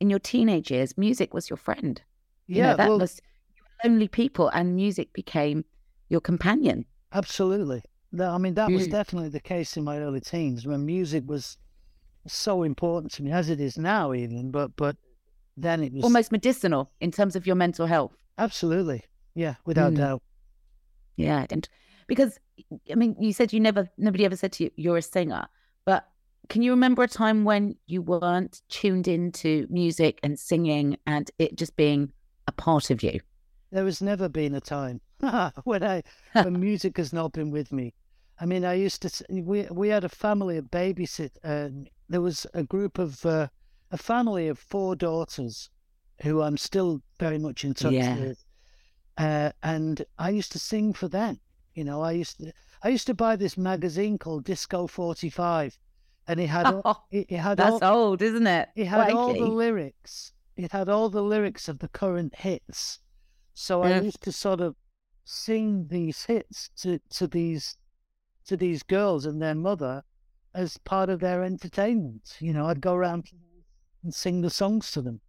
in 0.00 0.10
your 0.10 0.18
teenage 0.18 0.70
years, 0.70 0.98
music 0.98 1.32
was 1.34 1.48
your 1.48 1.56
friend. 1.56 2.02
You 2.52 2.62
yeah, 2.62 2.70
know, 2.70 2.76
that 2.76 2.88
well, 2.88 2.98
was 2.98 3.20
you 3.56 3.62
were 3.62 3.88
lonely 3.90 4.08
people, 4.08 4.48
and 4.48 4.74
music 4.76 5.12
became 5.12 5.64
your 6.08 6.20
companion. 6.20 6.84
absolutely. 7.12 7.82
No, 8.10 8.30
I 8.30 8.38
mean, 8.38 8.54
that 8.54 8.70
was 8.70 8.88
definitely 8.88 9.30
the 9.30 9.40
case 9.40 9.76
in 9.76 9.84
my 9.84 9.98
early 9.98 10.20
teens 10.20 10.66
when 10.66 10.84
music 10.84 11.24
was 11.26 11.56
so 12.26 12.62
important 12.62 13.12
to 13.14 13.22
me, 13.22 13.30
as 13.32 13.48
it 13.50 13.60
is 13.60 13.78
now, 13.78 14.12
even. 14.12 14.50
But 14.50 14.76
but 14.76 14.96
then 15.56 15.82
it 15.82 15.92
was 15.92 16.04
almost 16.04 16.32
medicinal 16.32 16.90
in 17.00 17.10
terms 17.10 17.36
of 17.36 17.46
your 17.46 17.56
mental 17.56 17.86
health. 17.86 18.14
absolutely, 18.38 19.02
yeah, 19.34 19.56
without 19.66 19.92
Mm. 19.92 19.96
doubt. 19.96 20.22
Yeah, 21.16 21.46
and 21.50 21.68
because 22.06 22.38
I 22.90 22.94
mean, 22.94 23.16
you 23.18 23.32
said 23.32 23.52
you 23.52 23.60
never, 23.60 23.88
nobody 23.98 24.24
ever 24.24 24.36
said 24.36 24.52
to 24.52 24.64
you 24.64 24.70
you're 24.76 24.96
a 24.96 25.02
singer, 25.02 25.46
but 25.84 26.08
can 26.48 26.62
you 26.62 26.70
remember 26.70 27.02
a 27.02 27.08
time 27.08 27.44
when 27.44 27.76
you 27.86 28.02
weren't 28.02 28.62
tuned 28.68 29.08
into 29.08 29.66
music 29.70 30.18
and 30.22 30.38
singing 30.38 30.96
and 31.06 31.30
it 31.38 31.56
just 31.56 31.76
being 31.76 32.12
a 32.46 32.52
part 32.52 32.90
of 32.90 33.02
you? 33.02 33.20
There 33.70 33.84
has 33.84 34.02
never 34.02 34.28
been 34.28 34.54
a 34.54 34.60
time 34.60 35.00
when 35.64 35.82
I 35.82 36.02
when 36.32 36.58
music 36.60 36.96
has 36.96 37.12
not 37.12 37.32
been 37.32 37.50
with 37.50 37.72
me. 37.72 37.94
I 38.40 38.46
mean, 38.46 38.64
I 38.64 38.74
used 38.74 39.02
to. 39.02 39.24
We 39.30 39.66
we 39.70 39.88
had 39.88 40.04
a 40.04 40.08
family 40.08 40.56
of 40.56 40.70
babysit. 40.70 41.30
Uh, 41.44 41.68
there 42.12 42.20
was 42.20 42.46
a 42.54 42.62
group 42.62 42.98
of 42.98 43.24
uh, 43.26 43.48
a 43.90 43.96
family 43.98 44.48
of 44.48 44.58
four 44.58 44.94
daughters, 44.96 45.70
who 46.22 46.42
I'm 46.42 46.56
still 46.56 47.02
very 47.18 47.38
much 47.38 47.64
in 47.64 47.74
touch 47.74 47.92
Yeah. 47.92 48.18
with. 48.18 48.44
Uh, 49.18 49.50
and 49.62 50.04
I 50.18 50.30
used 50.30 50.52
to 50.52 50.58
sing 50.58 50.92
for 50.92 51.08
them. 51.08 51.40
You 51.74 51.84
know, 51.84 52.02
I 52.02 52.12
used 52.12 52.38
to. 52.38 52.52
I 52.82 52.88
used 52.88 53.06
to 53.06 53.14
buy 53.14 53.36
this 53.36 53.56
magazine 53.56 54.18
called 54.18 54.44
Disco 54.44 54.86
Forty 54.86 55.30
Five, 55.30 55.78
and 56.26 56.40
it 56.40 56.48
had 56.48 56.66
all- 56.74 56.82
Oh, 56.84 57.02
it, 57.10 57.26
it 57.30 57.38
had 57.38 57.60
all, 57.60 57.78
That's 57.78 57.90
old, 57.90 58.22
isn't 58.22 58.46
it? 58.46 58.68
it 58.76 58.86
had 58.86 59.10
all 59.10 59.32
the 59.34 59.46
lyrics. 59.46 60.32
It 60.56 60.72
had 60.72 60.88
all 60.88 61.08
the 61.08 61.22
lyrics 61.22 61.68
of 61.68 61.78
the 61.78 61.88
current 61.88 62.34
hits. 62.36 62.98
So 63.54 63.82
I 63.82 63.90
Yeah. 63.90 64.00
used 64.02 64.22
to 64.24 64.32
sort 64.32 64.60
of 64.60 64.76
sing 65.24 65.86
these 65.88 66.24
hits 66.24 66.68
to, 66.76 66.98
to 67.10 67.26
these 67.26 67.76
to 68.46 68.56
these 68.56 68.82
girls 68.82 69.24
and 69.24 69.40
their 69.40 69.54
mother 69.54 70.02
as 70.54 70.78
part 70.78 71.08
of 71.10 71.20
their 71.20 71.42
entertainment. 71.42 72.36
You 72.40 72.52
know, 72.52 72.66
I'd 72.66 72.80
go 72.80 72.94
around 72.94 73.30
and 74.02 74.14
sing 74.14 74.40
the 74.40 74.50
songs 74.50 74.90
to 74.92 75.02
them. 75.02 75.20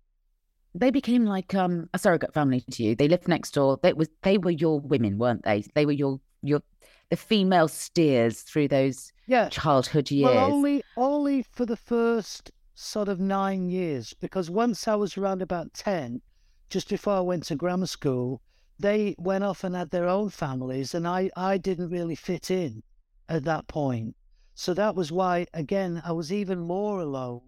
They 0.75 0.89
became 0.89 1.25
like 1.25 1.53
um, 1.53 1.89
a 1.93 1.99
surrogate 1.99 2.33
family 2.33 2.63
to 2.71 2.83
you. 2.83 2.95
They 2.95 3.07
lived 3.07 3.27
next 3.27 3.51
door. 3.51 3.79
They 3.81 3.93
was 3.93 4.09
they 4.23 4.37
were 4.37 4.51
your 4.51 4.79
women, 4.79 5.17
weren't 5.17 5.43
they? 5.43 5.63
They 5.75 5.85
were 5.85 5.91
your 5.91 6.19
your 6.41 6.61
the 7.09 7.15
female 7.15 7.67
steers 7.67 8.41
through 8.41 8.69
those 8.69 9.13
Yeah. 9.27 9.49
childhood 9.49 10.09
years. 10.09 10.33
Well, 10.33 10.45
only 10.45 10.83
only 10.97 11.43
for 11.43 11.65
the 11.65 11.77
first 11.77 12.51
sort 12.73 13.07
of 13.07 13.19
nine 13.19 13.69
years, 13.69 14.15
because 14.19 14.49
once 14.49 14.87
I 14.87 14.95
was 14.95 15.15
around 15.15 15.43
about 15.43 15.73
ten, 15.75 16.21
just 16.71 16.89
before 16.89 17.13
I 17.13 17.19
went 17.19 17.43
to 17.45 17.55
grammar 17.55 17.85
school, 17.85 18.41
they 18.79 19.13
went 19.19 19.43
off 19.43 19.63
and 19.63 19.75
had 19.75 19.91
their 19.91 20.07
own 20.07 20.29
families, 20.29 20.95
and 20.95 21.07
I 21.07 21.29
I 21.37 21.59
didn't 21.59 21.89
really 21.89 22.15
fit 22.15 22.49
in 22.49 22.81
at 23.29 23.43
that 23.43 23.67
point. 23.67 24.15
So 24.55 24.73
that 24.73 24.95
was 24.95 25.11
why, 25.11 25.47
again, 25.53 26.01
I 26.05 26.11
was 26.11 26.31
even 26.31 26.59
more 26.59 26.99
alone 26.99 27.41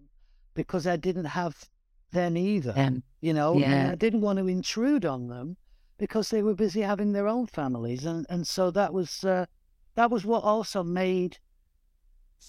because 0.54 0.86
I 0.86 0.96
didn't 0.96 1.26
have 1.26 1.68
them 2.12 2.36
either. 2.36 2.74
Um, 2.76 3.02
you 3.20 3.32
know, 3.32 3.52
and 3.52 3.60
yeah. 3.60 3.90
I 3.92 3.94
didn't 3.94 4.22
want 4.22 4.38
to 4.38 4.48
intrude 4.48 5.04
on 5.04 5.28
them 5.28 5.56
because 5.98 6.30
they 6.30 6.42
were 6.42 6.54
busy 6.54 6.80
having 6.80 7.12
their 7.12 7.28
own 7.28 7.46
families, 7.46 8.04
and 8.04 8.26
and 8.28 8.46
so 8.46 8.70
that 8.72 8.92
was 8.92 9.24
uh, 9.24 9.46
that 9.94 10.10
was 10.10 10.24
what 10.24 10.44
also 10.44 10.82
made 10.82 11.38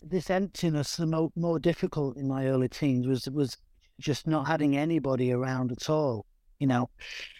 this 0.03 0.29
emptiness 0.29 0.97
the 0.97 1.05
mo- 1.05 1.31
more 1.35 1.59
difficult 1.59 2.17
in 2.17 2.27
my 2.27 2.47
early 2.47 2.67
teens 2.67 3.07
was 3.07 3.29
was 3.29 3.57
just 3.99 4.27
not 4.27 4.47
having 4.47 4.77
anybody 4.77 5.31
around 5.31 5.71
at 5.71 5.89
all. 5.89 6.25
You 6.59 6.67
know, 6.67 6.89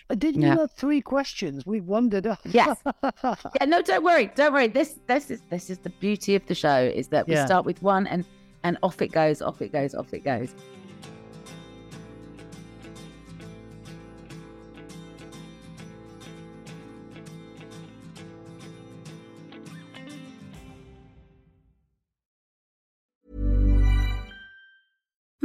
but 0.08 0.20
did 0.20 0.36
you 0.36 0.44
Yeah. 0.44 0.56
have 0.58 0.72
three 0.72 1.02
questions? 1.02 1.66
We 1.66 1.82
wandered 1.82 2.28
off. 2.28 2.42
Yes. 2.46 2.78
yeah, 3.04 3.66
no, 3.66 3.82
don't 3.82 4.04
worry, 4.04 4.32
don't 4.36 4.54
worry. 4.54 4.68
This 4.68 5.00
this 5.08 5.30
is 5.32 5.42
this 5.50 5.70
is 5.70 5.78
the 5.80 5.90
beauty 5.90 6.36
of 6.36 6.46
the 6.48 6.56
show 6.56 6.80
is 6.82 7.08
that 7.10 7.28
we 7.28 7.34
Yeah. 7.34 7.46
start 7.46 7.66
with 7.66 7.82
one 7.82 8.08
and 8.08 8.24
and 8.64 8.78
off 8.84 9.02
it 9.02 9.12
goes, 9.12 9.42
off 9.42 9.62
it 9.62 9.72
goes, 9.72 9.94
off 9.96 10.14
it 10.14 10.24
goes. 10.24 10.54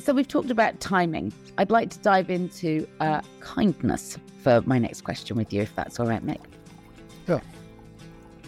So 0.00 0.14
we've 0.14 0.26
talked 0.26 0.50
about 0.50 0.80
timing. 0.80 1.30
I'd 1.58 1.70
like 1.70 1.90
to 1.90 1.98
dive 1.98 2.30
into 2.30 2.86
uh, 3.00 3.20
kindness 3.40 4.16
for 4.42 4.62
my 4.62 4.78
next 4.78 5.02
question 5.02 5.36
with 5.36 5.52
you, 5.52 5.60
if 5.60 5.74
that's 5.76 6.00
all 6.00 6.06
right, 6.06 6.24
Mick. 6.24 6.40
Sure. 7.26 7.42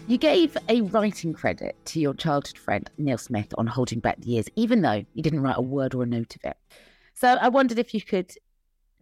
You 0.07 0.17
gave 0.17 0.57
a 0.67 0.81
writing 0.81 1.31
credit 1.31 1.77
to 1.85 1.99
your 1.99 2.15
childhood 2.15 2.57
friend 2.57 2.89
Neil 2.97 3.19
Smith 3.19 3.53
on 3.57 3.67
Holding 3.67 3.99
Back 3.99 4.19
the 4.21 4.29
Years, 4.29 4.47
even 4.55 4.81
though 4.81 5.05
you 5.13 5.21
didn't 5.21 5.41
write 5.41 5.57
a 5.57 5.61
word 5.61 5.93
or 5.93 6.03
a 6.03 6.07
note 6.07 6.35
of 6.35 6.43
it. 6.43 6.57
So 7.13 7.27
I 7.27 7.49
wondered 7.49 7.77
if 7.77 7.93
you 7.93 8.01
could 8.01 8.33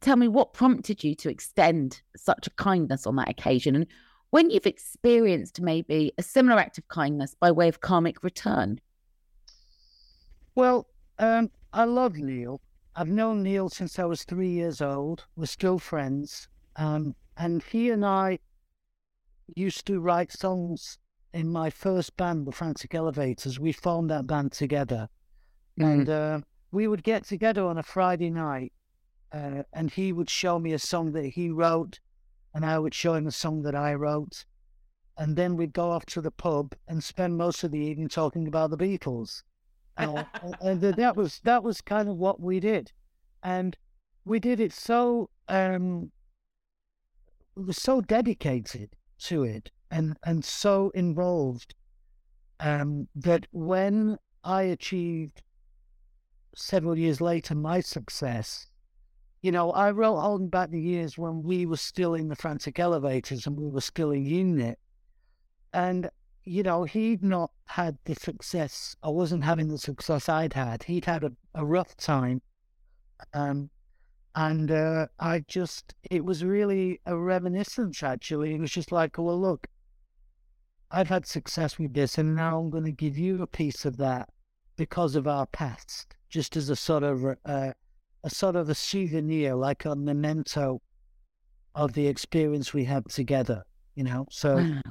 tell 0.01 0.17
me 0.17 0.27
what 0.27 0.53
prompted 0.53 1.03
you 1.03 1.15
to 1.15 1.29
extend 1.29 2.01
such 2.17 2.47
a 2.47 2.51
kindness 2.51 3.07
on 3.07 3.15
that 3.15 3.29
occasion 3.29 3.75
and 3.75 3.87
when 4.31 4.49
you've 4.49 4.65
experienced 4.65 5.61
maybe 5.61 6.11
a 6.17 6.23
similar 6.23 6.59
act 6.59 6.77
of 6.77 6.87
kindness 6.87 7.35
by 7.39 7.51
way 7.51 7.67
of 7.67 7.81
karmic 7.81 8.23
return. 8.23 8.79
Well, 10.55 10.87
um, 11.19 11.49
I 11.73 11.85
love 11.85 12.17
Neil. 12.17 12.59
I've 12.95 13.07
known 13.07 13.43
Neil 13.43 13.69
since 13.69 13.97
I 13.97 14.03
was 14.03 14.23
three 14.23 14.49
years 14.49 14.81
old. 14.81 15.25
We're 15.37 15.45
still 15.45 15.79
friends. 15.79 16.49
Um, 16.75 17.15
and 17.37 17.63
he 17.63 17.89
and 17.89 18.05
I 18.05 18.39
used 19.55 19.85
to 19.87 20.01
write 20.01 20.33
songs 20.33 20.97
in 21.33 21.49
my 21.49 21.69
first 21.69 22.17
band, 22.17 22.45
the 22.45 22.51
Frantic 22.51 22.93
Elevators. 22.93 23.59
We 23.59 23.71
formed 23.71 24.09
that 24.09 24.27
band 24.27 24.51
together. 24.51 25.07
And 25.77 26.09
uh, 26.09 26.41
we 26.71 26.87
would 26.87 27.03
get 27.03 27.23
together 27.23 27.65
on 27.65 27.77
a 27.77 27.83
Friday 27.83 28.29
night, 28.29 28.73
uh, 29.31 29.63
and 29.71 29.89
he 29.89 30.11
would 30.11 30.29
show 30.29 30.59
me 30.59 30.73
a 30.73 30.79
song 30.79 31.13
that 31.13 31.25
he 31.25 31.49
wrote, 31.49 31.99
and 32.53 32.65
I 32.65 32.79
would 32.79 32.93
show 32.93 33.13
him 33.13 33.27
a 33.27 33.31
song 33.31 33.61
that 33.63 33.75
I 33.75 33.93
wrote. 33.93 34.45
And 35.17 35.37
then 35.37 35.55
we'd 35.55 35.73
go 35.73 35.89
off 35.89 36.05
to 36.07 36.21
the 36.21 36.31
pub 36.31 36.75
and 36.87 37.03
spend 37.03 37.37
most 37.37 37.63
of 37.63 37.71
the 37.71 37.79
evening 37.79 38.09
talking 38.09 38.47
about 38.47 38.69
the 38.71 38.77
Beatles. 38.77 39.43
Uh, 40.01 40.23
and 40.61 40.81
th- 40.81 40.95
that 40.95 41.15
was 41.15 41.39
that 41.43 41.63
was 41.63 41.81
kind 41.81 42.09
of 42.09 42.17
what 42.17 42.39
we 42.39 42.59
did, 42.59 42.91
and 43.43 43.77
we 44.25 44.39
did 44.39 44.59
it 44.59 44.73
so 44.73 45.29
um, 45.47 46.11
were 47.55 47.73
so 47.73 48.01
dedicated 48.01 48.95
to 49.19 49.43
it 49.43 49.71
and 49.89 50.17
and 50.23 50.43
so 50.43 50.91
involved 50.95 51.75
um, 52.59 53.07
that 53.15 53.47
when 53.51 54.17
I 54.43 54.63
achieved 54.63 55.43
several 56.55 56.97
years 56.97 57.21
later 57.21 57.55
my 57.55 57.79
success, 57.79 58.67
you 59.41 59.51
know, 59.51 59.71
I 59.71 59.91
wrote 59.91 60.19
holding 60.19 60.49
back 60.49 60.69
the 60.69 60.81
years 60.81 61.17
when 61.17 61.43
we 61.43 61.65
were 61.65 61.77
still 61.77 62.13
in 62.13 62.27
the 62.29 62.35
frantic 62.35 62.79
elevators 62.79 63.47
and 63.47 63.57
we 63.57 63.69
were 63.69 63.81
still 63.81 64.11
in 64.11 64.25
unit, 64.25 64.79
and 65.73 66.09
you 66.43 66.63
know, 66.63 66.83
he'd 66.83 67.23
not 67.23 67.51
had 67.65 67.97
the 68.05 68.15
success. 68.15 68.95
I 69.03 69.09
wasn't 69.09 69.43
having 69.43 69.67
the 69.67 69.77
success 69.77 70.27
I'd 70.27 70.53
had. 70.53 70.83
He'd 70.83 71.05
had 71.05 71.23
a, 71.23 71.31
a 71.55 71.65
rough 71.65 71.95
time. 71.97 72.41
Um, 73.33 73.69
and 74.35 74.71
uh, 74.71 75.07
I 75.19 75.43
just, 75.47 75.93
it 76.09 76.23
was 76.23 76.43
really 76.43 76.99
a 77.05 77.15
reminiscence, 77.15 78.01
actually. 78.01 78.55
It 78.55 78.59
was 78.59 78.71
just 78.71 78.91
like, 78.91 79.17
well, 79.17 79.39
look, 79.39 79.67
I've 80.89 81.09
had 81.09 81.25
success 81.25 81.77
with 81.77 81.93
this, 81.93 82.17
and 82.17 82.35
now 82.35 82.59
I'm 82.59 82.69
going 82.69 82.85
to 82.85 82.91
give 82.91 83.17
you 83.17 83.41
a 83.41 83.47
piece 83.47 83.85
of 83.85 83.97
that 83.97 84.29
because 84.75 85.15
of 85.15 85.27
our 85.27 85.45
past, 85.47 86.15
just 86.29 86.57
as 86.57 86.69
a 86.69 86.75
sort 86.75 87.03
of 87.03 87.23
uh, 87.45 87.71
a 88.23 88.29
sort 88.29 88.55
of 88.55 88.69
a 88.69 88.75
souvenir, 88.75 89.55
like 89.55 89.85
a 89.85 89.95
memento 89.95 90.81
of 91.75 91.93
the 91.93 92.07
experience 92.07 92.73
we 92.73 92.83
had 92.83 93.07
together. 93.09 93.63
You 93.95 94.03
know, 94.03 94.25
so 94.31 94.55
Wow. 94.57 94.81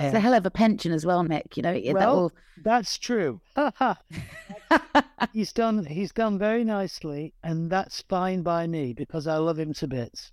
It's 0.00 0.14
a 0.14 0.20
hell 0.20 0.34
of 0.34 0.46
a 0.46 0.50
pension 0.50 0.92
as 0.92 1.04
well, 1.04 1.22
Mick. 1.22 1.56
You 1.56 1.62
know, 1.62 1.72
it- 1.72 1.84
that 1.84 1.94
well, 1.94 2.16
will 2.16 2.32
that's 2.62 2.98
true. 2.98 3.40
he's 5.32 5.52
done. 5.52 5.84
He's 5.84 6.12
done 6.12 6.38
very 6.38 6.64
nicely, 6.64 7.34
and 7.42 7.70
that's 7.70 8.02
fine 8.02 8.42
by 8.42 8.66
me 8.66 8.92
because 8.92 9.26
I 9.26 9.36
love 9.36 9.58
him 9.58 9.72
to 9.74 9.86
bits. 9.86 10.32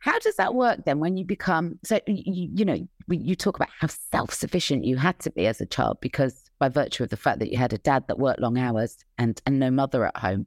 How 0.00 0.18
does 0.18 0.36
that 0.36 0.54
work 0.54 0.84
then 0.84 0.98
when 0.98 1.16
you 1.16 1.24
become 1.24 1.78
so 1.84 2.00
you, 2.06 2.48
you 2.54 2.64
know 2.64 2.78
you 3.08 3.34
talk 3.34 3.56
about 3.56 3.68
how 3.80 3.86
self-sufficient 3.88 4.84
you 4.84 4.96
had 4.96 5.18
to 5.20 5.30
be 5.30 5.46
as 5.46 5.60
a 5.60 5.66
child 5.66 5.98
because 6.00 6.50
by 6.58 6.68
virtue 6.68 7.04
of 7.04 7.10
the 7.10 7.16
fact 7.16 7.38
that 7.38 7.50
you 7.50 7.58
had 7.58 7.72
a 7.72 7.78
dad 7.78 8.04
that 8.08 8.18
worked 8.18 8.40
long 8.40 8.58
hours 8.58 8.98
and 9.18 9.40
and 9.46 9.58
no 9.58 9.70
mother 9.70 10.04
at 10.04 10.16
home 10.16 10.46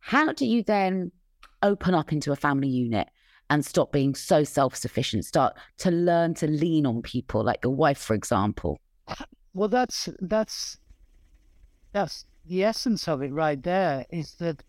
how 0.00 0.32
do 0.32 0.46
you 0.46 0.62
then 0.62 1.10
open 1.62 1.94
up 1.94 2.12
into 2.12 2.32
a 2.32 2.36
family 2.36 2.68
unit 2.68 3.08
and 3.50 3.64
stop 3.64 3.92
being 3.92 4.14
so 4.14 4.42
self-sufficient 4.42 5.24
start 5.24 5.54
to 5.76 5.90
learn 5.90 6.32
to 6.32 6.46
lean 6.46 6.86
on 6.86 7.02
people 7.02 7.44
like 7.44 7.60
your 7.62 7.74
wife 7.74 7.98
for 7.98 8.14
example 8.14 8.78
Well, 9.52 9.68
that's 9.68 10.08
that's 10.20 10.78
that's 11.92 12.24
the 12.46 12.62
essence 12.64 13.08
of 13.08 13.22
it 13.22 13.32
right 13.32 13.60
there. 13.60 14.06
Is 14.10 14.34
that 14.34 14.62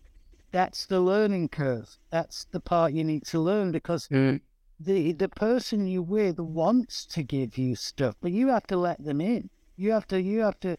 that's 0.50 0.86
the 0.86 1.00
learning 1.00 1.48
curve. 1.50 1.96
That's 2.10 2.44
the 2.50 2.60
part 2.60 2.92
you 2.92 3.04
need 3.04 3.24
to 3.26 3.40
learn 3.40 3.72
because 3.72 4.08
mm. 4.08 4.40
the 4.80 5.12
the 5.12 5.28
person 5.28 5.86
you're 5.86 6.02
with 6.02 6.38
wants 6.40 7.06
to 7.06 7.22
give 7.22 7.56
you 7.56 7.76
stuff, 7.76 8.16
but 8.20 8.32
you 8.32 8.48
have 8.48 8.66
to 8.68 8.76
let 8.76 9.02
them 9.04 9.20
in. 9.20 9.50
You 9.76 9.92
have 9.92 10.06
to 10.08 10.20
you 10.20 10.40
have 10.40 10.58
to 10.60 10.76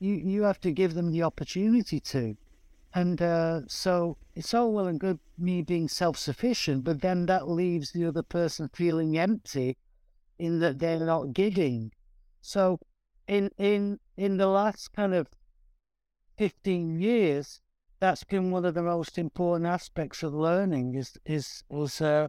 you 0.00 0.14
you 0.14 0.42
have 0.42 0.60
to 0.60 0.72
give 0.72 0.94
them 0.94 1.10
the 1.10 1.22
opportunity 1.22 2.00
to. 2.00 2.36
And 2.92 3.22
uh, 3.22 3.62
so 3.68 4.16
it's 4.34 4.52
all 4.52 4.72
well 4.72 4.88
and 4.88 4.98
good 4.98 5.20
me 5.38 5.62
being 5.62 5.88
self 5.88 6.16
sufficient, 6.18 6.82
but 6.84 7.02
then 7.02 7.26
that 7.26 7.48
leaves 7.48 7.92
the 7.92 8.04
other 8.04 8.22
person 8.22 8.68
feeling 8.72 9.16
empty 9.16 9.76
in 10.38 10.58
that 10.60 10.78
they're 10.78 10.98
not 10.98 11.32
giving. 11.32 11.92
So 12.40 12.80
in 13.28 13.50
in 13.58 14.00
in 14.16 14.38
the 14.38 14.48
last 14.48 14.92
kind 14.92 15.14
of 15.14 15.28
fifteen 16.36 16.98
years, 17.00 17.60
that's 18.00 18.24
been 18.24 18.50
one 18.50 18.64
of 18.64 18.74
the 18.74 18.82
most 18.82 19.18
important 19.18 19.66
aspects 19.66 20.22
of 20.24 20.34
learning 20.34 20.96
is 20.96 21.16
is 21.24 21.62
was 21.68 22.00
uh, 22.00 22.26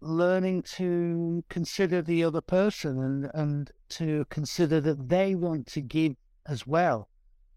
learning 0.00 0.62
to 0.62 1.44
consider 1.50 2.00
the 2.00 2.24
other 2.24 2.40
person 2.40 2.98
and 2.98 3.30
and 3.34 3.72
to 3.90 4.24
consider 4.30 4.80
that 4.80 5.08
they 5.10 5.34
want 5.34 5.66
to 5.66 5.82
give 5.82 6.14
as 6.46 6.66
well. 6.66 7.10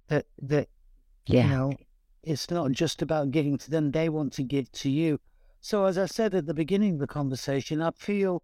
That 0.07 0.25
that 0.41 0.69
yeah 1.27 1.43
you 1.43 1.49
know, 1.49 1.79
it's 2.23 2.49
not 2.51 2.71
just 2.71 3.01
about 3.01 3.31
giving 3.31 3.57
to 3.59 3.69
them, 3.71 3.91
they 3.91 4.09
want 4.09 4.33
to 4.33 4.43
give 4.43 4.71
to 4.73 4.89
you. 4.89 5.19
So, 5.61 5.85
as 5.85 5.97
I 5.97 6.05
said 6.05 6.33
at 6.35 6.45
the 6.45 6.53
beginning 6.53 6.95
of 6.95 6.99
the 6.99 7.07
conversation, 7.07 7.81
I 7.81 7.91
feel, 7.91 8.43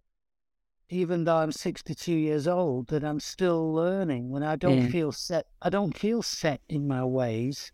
even 0.90 1.24
though 1.24 1.36
I'm 1.36 1.52
62 1.52 2.12
years 2.12 2.46
old, 2.48 2.88
that 2.88 3.04
I'm 3.04 3.20
still 3.20 3.72
learning. 3.72 4.30
When 4.30 4.42
I 4.42 4.56
don't 4.56 4.80
Yeah. 4.80 4.88
feel 4.90 5.12
set, 5.12 5.46
I 5.62 5.70
don't 5.70 5.96
feel 5.96 6.22
set 6.22 6.60
in 6.68 6.86
my 6.88 7.04
ways. 7.04 7.72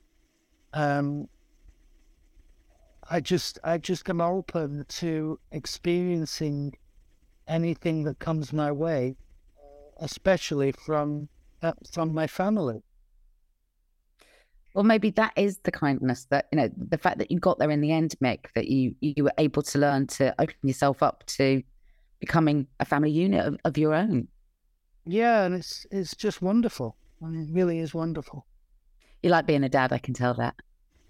Um, 0.72 1.28
I 3.10 3.20
just, 3.20 3.58
I 3.64 3.78
just 3.78 4.08
am 4.08 4.20
open 4.20 4.84
to 4.88 5.40
experiencing 5.50 6.74
anything 7.48 8.04
that 8.04 8.18
comes 8.20 8.52
my 8.52 8.70
way, 8.72 9.16
especially 9.98 10.72
from 10.72 11.28
uh, 11.62 11.72
from 11.92 12.14
my 12.14 12.26
family. 12.26 12.82
Well, 14.74 14.84
maybe 14.84 15.10
that 15.10 15.32
is 15.36 15.58
the 15.58 15.72
kindness 15.72 16.26
that 16.30 16.46
you 16.52 16.56
know 16.56 16.70
the 16.76 16.98
fact 16.98 17.18
that 17.18 17.30
you 17.30 17.40
got 17.40 17.58
there 17.58 17.70
in 17.70 17.80
the 17.80 17.92
end, 17.92 18.14
Mick. 18.22 18.46
That 18.54 18.68
you 18.68 18.94
you 19.00 19.24
were 19.24 19.32
able 19.38 19.62
to 19.62 19.78
learn 19.78 20.06
to 20.08 20.34
open 20.40 20.54
yourself 20.62 21.02
up 21.02 21.24
to 21.38 21.62
becoming 22.20 22.66
a 22.78 22.84
family 22.84 23.10
unit 23.10 23.44
of, 23.44 23.56
of 23.64 23.76
your 23.76 23.94
own. 23.94 24.28
Yeah, 25.06 25.44
and 25.44 25.54
it's 25.54 25.86
it's 25.90 26.14
just 26.14 26.40
wonderful. 26.40 26.96
I 27.22 27.26
mean, 27.26 27.48
it 27.48 27.52
really 27.52 27.78
is 27.80 27.94
wonderful. 27.94 28.46
You 29.22 29.30
like 29.30 29.46
being 29.46 29.64
a 29.64 29.68
dad, 29.68 29.92
I 29.92 29.98
can 29.98 30.14
tell 30.14 30.34
that. 30.34 30.54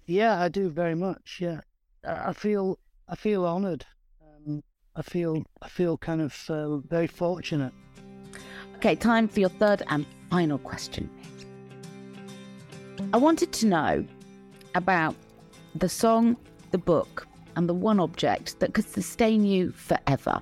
Yeah, 0.05 0.41
I 0.41 0.49
do 0.49 0.69
very 0.69 0.95
much. 0.95 1.37
Yeah, 1.39 1.61
I 2.03 2.33
feel 2.33 2.79
I 3.07 3.15
feel 3.15 3.45
honoured. 3.45 3.85
Um, 4.21 4.63
I 4.95 5.01
feel 5.03 5.43
I 5.61 5.69
feel 5.69 5.97
kind 5.97 6.21
of 6.21 6.49
uh, 6.49 6.77
very 6.77 7.07
fortunate. 7.07 7.73
Okay, 8.77 8.95
time 8.95 9.27
for 9.27 9.39
your 9.39 9.49
third 9.49 9.83
and 9.89 10.05
final 10.31 10.57
question. 10.57 11.09
I 13.13 13.17
wanted 13.17 13.51
to 13.53 13.65
know 13.67 14.05
about 14.75 15.15
the 15.75 15.89
song, 15.89 16.37
the 16.71 16.77
book, 16.77 17.27
and 17.55 17.67
the 17.67 17.73
one 17.73 17.99
object 17.99 18.59
that 18.59 18.73
could 18.73 18.87
sustain 18.87 19.43
you 19.43 19.71
forever. 19.71 20.39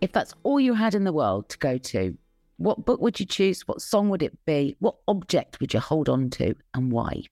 If 0.00 0.12
that's 0.12 0.32
all 0.42 0.58
you 0.58 0.74
had 0.74 0.94
in 0.94 1.04
the 1.04 1.12
world 1.12 1.48
to 1.50 1.58
go 1.58 1.76
to, 1.76 2.16
what 2.56 2.84
book 2.84 3.00
would 3.00 3.20
you 3.20 3.26
choose? 3.26 3.62
What 3.68 3.82
song 3.82 4.08
would 4.08 4.22
it 4.22 4.36
be? 4.46 4.76
What 4.78 4.96
object 5.06 5.60
would 5.60 5.74
you 5.74 5.80
hold 5.80 6.08
on 6.08 6.30
to, 6.30 6.54
and 6.72 6.90
why? 6.90 7.22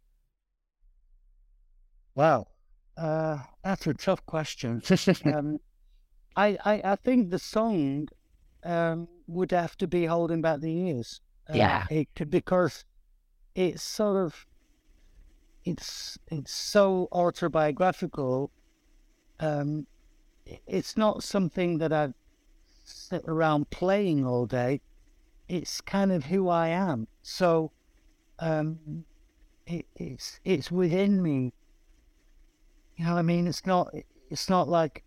Wow, 2.15 2.47
uh, 2.97 3.39
that's 3.65 3.87
a 3.87 3.95
tough 3.95 4.25
question. 4.27 4.83
um, 5.25 5.59
I, 6.37 6.59
I 6.65 6.81
I 6.93 6.97
think 6.97 7.31
the 7.31 7.39
song 7.39 8.09
um, 8.65 9.09
would 9.27 9.53
have 9.53 9.77
to 9.79 9.87
be 9.87 10.05
holding 10.07 10.43
back 10.43 10.61
the 10.61 10.73
years. 10.73 11.21
Uh, 11.49 11.55
Yeah. 11.57 11.87
it 11.91 12.09
could 12.15 12.31
because 12.31 12.85
it's 13.55 13.83
sort 13.83 14.17
of 14.17 14.47
it's 15.67 16.17
it's 16.29 16.53
so 16.53 17.09
autobiographical. 17.13 18.51
Um, 19.41 19.87
it's 20.67 20.97
not 20.97 21.25
something 21.25 21.79
that 21.79 21.93
I 21.93 22.15
sit 22.85 23.25
around 23.27 23.69
playing 23.71 24.25
all 24.25 24.47
day. 24.47 24.81
It's 25.49 25.81
kind 25.81 26.13
of 26.13 26.25
who 26.25 26.49
I 26.49 26.69
am. 26.69 27.09
So, 27.23 27.73
um, 28.39 29.05
it, 29.67 29.87
it's 29.97 30.41
it's 30.45 30.71
within 30.71 31.21
me. 31.21 31.53
You 32.97 33.05
know 33.05 33.15
what 33.15 33.19
I 33.19 33.23
mean? 33.23 33.49
It's 33.49 33.67
not 33.67 33.93
it's 34.31 34.49
not 34.49 34.69
like 34.69 35.03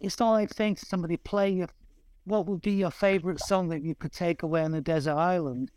it's 0.00 0.18
not 0.18 0.32
like 0.32 0.52
saying 0.52 0.76
to 0.76 0.86
somebody, 0.86 1.18
play 1.18 1.50
your 1.50 1.68
what 2.24 2.46
would 2.46 2.62
be 2.62 2.72
your 2.72 2.90
favorite 2.90 3.40
song 3.40 3.68
that 3.68 3.82
you 3.82 3.94
could 3.94 4.12
take 4.12 4.42
away 4.42 4.62
on 4.62 4.72
a 4.72 4.80
desert 4.80 5.16
island? 5.16 5.70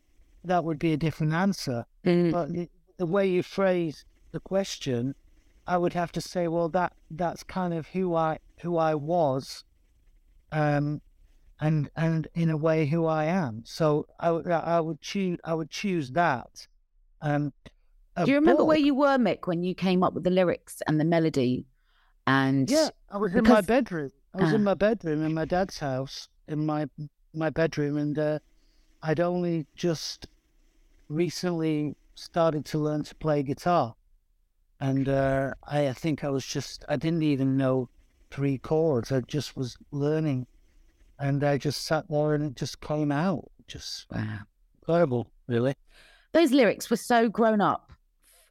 That 0.46 0.64
would 0.64 0.80
be 0.80 0.94
a 0.94 0.98
different 0.98 1.34
answer. 1.34 1.86
Mm. 2.06 2.32
But 2.32 2.70
the, 2.98 3.06
way 3.06 3.28
you 3.28 3.44
phrase 3.44 4.06
the 4.32 4.40
question, 4.40 5.16
I 5.68 5.78
would 5.78 5.94
have 5.94 6.12
to 6.14 6.22
say, 6.22 6.48
well, 6.48 6.70
that 6.70 6.94
that's 7.10 7.44
kind 7.44 7.74
of 7.74 7.88
who 7.88 8.16
I 8.16 8.40
who 8.62 8.78
I 8.78 8.96
was, 8.96 9.64
um, 10.52 11.02
and 11.60 11.90
and 11.96 12.28
in 12.34 12.50
a 12.50 12.58
way 12.58 12.86
who 12.86 13.06
I 13.06 13.26
am. 13.26 13.64
So 13.66 14.08
I 14.20 14.32
would 14.32 14.50
I 14.50 14.80
would 14.80 15.02
choose 15.02 15.40
I 15.44 15.54
would 15.54 15.70
choose 15.70 16.12
that. 16.12 16.68
Um, 17.22 17.54
Do 18.24 18.30
you 18.30 18.36
remember 18.36 18.64
where 18.64 18.78
you 18.78 18.94
were, 18.94 19.18
Mick, 19.18 19.48
when 19.48 19.64
you 19.64 19.74
came 19.74 20.04
up 20.04 20.14
with 20.14 20.24
the 20.24 20.30
lyrics 20.30 20.82
and 20.88 21.00
the 21.00 21.06
melody? 21.06 21.66
And 22.28 22.70
Yeah, 22.70 22.90
I 23.10 23.18
was 23.18 23.34
in 23.36 23.44
my 23.44 23.62
bedroom. 23.62 24.12
I 24.34 24.44
was 24.44 24.54
in 24.54 24.62
Ah. 24.62 24.72
my 24.72 24.74
bedroom 24.74 25.24
in 25.24 25.34
my 25.34 25.46
dad's 25.46 25.80
house, 25.80 26.30
in 26.48 26.66
my 26.66 26.88
my 27.34 27.50
bedroom, 27.50 27.98
and 27.98 28.18
uh, 28.18 28.40
I'd 29.02 29.20
only 29.20 29.66
just 29.76 30.28
recently 31.10 31.96
started 32.16 32.66
to 32.66 32.80
learn 32.80 33.04
to 33.04 33.16
play 33.16 33.44
guitar, 33.44 33.96
and 34.80 35.08
uh, 35.08 35.54
I, 35.64 35.90
I 35.90 35.94
think 35.94 36.24
I 36.24 36.30
was 36.30 36.46
just 36.46 36.84
I 36.90 36.96
didn't 36.96 37.24
even 37.24 37.58
know 37.58 37.90
three 38.32 38.58
chords. 38.58 39.12
I 39.12 39.22
just 39.22 39.56
was 39.56 39.78
learning, 39.92 40.48
and 41.20 41.44
I 41.44 41.58
just 41.58 41.86
sat 41.86 42.06
there 42.10 42.34
and 42.34 42.44
it 42.46 42.56
just 42.56 42.82
came 42.82 43.12
out. 43.12 43.52
Just 43.68 44.08
wow. 44.12 44.40
incredible, 44.80 45.32
really. 45.48 45.76
those 46.34 46.52
lyrics 46.52 46.90
were 46.90 46.98
so 46.98 47.30
grown 47.30 47.62
up 47.62 47.92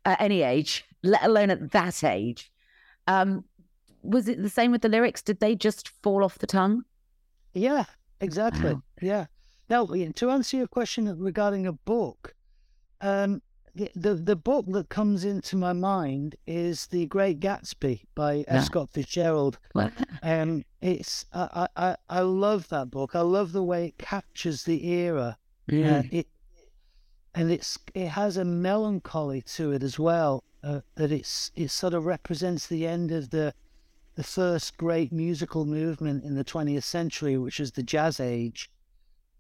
at 0.05 0.20
any 0.20 0.42
age, 0.42 0.85
let 1.03 1.22
alone 1.22 1.50
at 1.50 1.72
that 1.72 2.05
age. 2.05 2.53
Um, 3.07 3.44
was 4.03 4.29
it 4.29 4.42
the 4.42 4.50
same 4.50 4.70
with 4.70 4.83
the 4.83 4.88
lyrics? 4.88 5.22
Did 5.22 5.40
they 5.40 5.55
just 5.55 5.88
fall 5.88 6.24
off 6.24 6.38
the 6.38 6.46
tongue? 6.46 6.85
Yeah, 7.55 7.85
exactly. 8.20 8.74
Wow. 8.74 8.83
Yeah. 9.00 9.27
Now, 9.70 9.87
to 9.87 10.31
answer 10.31 10.57
your 10.57 10.66
question 10.66 11.18
regarding 11.18 11.66
a 11.66 11.72
book, 11.72 12.35
um, 13.00 13.40
the, 13.75 14.15
the 14.15 14.37
book 14.37 14.67
that 14.69 14.89
comes 14.89 15.25
into 15.25 15.57
my 15.57 15.73
mind 15.73 16.37
is 16.47 16.87
The 16.87 17.07
Great 17.07 17.41
Gatsby 17.41 18.03
by 18.15 18.39
F. 18.41 18.45
Yeah. 18.49 18.61
Scott 18.63 18.91
Fitzgerald. 18.91 19.59
Um, 20.23 20.65
it's 20.81 21.27
I, 21.33 21.67
I 21.77 21.97
I- 22.09 22.21
love 22.21 22.69
that 22.69 22.91
book. 22.91 23.15
I 23.15 23.21
love 23.21 23.53
the 23.53 23.63
way 23.65 23.87
it 23.87 23.99
captures 23.99 24.65
the 24.65 24.87
era. 24.87 25.39
Uh, 25.71 26.03
it 26.13 26.29
and 27.35 27.51
it's 27.51 27.79
it 27.95 28.09
has 28.09 28.37
a 28.37 28.45
melancholy 28.45 29.43
to 29.43 29.73
it 29.73 29.83
as 29.83 29.99
well. 29.99 30.45
Uh, 30.63 30.81
that 30.95 31.11
it's 31.11 31.51
it 31.57 31.71
sort 31.71 31.95
of 31.95 32.05
represents 32.07 32.67
the 32.67 32.87
end 32.87 33.11
of 33.11 33.31
the 33.31 33.55
the 34.15 34.23
first 34.23 34.77
great 34.77 35.11
musical 35.11 35.65
movement 35.65 36.23
in 36.23 36.37
the 36.37 36.45
20th 36.45 36.85
century, 36.85 37.37
which 37.37 37.59
is 37.59 37.73
the 37.73 37.83
jazz 37.83 38.21
age, 38.21 38.71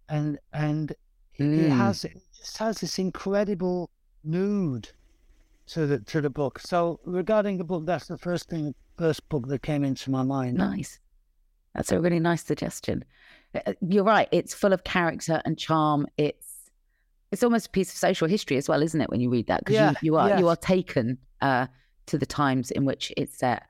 and 0.08 0.38
and 0.52 0.90
it- 1.36 1.44
it 1.44 1.70
Mm. 1.70 1.76
has 1.76 2.04
it 2.04 2.16
just 2.36 2.58
has 2.58 2.80
this 2.80 2.98
incredible 2.98 3.90
mood 4.24 4.90
to 5.66 5.86
the 5.86 5.98
to 6.00 6.20
the 6.20 6.30
book. 6.30 6.58
So 6.60 7.00
regarding 7.04 7.58
the 7.58 7.64
book, 7.64 7.86
that's 7.86 8.06
the 8.06 8.18
first 8.18 8.48
thing, 8.48 8.74
first 8.96 9.28
book 9.28 9.48
that 9.48 9.62
came 9.62 9.84
into 9.84 10.10
my 10.10 10.22
mind. 10.22 10.56
nice. 10.56 10.98
That's 11.74 11.90
a 11.90 12.00
really 12.00 12.20
nice 12.20 12.44
suggestion. 12.44 13.04
Uh, 13.54 13.72
You're 13.80 14.04
right. 14.04 14.28
It's 14.30 14.54
full 14.54 14.72
of 14.72 14.84
character 14.84 15.42
and 15.44 15.58
charm. 15.58 16.06
It's 16.16 16.70
it's 17.32 17.42
almost 17.42 17.66
a 17.66 17.70
piece 17.70 17.90
of 17.90 17.96
social 17.96 18.28
history 18.28 18.56
as 18.56 18.68
well, 18.68 18.80
isn't 18.80 19.00
it? 19.00 19.10
When 19.10 19.20
you 19.20 19.28
read 19.28 19.48
that, 19.48 19.60
because 19.60 19.74
Yeah, 19.74 19.90
you, 19.90 20.12
you 20.12 20.16
are 20.16 20.38
you 20.38 20.48
are 20.48 20.56
taken 20.56 21.18
uh, 21.40 21.66
to 22.06 22.18
the 22.18 22.26
times 22.26 22.70
in 22.70 22.84
which 22.84 23.12
it's 23.16 23.36
set. 23.38 23.64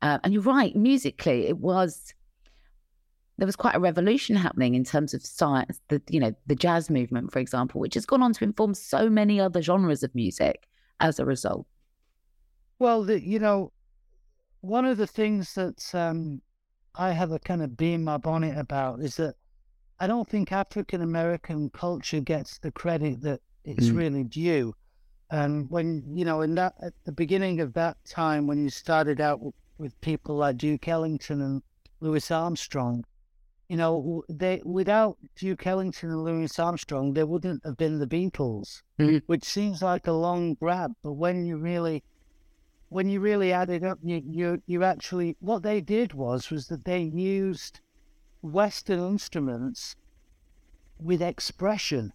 Uh, 0.00 0.18
and 0.22 0.32
you're 0.32 0.42
right. 0.42 0.76
Musically, 0.76 1.46
it 1.46 1.58
was 1.58 2.14
there 3.38 3.46
was 3.46 3.56
quite 3.56 3.76
a 3.76 3.80
revolution 3.80 4.36
happening 4.36 4.74
in 4.74 4.84
terms 4.84 5.14
of 5.14 5.24
science. 5.24 5.80
The 5.88 6.02
you 6.10 6.20
know 6.20 6.34
the 6.46 6.56
jazz 6.56 6.90
movement, 6.90 7.32
for 7.32 7.38
example, 7.38 7.80
which 7.80 7.94
has 7.94 8.04
gone 8.04 8.22
on 8.22 8.32
to 8.34 8.44
inform 8.44 8.74
so 8.74 9.08
many 9.08 9.40
other 9.40 9.62
genres 9.62 10.02
of 10.02 10.14
music 10.14 10.66
as 11.00 11.18
a 11.18 11.24
result. 11.24 11.66
Well, 12.80 13.04
the, 13.04 13.20
you 13.20 13.38
know, 13.38 13.72
one 14.60 14.84
of 14.84 14.98
the 14.98 15.06
things 15.06 15.54
that 15.54 15.94
um, 15.94 16.42
I 16.94 17.12
have 17.12 17.32
a 17.32 17.38
kind 17.38 17.62
of 17.62 17.76
bee 17.76 17.92
in 17.94 18.04
my 18.04 18.16
bonnet 18.16 18.58
about 18.58 19.00
is 19.00 19.16
that 19.16 19.34
I 20.00 20.06
don't 20.06 20.28
think 20.28 20.52
African 20.52 21.02
American 21.02 21.70
culture 21.70 22.20
gets 22.20 22.58
the 22.58 22.72
credit 22.72 23.20
that 23.22 23.40
it's 23.64 23.88
Mm. 23.88 23.96
really 23.96 24.24
due. 24.24 24.74
And 25.30 25.70
when 25.70 26.02
you 26.16 26.24
know, 26.24 26.40
in 26.40 26.54
that 26.56 26.74
at 26.80 26.94
the 27.04 27.12
beginning 27.12 27.60
of 27.60 27.72
that 27.74 27.96
time, 28.04 28.46
when 28.46 28.62
you 28.62 28.70
started 28.70 29.20
out 29.20 29.40
with, 29.40 29.54
with 29.76 30.00
people 30.00 30.36
like 30.36 30.56
Duke 30.56 30.88
Ellington 30.88 31.40
and 31.42 31.62
Louis 32.00 32.30
Armstrong, 32.30 33.04
you 33.68 33.76
know, 33.76 34.22
they 34.28 34.62
without 34.64 35.18
Duke 35.36 35.66
Ellington 35.66 36.10
and 36.10 36.24
Louis 36.24 36.58
Armstrong, 36.58 37.12
there 37.12 37.26
wouldn't 37.26 37.64
have 37.64 37.76
been 37.76 37.98
the 37.98 38.06
Beatles, 38.06 38.82
Mhm. 38.98 39.22
which 39.26 39.44
seems 39.44 39.82
like 39.82 40.06
a 40.06 40.12
long 40.12 40.54
grab, 40.54 40.92
but 41.02 41.12
when 41.12 41.44
you 41.44 41.56
really 41.58 42.02
when 42.90 43.10
you 43.10 43.20
really 43.20 43.52
add 43.52 43.68
it 43.68 43.84
up, 43.84 43.98
you, 44.02 44.22
you 44.26 44.62
you 44.66 44.82
actually 44.82 45.36
what 45.40 45.62
they 45.62 45.80
did 45.82 46.14
was 46.14 46.50
was 46.50 46.68
that 46.68 46.84
they 46.86 47.02
used 47.02 47.80
Western 48.40 49.00
instruments 49.00 49.94
with 50.98 51.20
expression, 51.20 52.12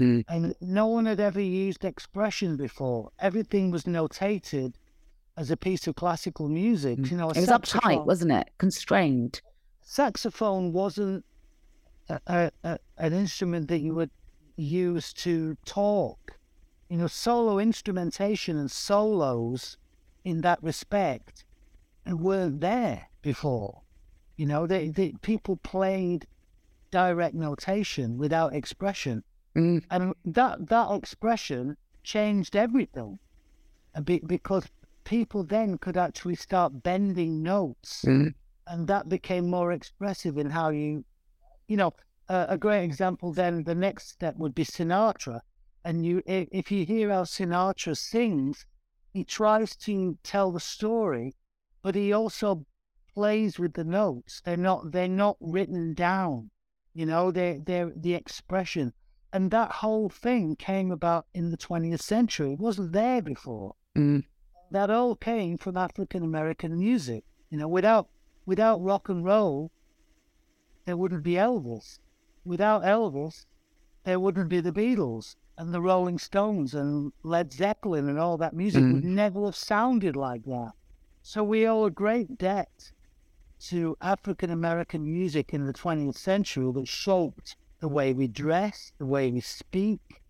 Mm. 0.00 0.24
and 0.28 0.54
no 0.60 0.86
one 0.88 1.06
had 1.06 1.20
ever 1.20 1.40
used 1.40 1.84
expression 1.84 2.56
before. 2.56 3.12
Everything 3.18 3.70
was 3.70 3.84
notated 3.84 4.74
as 5.36 5.50
a 5.50 5.56
piece 5.56 5.86
of 5.86 5.94
classical 5.94 6.48
music. 6.48 6.98
You 7.10 7.16
know, 7.16 7.30
It 7.30 7.36
was 7.36 7.46
uptight, 7.48 8.04
wasn't 8.06 8.32
it? 8.32 8.50
Constrained. 8.58 9.40
Saxophone 9.82 10.72
wasn't 10.72 11.24
a, 12.08 12.20
a, 12.26 12.50
a, 12.64 12.78
an 12.98 13.12
instrument 13.12 13.68
that 13.68 13.78
you 13.80 13.94
would 13.94 14.10
use 14.56 15.12
to 15.12 15.56
talk. 15.64 16.36
You 16.88 16.98
know, 16.98 17.06
solo 17.06 17.58
instrumentation 17.58 18.58
and 18.58 18.70
solos 18.70 19.76
in 20.24 20.40
that 20.40 20.62
respect 20.62 21.44
weren't 22.06 22.60
there 22.60 23.08
before. 23.22 23.82
You 24.36 24.46
know, 24.46 24.66
they, 24.66 24.88
they 24.88 25.12
people 25.22 25.56
played 25.56 26.26
direct 26.90 27.34
notation 27.34 28.18
without 28.18 28.54
expression, 28.54 29.22
Mm. 29.56 29.82
and 29.90 30.14
that 30.24 30.68
that 30.68 30.92
expression 30.92 31.76
changed 32.04 32.54
everything, 32.54 33.18
because 34.04 34.68
people 35.02 35.42
then 35.42 35.76
could 35.76 35.96
actually 35.96 36.36
start 36.36 36.84
bending 36.84 37.42
notes 37.42 38.04
Mm. 38.04 38.34
And 38.70 38.86
that 38.86 39.08
became 39.08 39.50
more 39.50 39.72
expressive 39.72 40.38
in 40.38 40.48
how 40.50 40.68
you, 40.70 41.04
you 41.66 41.76
know, 41.76 41.92
uh, 42.28 42.46
a 42.48 42.56
great 42.56 42.84
example. 42.84 43.32
Then 43.32 43.64
the 43.64 43.74
next 43.74 44.08
step 44.10 44.36
would 44.36 44.54
be 44.54 44.64
Sinatra, 44.64 45.40
and 45.84 46.06
you, 46.06 46.22
if, 46.24 46.70
you 46.70 46.86
hear 46.86 47.10
how 47.10 47.24
Sinatra 47.24 47.96
sings, 47.96 48.64
he 49.12 49.24
tries 49.24 49.74
to 49.76 50.16
tell 50.22 50.52
the 50.52 50.60
story, 50.60 51.34
but 51.82 51.96
he 51.96 52.12
also 52.12 52.64
plays 53.12 53.58
with 53.58 53.72
the 53.74 53.84
notes. 53.84 54.40
They're 54.44 54.56
not 54.56 54.92
they're 54.92 55.08
not 55.08 55.36
written 55.40 55.94
down, 55.94 56.50
you 56.94 57.06
know. 57.06 57.32
They 57.32 57.60
they're 57.66 57.92
the 57.96 58.14
expression, 58.14 58.92
and 59.32 59.50
that 59.50 59.72
whole 59.72 60.08
thing 60.08 60.54
came 60.54 60.92
about 60.92 61.26
in 61.34 61.50
the 61.50 61.56
twentieth 61.56 62.02
century. 62.02 62.52
It 62.52 62.60
wasn't 62.60 62.92
there 62.92 63.20
before 63.20 63.74
Mm. 63.96 64.22
that 64.70 64.90
all 64.90 65.16
came 65.16 65.58
from 65.58 65.76
African 65.76 66.22
American 66.22 66.78
music. 66.78 67.24
You 67.50 67.58
know, 67.58 67.66
without 67.66 68.08
without 68.50 68.82
rock 68.82 69.08
and 69.08 69.24
roll, 69.24 69.70
there 70.84 70.96
wouldn't 70.96 71.22
be 71.22 71.34
Elvis. 71.34 72.00
Without 72.44 72.82
Elvis, 72.82 73.46
there 74.02 74.18
wouldn't 74.18 74.48
be 74.48 74.60
the 74.60 74.72
Beatles 74.72 75.36
and 75.56 75.72
the 75.72 75.80
Rolling 75.80 76.18
Stones 76.18 76.74
and 76.74 77.12
Led 77.22 77.52
Zeppelin 77.52 78.08
and 78.08 78.18
all 78.18 78.36
that 78.38 78.52
music 78.52 78.82
would 78.82 79.04
mm-hmm. 79.04 79.14
never 79.14 79.44
have 79.44 79.54
sounded 79.54 80.16
like 80.16 80.42
that. 80.46 80.72
So 81.22 81.44
we 81.44 81.64
owe 81.64 81.84
a 81.84 81.92
great 81.92 82.38
debt 82.38 82.90
to 83.68 83.96
African 84.00 84.50
American 84.50 85.04
music 85.04 85.54
in 85.54 85.66
the 85.66 85.72
20th 85.72 86.16
century 86.16 86.72
that 86.72 86.88
shaped 86.88 87.56
the 87.78 87.86
way 87.86 88.12
we 88.12 88.26
dress, 88.26 88.92
the 88.98 89.06
way 89.06 89.30
we 89.30 89.40
speak, 89.40 90.22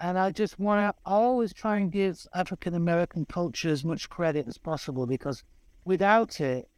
And 0.00 0.18
I 0.18 0.30
just 0.30 0.58
want 0.58 0.80
to 0.80 1.02
always 1.04 1.52
try 1.52 1.76
and 1.76 1.92
give 1.92 2.26
African 2.32 2.74
American 2.74 3.26
culture 3.26 3.68
as 3.68 3.84
much 3.84 4.08
credit 4.08 4.48
as 4.48 4.56
possible 4.56 5.06
because 5.06 5.44
without 5.84 6.40
it, 6.40 6.70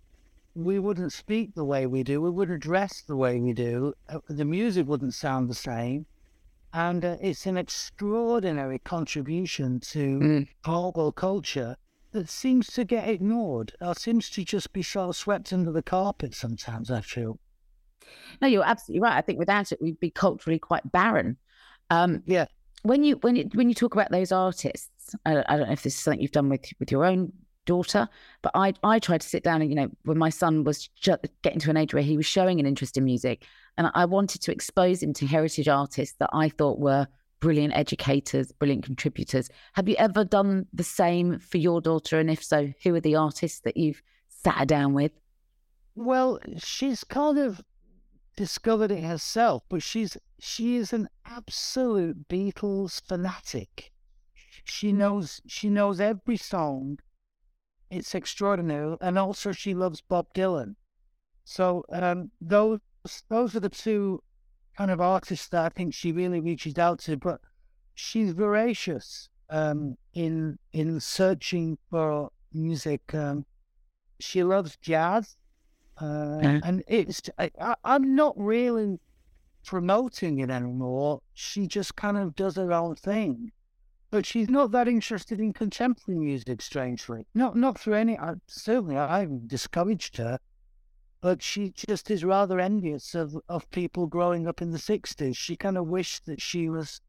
we 0.54 0.78
wouldn't 0.78 1.12
speak 1.12 1.54
the 1.54 1.64
way 1.64 1.86
we 1.86 2.02
do, 2.02 2.20
we 2.20 2.30
wouldn't 2.30 2.62
dress 2.62 3.02
the 3.02 3.16
way 3.16 3.40
we 3.40 3.52
do, 3.52 3.94
uh, 4.08 4.18
the 4.28 4.44
music 4.44 4.86
wouldn't 4.86 5.14
sound 5.14 5.48
the 5.48 5.54
same. 5.54 6.06
And 6.72 7.04
uh, 7.04 7.16
it's 7.20 7.46
an 7.46 7.56
extraordinary 7.56 8.78
contribution 8.80 9.80
to 9.80 10.18
Mm. 10.18 10.48
global 10.62 11.12
culture 11.12 11.76
that 12.12 12.28
seems 12.28 12.68
to 12.68 12.84
get 12.84 13.08
ignored 13.08 13.72
or 13.80 13.94
seems 13.94 14.30
to 14.30 14.44
just 14.44 14.72
be 14.72 14.82
sort 14.82 15.08
of 15.10 15.16
swept 15.16 15.52
under 15.52 15.72
the 15.72 15.82
carpet 15.82 16.34
sometimes, 16.34 16.90
I 16.90 17.00
feel. 17.00 17.38
No, 18.40 18.48
you're 18.48 18.64
absolutely 18.64 19.00
right. 19.00 19.16
I 19.16 19.20
think 19.20 19.38
without 19.38 19.72
it, 19.72 19.80
we'd 19.80 20.00
be 20.00 20.10
culturally 20.10 20.58
quite 20.58 20.90
barren. 20.92 21.36
Um, 21.90 22.22
Yeah. 22.26 22.46
when 22.82 23.04
you 23.04 23.16
when 23.16 23.36
you, 23.36 23.48
when 23.54 23.68
you 23.68 23.74
talk 23.74 23.94
about 23.94 24.10
those 24.10 24.32
artists, 24.32 25.14
I, 25.24 25.44
I 25.48 25.56
don't 25.56 25.66
know 25.66 25.72
if 25.72 25.82
this 25.82 25.94
is 25.94 26.00
something 26.00 26.20
you've 26.20 26.32
done 26.32 26.48
with 26.48 26.64
with 26.78 26.90
your 26.90 27.04
own 27.04 27.32
daughter, 27.64 28.08
but 28.42 28.52
I 28.54 28.74
I 28.82 28.98
tried 28.98 29.20
to 29.22 29.28
sit 29.28 29.42
down 29.42 29.62
and 29.62 29.70
you 29.70 29.76
know 29.76 29.90
when 30.04 30.18
my 30.18 30.30
son 30.30 30.64
was 30.64 30.88
getting 31.42 31.60
to 31.60 31.70
an 31.70 31.76
age 31.76 31.94
where 31.94 32.02
he 32.02 32.16
was 32.16 32.26
showing 32.26 32.60
an 32.60 32.66
interest 32.66 32.96
in 32.96 33.04
music, 33.04 33.46
and 33.78 33.90
I 33.94 34.04
wanted 34.04 34.40
to 34.42 34.52
expose 34.52 35.02
him 35.02 35.12
to 35.14 35.26
heritage 35.26 35.68
artists 35.68 36.16
that 36.18 36.30
I 36.32 36.48
thought 36.48 36.78
were 36.78 37.06
brilliant 37.40 37.76
educators, 37.76 38.52
brilliant 38.52 38.84
contributors. 38.84 39.50
Have 39.74 39.88
you 39.88 39.96
ever 39.98 40.24
done 40.24 40.66
the 40.72 40.82
same 40.82 41.38
for 41.38 41.58
your 41.58 41.80
daughter? 41.80 42.18
And 42.18 42.30
if 42.30 42.42
so, 42.42 42.72
who 42.82 42.94
are 42.94 43.00
the 43.00 43.16
artists 43.16 43.60
that 43.60 43.76
you've 43.76 44.02
sat 44.28 44.66
down 44.66 44.94
with? 44.94 45.12
Well, 45.94 46.40
she's 46.56 47.04
kind 47.04 47.38
of 47.38 47.60
discovered 48.36 48.90
it 48.90 49.04
herself, 49.04 49.62
but 49.68 49.82
she's 49.82 50.16
she 50.40 50.76
is 50.76 50.92
an 50.92 51.08
absolute 51.24 52.28
Beatles 52.28 53.00
fanatic. 53.00 53.92
She 54.64 54.92
knows 54.92 55.40
she 55.46 55.68
knows 55.68 56.00
every 56.00 56.36
song. 56.36 56.98
It's 57.96 58.14
extraordinary, 58.14 58.96
and 59.00 59.18
also 59.18 59.52
she 59.52 59.72
loves 59.74 60.00
Bob 60.00 60.26
Dylan. 60.34 60.74
So 61.44 61.84
um, 61.90 62.30
those 62.40 62.80
those 63.28 63.54
are 63.54 63.60
the 63.60 63.68
two 63.68 64.22
kind 64.76 64.90
of 64.90 65.00
artists 65.00 65.48
that 65.48 65.64
I 65.64 65.68
think 65.68 65.94
she 65.94 66.10
really 66.12 66.40
reaches 66.40 66.78
out 66.78 66.98
to. 67.00 67.16
But 67.16 67.40
she's 67.94 68.32
voracious 68.32 69.28
um, 69.50 69.96
in 70.14 70.58
in 70.72 71.00
searching 71.00 71.78
for 71.90 72.30
music. 72.52 73.14
Um, 73.14 73.46
she 74.20 74.42
loves 74.42 74.76
jazz. 74.78 75.36
Uh, 76.00 76.40
Yeah. 76.42 76.60
and 76.64 76.82
it's 76.88 77.20
I, 77.38 77.50
I, 77.60 77.74
I'm 77.84 78.16
not 78.16 78.34
really 78.36 78.98
promoting 79.64 80.38
it 80.40 80.50
anymore. 80.50 81.20
She 81.34 81.66
just 81.66 81.94
kind 81.96 82.16
of 82.18 82.34
does 82.34 82.56
her 82.56 82.72
own 82.72 82.96
thing, 82.96 83.52
but 84.14 84.24
she's 84.24 84.48
not 84.48 84.70
that 84.70 84.86
interested 84.86 85.40
in 85.40 85.52
contemporary 85.52 86.20
music. 86.20 86.62
Strangely, 86.62 87.26
not 87.34 87.56
not 87.56 87.76
through 87.76 87.94
any. 87.94 88.16
I, 88.16 88.34
certainly, 88.46 88.96
I 88.96 89.18
haven't 89.18 89.48
discouraged 89.48 90.18
her, 90.18 90.38
but 91.20 91.42
she 91.42 91.70
just 91.70 92.12
is 92.12 92.22
rather 92.24 92.60
envious 92.60 93.16
of 93.16 93.36
of 93.48 93.68
people 93.72 94.06
growing 94.06 94.46
up 94.46 94.62
in 94.62 94.70
the 94.70 94.78
'60s. 94.78 95.36
She 95.36 95.56
kind 95.56 95.76
of 95.76 95.88
wished 95.88 96.26
that 96.26 96.40
she 96.40 96.68
was 96.68 97.00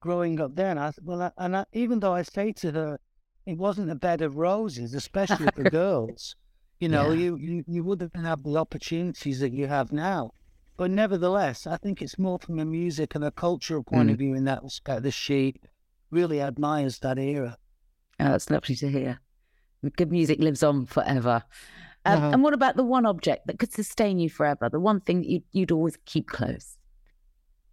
growing 0.00 0.40
up 0.40 0.56
then. 0.56 0.76
I 0.76 0.90
well, 1.00 1.22
I, 1.22 1.30
and 1.38 1.56
I, 1.56 1.66
even 1.72 2.00
though 2.00 2.14
I 2.14 2.22
say 2.22 2.50
to 2.54 2.72
her, 2.72 2.98
it 3.46 3.56
wasn't 3.56 3.92
a 3.92 3.94
bed 3.94 4.20
of 4.20 4.36
roses, 4.36 4.92
especially 4.92 5.46
for 5.54 5.62
girls. 5.70 6.34
You 6.80 6.88
know, 6.88 7.12
Yeah. 7.12 7.20
you, 7.20 7.36
you, 7.36 7.64
you 7.68 7.84
wouldn't 7.84 8.16
have 8.16 8.42
the 8.42 8.56
opportunities 8.56 9.38
that 9.38 9.52
you 9.52 9.68
have 9.68 9.92
now. 9.92 10.32
But 10.76 10.90
nevertheless, 10.90 11.64
I 11.64 11.76
think 11.76 12.02
it's 12.02 12.18
more 12.18 12.40
from 12.40 12.58
a 12.58 12.64
music 12.64 13.14
and 13.14 13.22
a 13.22 13.30
cultural 13.30 13.84
point 13.84 14.10
of 14.10 14.16
mm. 14.16 14.18
view 14.18 14.34
in 14.34 14.46
that 14.46 14.64
respect 14.64 15.04
that 15.04 15.12
she 15.12 15.54
really 16.10 16.40
admires 16.40 16.98
that 17.00 17.18
era. 17.18 17.56
Oh, 18.18 18.24
that's 18.30 18.50
lovely 18.50 18.74
to 18.76 18.88
hear. 18.90 19.20
Good 19.96 20.10
music 20.10 20.40
lives 20.40 20.62
on 20.62 20.86
forever. 20.86 21.42
Um, 22.04 22.16
Uh-huh. 22.18 22.30
And 22.32 22.42
what 22.42 22.54
about 22.54 22.76
the 22.76 22.84
one 22.84 23.06
object 23.06 23.46
that 23.46 23.58
could 23.58 23.72
sustain 23.72 24.18
you 24.18 24.28
forever? 24.30 24.68
The 24.68 24.80
one 24.80 25.00
thing 25.00 25.20
that 25.20 25.28
you'd, 25.28 25.42
you'd 25.52 25.72
always 25.72 25.96
keep 26.06 26.28
close? 26.28 26.76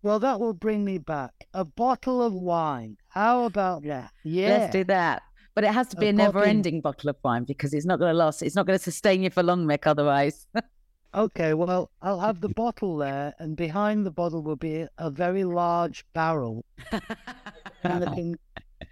Well, 0.03 0.19
that 0.19 0.39
will 0.39 0.53
bring 0.53 0.85
me 0.85 0.99
back. 0.99 1.33
A 1.53 1.65
bottle 1.65 2.21
of 2.21 2.33
wine. 2.33 2.97
How 3.09 3.45
about 3.45 3.83
that? 3.83 4.11
Yeah. 4.23 4.49
Let's 4.49 4.71
do 4.71 4.83
that. 4.85 5.23
But 5.55 5.63
it 5.63 5.73
has 5.73 5.87
to 5.89 5.97
be 5.97 6.07
a, 6.07 6.13
bottle- 6.13 6.33
never 6.33 6.43
ending 6.45 6.81
bottle 6.81 7.09
of 7.09 7.17
wine 7.23 7.43
because 7.43 7.73
it's 7.73 7.85
not 7.85 7.99
going 7.99 8.11
to 8.13 8.17
last. 8.17 8.41
It's 8.43 8.55
not 8.55 8.67
going 8.67 8.77
to 8.77 8.83
sustain 8.83 9.23
you 9.23 9.29
for 9.31 9.41
long, 9.43 9.65
Mick, 9.65 9.87
otherwise. 9.87 10.47
Okay, 11.13 11.53
well, 11.53 11.89
I'll 12.01 12.19
have 12.19 12.41
the 12.41 12.49
bottle 12.63 12.97
there, 12.97 13.33
and 13.39 13.55
behind 13.55 14.05
the 14.05 14.11
bottle 14.11 14.43
will 14.43 14.55
be 14.55 14.85
a 14.97 15.09
very 15.09 15.43
large 15.43 16.05
barrel, 16.13 16.65
and 17.83 18.03
I 18.03 18.15
can, 18.15 18.35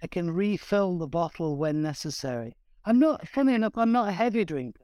I 0.02 0.06
can 0.06 0.30
refill 0.30 0.98
the 0.98 1.06
bottle 1.06 1.56
when 1.56 1.82
necessary. 1.82 2.56
I'm 2.84 2.98
not, 2.98 3.28
funny 3.28 3.54
enough, 3.54 3.72
I'm 3.76 3.92
not 3.92 4.08
a 4.08 4.12
heavy 4.12 4.44
drinker. 4.44 4.80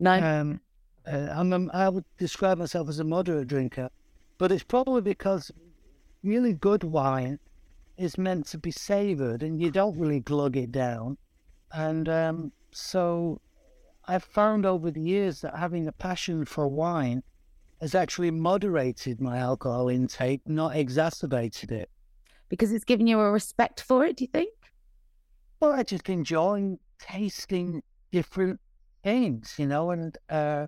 no. 0.00 0.18
Um, 0.18 0.60
uh, 1.06 1.28
I'm 1.30 1.52
a, 1.52 1.70
I 1.72 1.90
would 1.90 2.04
describe 2.16 2.56
myself 2.56 2.88
as 2.88 2.98
a 2.98 3.04
moderate 3.04 3.48
drinker, 3.48 3.90
but 4.38 4.50
it's 4.50 4.64
probably 4.64 5.02
because 5.02 5.50
really 6.22 6.54
good 6.54 6.82
wine 6.82 7.38
is 7.98 8.16
meant 8.16 8.46
to 8.46 8.58
be 8.58 8.70
savoured, 8.70 9.42
and 9.42 9.60
you 9.60 9.70
don't 9.70 9.98
really 9.98 10.20
glug 10.20 10.56
it 10.56 10.72
down. 10.72 11.18
And 11.72 12.08
um, 12.08 12.52
so, 12.72 13.40
I've 14.06 14.24
found 14.24 14.66
over 14.66 14.90
the 14.90 15.00
years 15.00 15.40
that 15.40 15.56
having 15.56 15.86
a 15.88 15.92
passion 15.92 16.44
for 16.44 16.68
wine 16.68 17.22
has 17.80 17.94
actually 17.94 18.30
moderated 18.30 19.20
my 19.20 19.38
alcohol 19.38 19.88
intake, 19.88 20.42
not 20.46 20.76
exacerbated 20.76 21.72
it. 21.72 21.90
because 22.48 22.72
it's 22.72 22.84
given 22.84 23.06
you 23.06 23.18
a 23.20 23.30
respect 23.32 23.80
for 23.80 24.04
it, 24.04 24.16
do 24.16 24.24
you 24.24 24.28
think? 24.28 24.52
Well, 25.60 25.72
I 25.72 25.82
just 25.82 26.08
enjoy 26.08 26.76
tasting 26.98 27.82
different 28.12 28.60
things, 29.02 29.54
you 29.58 29.66
know, 29.66 29.90
and 29.90 30.16
uh, 30.28 30.66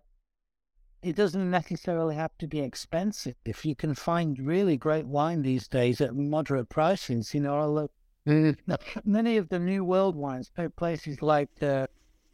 it 1.02 1.14
doesn't 1.16 1.50
necessarily 1.50 2.14
have 2.16 2.36
to 2.38 2.46
be 2.48 2.60
expensive. 2.60 3.36
If 3.44 3.64
you 3.64 3.76
can 3.76 3.94
find 3.94 4.38
really 4.38 4.76
great 4.76 5.06
wine 5.06 5.42
these 5.42 5.68
days 5.68 6.00
at 6.00 6.16
moderate 6.16 6.68
prices, 6.68 7.34
you 7.34 7.40
know, 7.40 7.60
I 7.60 7.66
look, 7.66 7.92
Now, 8.26 8.78
many 9.04 9.36
of 9.36 9.48
the 9.48 9.58
New 9.58 9.84
World 9.84 10.16
wines, 10.16 10.50
places 10.76 11.22
like 11.22 11.50
uh, 11.62 11.86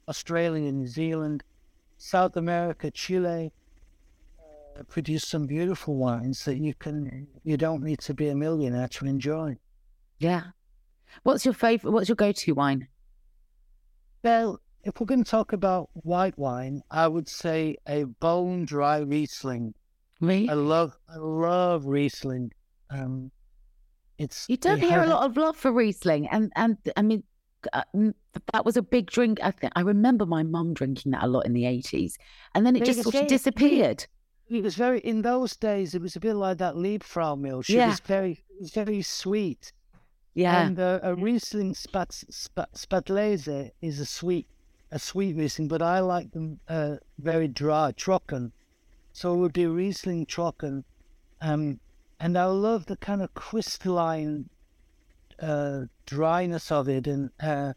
Australia, 0.08 0.72
New 0.72 0.86
Zealand, 0.86 1.44
South 1.98 2.36
America, 2.36 2.90
Chile, 2.90 3.52
uh, 4.78 4.82
produce 4.84 5.24
some 5.26 5.46
beautiful 5.46 5.96
wines 5.96 6.44
that 6.44 6.58
you 6.58 6.74
can 6.74 7.26
you 7.44 7.56
don't 7.56 7.82
need 7.82 8.00
to 8.00 8.14
be 8.14 8.28
a 8.28 8.34
millionaire 8.34 8.88
to 8.88 9.06
enjoy. 9.06 9.56
Yeah. 10.18 10.42
What's 11.22 11.44
your 11.44 11.54
favorite? 11.54 11.90
What's 11.92 12.08
your 12.08 12.16
go-to 12.16 12.52
wine? 12.52 12.88
Well, 14.22 14.60
if 14.84 14.98
we're 14.98 15.06
going 15.06 15.24
to 15.24 15.30
talk 15.30 15.52
about 15.52 15.90
white 15.92 16.36
wine, 16.38 16.82
I 16.90 17.08
would 17.08 17.28
say 17.28 17.76
a 17.86 18.04
bone 18.04 18.64
dry 18.64 18.98
Riesling. 18.98 19.74
Me? 20.20 20.48
I 20.48 20.54
love 20.54 20.96
I 21.08 21.16
love 21.16 21.86
Riesling. 21.86 22.52
Um, 22.90 23.30
it's 24.18 24.46
You 24.48 24.56
don't 24.56 24.78
hear 24.78 25.02
a 25.02 25.06
lot 25.06 25.24
of 25.24 25.36
love 25.36 25.56
for 25.56 25.72
Riesling, 25.72 26.28
and 26.28 26.52
and 26.56 26.78
I 26.96 27.02
mean 27.02 27.24
uh, 27.72 27.82
mm, 27.94 28.14
that 28.52 28.64
was 28.64 28.76
a 28.76 28.82
big 28.82 29.10
drink. 29.10 29.38
I 29.42 29.50
think 29.50 29.72
I 29.76 29.80
remember 29.80 30.26
my 30.26 30.42
mum 30.42 30.74
drinking 30.74 31.12
that 31.12 31.24
a 31.24 31.26
lot 31.26 31.46
in 31.46 31.52
the 31.52 31.66
eighties, 31.66 32.18
and 32.54 32.64
then 32.66 32.76
it 32.76 32.84
just 32.84 33.02
sort 33.02 33.14
of 33.14 33.26
disappeared. 33.26 34.06
It 34.48 34.62
was 34.62 34.74
very 34.74 35.00
in 35.00 35.22
those 35.22 35.56
days. 35.56 35.94
It 35.94 36.02
was 36.02 36.16
a 36.16 36.20
bit 36.20 36.34
like 36.34 36.58
that 36.58 36.74
Liebfraumilch. 36.74 37.70
It 37.70 37.76
Yeah. 37.76 37.88
was 37.88 38.00
very, 38.00 38.44
very 38.74 39.02
sweet. 39.02 39.72
Yeah, 40.34 40.66
And 40.66 40.78
uh, 40.78 40.98
a 41.02 41.14
Riesling 41.14 41.74
spat, 41.74 42.12
spat, 42.12 42.72
Spatlese 42.74 43.70
is 43.82 44.00
a 44.00 44.06
sweet, 44.06 44.46
a 44.90 44.98
sweet 44.98 45.36
Riesling, 45.36 45.68
but 45.68 45.82
I 45.82 46.00
like 46.00 46.32
them 46.32 46.58
uh, 46.68 46.96
very 47.18 47.48
dry, 47.48 47.92
trocken. 47.92 48.52
So 49.12 49.34
it 49.34 49.36
would 49.36 49.52
be 49.52 49.66
Riesling 49.66 50.24
trocken, 50.24 50.84
um, 51.42 51.80
and 52.18 52.38
I 52.38 52.46
love 52.46 52.86
the 52.86 52.96
kind 52.96 53.20
of 53.20 53.34
crystalline 53.34 54.48
uh, 55.42 55.80
dryness 56.06 56.70
of 56.72 56.88
it, 56.88 57.06
and 57.06 57.30
uh, 57.40 57.72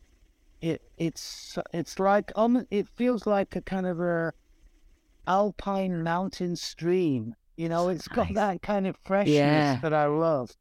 it 0.61 0.81
it's 0.97 1.57
it's 1.73 1.99
like 1.99 2.31
almost 2.35 2.67
it 2.71 2.87
feels 2.95 3.25
like 3.27 3.55
a 3.55 3.61
kind 3.61 3.85
of 3.87 3.99
a 3.99 4.31
alpine 5.27 6.03
mountain 6.03 6.55
stream. 6.55 7.35
You 7.57 7.69
know, 7.69 7.89
it's 7.89 8.07
got 8.07 8.33
that 8.35 8.61
kind 8.61 8.85
of 8.87 8.97
freshness 9.05 9.33
Yeah. 9.35 9.79
that 9.81 9.93
I 9.93 10.05
love. 10.05 10.51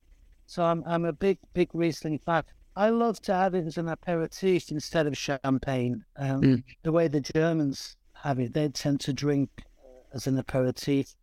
So 0.46 0.64
I'm 0.64 0.82
I'm 0.86 1.05
a 1.05 1.12
big 1.12 1.38
big 1.52 1.70
Riesling 1.74 2.18
fan. 2.18 2.44
I 2.76 2.88
love 2.90 3.20
to 3.22 3.34
have 3.34 3.55
it 3.55 3.66
as 3.66 3.78
an 3.78 3.88
aperitif 3.88 4.70
instead 4.70 5.07
of 5.07 5.16
champagne. 5.16 6.05
Um, 6.16 6.40
Mm. 6.42 6.64
The 6.82 6.92
way 6.92 7.09
the 7.09 7.20
Germans 7.20 7.96
have 8.14 8.40
it, 8.40 8.52
they 8.52 8.68
tend 8.68 9.00
to 9.00 9.12
drink 9.12 9.48
uh, 9.78 10.16
as 10.16 10.26
an 10.26 10.36
aperitif. 10.38 11.14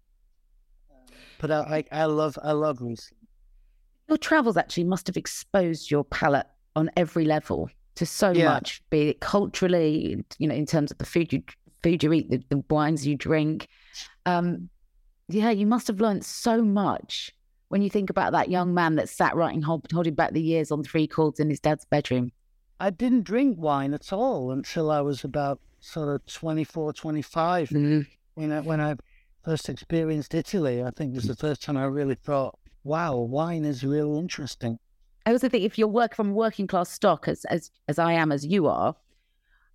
But 1.39 1.51
I, 1.51 1.85
I 1.91 2.01
I 2.01 2.05
love 2.05 2.37
I 2.43 2.51
love 2.51 2.81
Riesling. 2.81 3.20
Your 4.07 4.17
travels 4.17 4.57
actually 4.57 4.83
must 4.85 5.07
have 5.07 5.17
exposed 5.17 5.89
your 5.91 6.03
palate 6.03 6.47
on 6.75 6.89
every 6.97 7.25
level 7.25 7.69
to 7.95 8.05
so 8.05 8.31
Yeah. 8.31 8.45
much, 8.45 8.81
be 8.89 9.09
it 9.09 9.19
culturally, 9.19 10.23
you 10.37 10.47
know, 10.47 10.55
in 10.55 10.65
terms 10.65 10.91
of 10.91 10.97
the 10.97 11.05
food 11.05 11.31
you 11.33 11.43
food 11.83 12.03
you 12.03 12.13
eat, 12.13 12.29
the, 12.29 12.43
the 12.49 12.63
wines 12.69 13.07
you 13.07 13.15
drink. 13.15 13.67
Um, 14.27 14.69
yeah, 15.27 15.49
you 15.49 15.65
must 15.65 15.87
have 15.87 15.99
learned 15.99 16.23
so 16.23 16.61
much 16.61 17.31
when 17.69 17.81
you 17.81 17.89
think 17.89 18.09
about 18.11 18.33
that 18.33 18.49
young 18.49 18.73
man 18.73 18.95
that 18.97 19.09
sat 19.09 19.35
writing, 19.35 19.61
hold, 19.63 19.87
holding 19.91 20.13
back 20.13 20.31
the 20.33 20.41
years 20.41 20.71
on 20.71 20.83
three 20.83 21.07
chords 21.07 21.39
in 21.39 21.49
his 21.49 21.59
dad's 21.59 21.85
bedroom? 21.85 22.31
I 22.79 22.89
didn't 22.91 23.23
drink 23.23 23.57
wine 23.57 23.93
at 23.95 24.13
all 24.13 24.51
until 24.51 24.91
I 24.91 25.01
was 25.01 25.23
about 25.23 25.59
sort 25.79 26.09
of 26.09 26.23
24, 26.27 26.93
25. 26.93 27.69
Mm. 27.69 28.05
When 28.35 28.51
I, 28.51 28.59
when 28.61 28.79
I 28.79 28.95
first 29.43 29.67
experienced 29.69 30.35
Italy, 30.35 30.83
I 30.83 30.91
think 30.91 31.15
was 31.15 31.25
the 31.25 31.35
first 31.35 31.63
time 31.63 31.77
I 31.77 31.85
really 31.85 32.15
thought, 32.15 32.57
wow, 32.83 33.15
wine 33.17 33.65
is 33.65 33.83
really 33.83 34.17
interesting. 34.19 34.77
I 35.25 35.31
also 35.31 35.49
think 35.49 35.63
if 35.63 35.77
you're 35.77 35.87
work 35.87 36.15
from 36.15 36.33
working 36.33 36.67
class 36.67 36.89
stock 36.89 37.27
as 37.27 37.45
as 37.45 37.69
as 37.87 37.99
I 37.99 38.13
am 38.13 38.31
as 38.31 38.45
you 38.45 38.67
are, 38.67 38.95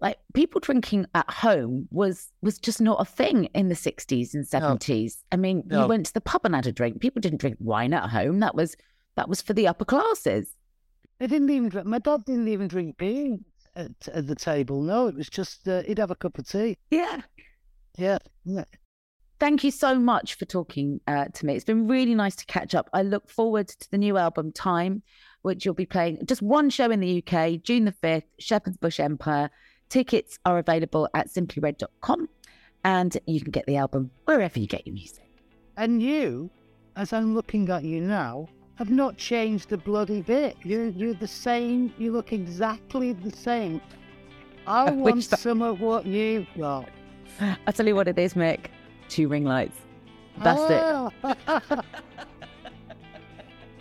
like 0.01 0.19
people 0.35 0.61
drinking 0.61 1.07
at 1.15 1.31
home 1.31 1.89
was 1.91 2.33
was 2.43 2.59
just 2.59 2.81
not 2.81 3.01
a 3.01 3.05
thing 3.05 3.45
in 3.55 3.69
the 3.69 3.75
60s 3.75 4.35
and 4.35 4.45
70s. 4.45 5.19
I 5.31 5.37
mean, 5.37 5.63
No. 5.67 5.83
you 5.83 5.89
went 5.89 6.07
to 6.07 6.15
the 6.15 6.21
pub 6.21 6.43
and 6.45 6.55
had 6.55 6.67
a 6.67 6.73
drink. 6.73 7.01
People 7.01 7.21
didn't 7.21 7.41
drink 7.41 7.57
wine 7.61 7.95
at 7.95 8.11
home. 8.11 8.41
That 8.41 8.55
was 8.57 8.77
that 9.15 9.29
was 9.29 9.41
for 9.41 9.53
the 9.55 9.69
upper 9.69 9.85
classes. 9.85 10.55
They 11.19 11.27
didn't 11.29 11.49
even 11.51 11.71
drink, 11.71 11.87
my 11.87 11.99
dad 11.99 12.25
didn't 12.27 12.49
even 12.49 12.69
drink 12.69 12.99
beer 12.99 13.39
at, 13.75 13.93
at 14.13 14.27
the 14.27 14.35
table. 14.35 14.83
No, 14.83 15.07
it 15.07 15.15
was 15.15 15.31
just, 15.31 15.67
uh, 15.67 15.83
he'd 15.85 15.97
have 15.99 16.11
a 16.11 16.15
cup 16.15 16.37
of 16.37 16.47
tea. 16.47 16.77
Yeah. 16.91 17.23
Yeah. 17.97 18.19
Thank 19.39 19.65
you 19.65 19.71
so 19.71 19.99
much 19.99 20.35
for 20.35 20.47
talking 20.47 21.01
uh, 21.07 21.27
to 21.27 21.47
me. 21.47 21.55
It's 21.55 21.65
been 21.65 21.87
really 21.87 22.15
nice 22.15 22.37
to 22.37 22.47
catch 22.47 22.75
up. 22.75 22.89
I 22.95 23.03
look 23.03 23.29
forward 23.29 23.69
to 23.69 23.91
the 23.91 23.99
new 23.99 24.17
album 24.17 24.51
Time, 24.51 25.03
which 25.43 25.65
you'll 25.65 25.75
be 25.75 25.85
playing 25.85 26.25
just 26.25 26.41
one 26.41 26.71
show 26.71 26.91
in 26.91 27.01
the 27.01 27.23
UK, 27.23 27.63
June 27.63 27.85
the 27.85 27.93
5th, 27.93 28.23
Shepherd's 28.39 28.79
Bush 28.79 28.99
Empire. 28.99 29.51
Tickets 29.91 30.39
are 30.47 30.59
available 30.59 31.09
at 31.13 31.31
simplyred.com 31.31 32.29
and 32.83 33.19
you 33.27 33.41
can 33.41 33.51
get 33.51 33.67
the 33.67 33.77
album 33.77 34.11
wherever 34.25 34.59
you 34.59 34.67
get 34.67 34.87
your 34.87 34.95
music. 34.95 35.29
And 35.77 36.03
you, 36.03 36.49
as 36.97 37.13
I'm 37.13 37.35
looking 37.35 37.69
at 37.69 37.85
you 37.85 38.01
now, 38.01 38.49
have 38.77 38.91
not 38.91 39.19
changed 39.19 39.71
a 39.73 39.77
bloody 39.77 40.23
bit. 40.23 40.57
You're, 40.63 40.89
you're 40.89 41.15
the 41.15 41.29
same. 41.29 41.93
You 41.99 42.13
look 42.13 42.33
exactly 42.33 43.13
the 43.13 43.31
same. 43.37 43.83
I 44.67 44.91
want 44.93 45.25
some 45.25 45.61
of 45.61 45.81
what 45.81 46.07
you've 46.07 46.47
got. 46.57 46.89
I'll 47.39 47.73
tell 47.75 47.87
you 47.87 47.95
what 47.95 48.09
it 48.09 48.19
is, 48.19 48.33
Mick. 48.33 48.69
Two 49.09 49.29
ring 49.29 49.45
lights. 49.45 49.79
That's 50.39 50.61
it. 50.71 51.13
it. 51.25 51.85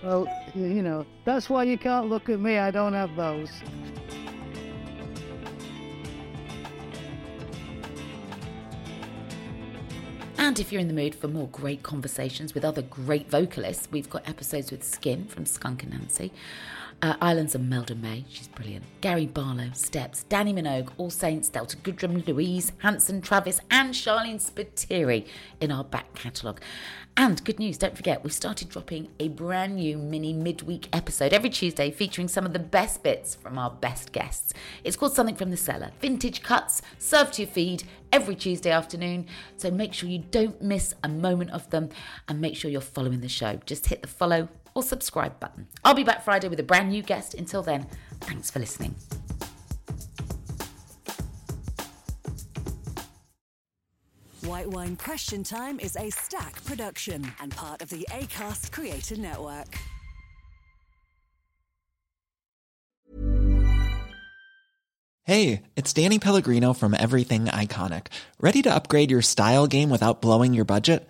well, 0.04 0.28
you 0.54 0.82
know, 0.82 1.06
that's 1.26 1.50
why 1.50 1.64
you 1.64 1.78
can't 1.78 2.10
look 2.10 2.30
at 2.30 2.40
me. 2.40 2.58
I 2.58 2.72
don't 2.72 2.94
have 2.94 3.16
those. 3.16 3.50
And 10.38 10.60
if 10.60 10.72
you're 10.72 10.80
in 10.80 10.88
the 10.88 10.94
mood 10.94 11.16
for 11.16 11.28
more 11.28 11.48
great 11.48 11.82
conversations 11.82 12.54
with 12.54 12.64
other 12.64 12.84
great 12.84 13.32
vocalists, 13.32 13.88
we've 13.92 14.10
got 14.10 14.30
episodes 14.30 14.70
with 14.70 14.84
Skin 14.84 15.26
from 15.26 15.46
Skunk 15.46 15.84
Anansie, 15.84 16.30
uh, 17.02 17.16
Islands 17.22 17.56
and 17.56 17.66
Imelda 17.66 17.96
May, 17.96 18.26
she's 18.30 18.48
brilliant, 18.48 18.86
Gary 19.02 19.26
Barlow, 19.26 19.70
Steps, 19.74 20.26
Dannii 20.30 20.54
Minogue, 20.54 20.90
All 20.98 21.10
Saints, 21.10 21.50
Delta 21.50 21.78
Goodrem, 21.78 22.26
Louise, 22.28 22.72
Hanson, 22.80 23.22
Travis, 23.22 23.60
and 23.70 23.94
Sharleen 23.94 24.36
Spiteri 24.36 25.28
in 25.62 25.72
our 25.72 25.84
back 25.84 26.14
catalogue. 26.16 26.62
And 27.18 27.44
good 27.46 27.60
news, 27.60 27.78
don't 27.78 27.96
forget, 27.96 28.24
we've 28.24 28.34
started 28.34 28.70
dropping 28.70 29.10
a 29.20 29.30
brand 29.30 29.76
new 29.76 29.98
mini 29.98 30.34
midweek 30.34 30.90
episode 30.94 31.32
every 31.32 31.50
Tuesday 31.50 31.92
featuring 31.92 32.28
some 32.28 32.46
of 32.46 32.54
the 32.54 32.60
best 32.60 33.04
bits 33.04 33.36
from 33.36 33.58
our 33.58 33.70
best 33.70 34.12
guests. 34.12 34.54
It's 34.84 34.98
called 34.98 35.16
Something 35.16 35.36
from 35.36 35.52
the 35.52 35.58
Cellar, 35.58 35.92
vintage 36.02 36.44
cuts 36.44 36.82
served 36.98 37.34
to 37.34 37.44
your 37.44 37.52
feed 37.52 37.84
every 38.12 38.36
Tuesday 38.36 38.72
afternoon. 38.72 39.28
So 39.58 39.70
make 39.72 39.94
sure 39.94 40.10
you 40.10 40.24
don't 40.32 40.62
miss 40.62 40.94
a 41.04 41.10
moment 41.10 41.52
of 41.52 41.70
them 41.70 41.90
and 42.28 42.42
make 42.42 42.56
sure 42.56 42.72
you're 42.72 42.82
following 42.82 43.22
the 43.22 43.30
show. 43.30 43.60
Just 43.66 43.88
hit 43.88 44.02
the 44.02 44.08
follow 44.08 44.50
or 44.76 44.84
subscribe 44.84 45.40
button. 45.40 45.68
I'll 45.84 45.96
be 45.96 46.04
back 46.04 46.24
Friday 46.24 46.50
with 46.50 46.60
a 46.60 46.64
brand 46.64 46.90
new 46.90 47.02
guest. 47.02 47.34
Until 47.34 47.64
then, 47.64 47.88
thanks 48.22 48.52
for 48.52 48.60
listening. 48.60 48.94
White 54.42 54.70
Wine 54.70 54.96
Question 54.96 55.44
Time 55.44 55.80
is 55.80 55.96
Acast 55.96 56.64
production 56.66 57.32
and 57.42 57.52
part 57.52 57.82
of 57.82 57.90
the 57.90 58.06
ACAST 58.12 58.72
Creator 58.72 59.18
Network. 59.18 59.76
Hey, 65.24 65.64
it's 65.76 65.92
Danny 65.92 66.20
Pellegrino 66.20 66.74
from 66.74 66.94
Everything 66.94 67.46
Iconic. 67.46 68.08
Ready 68.40 68.62
to 68.62 68.72
upgrade 68.72 69.10
your 69.10 69.24
style 69.24 69.66
game 69.66 69.90
without 69.90 70.22
blowing 70.22 70.54
your 70.54 70.66
budget? 70.66 71.10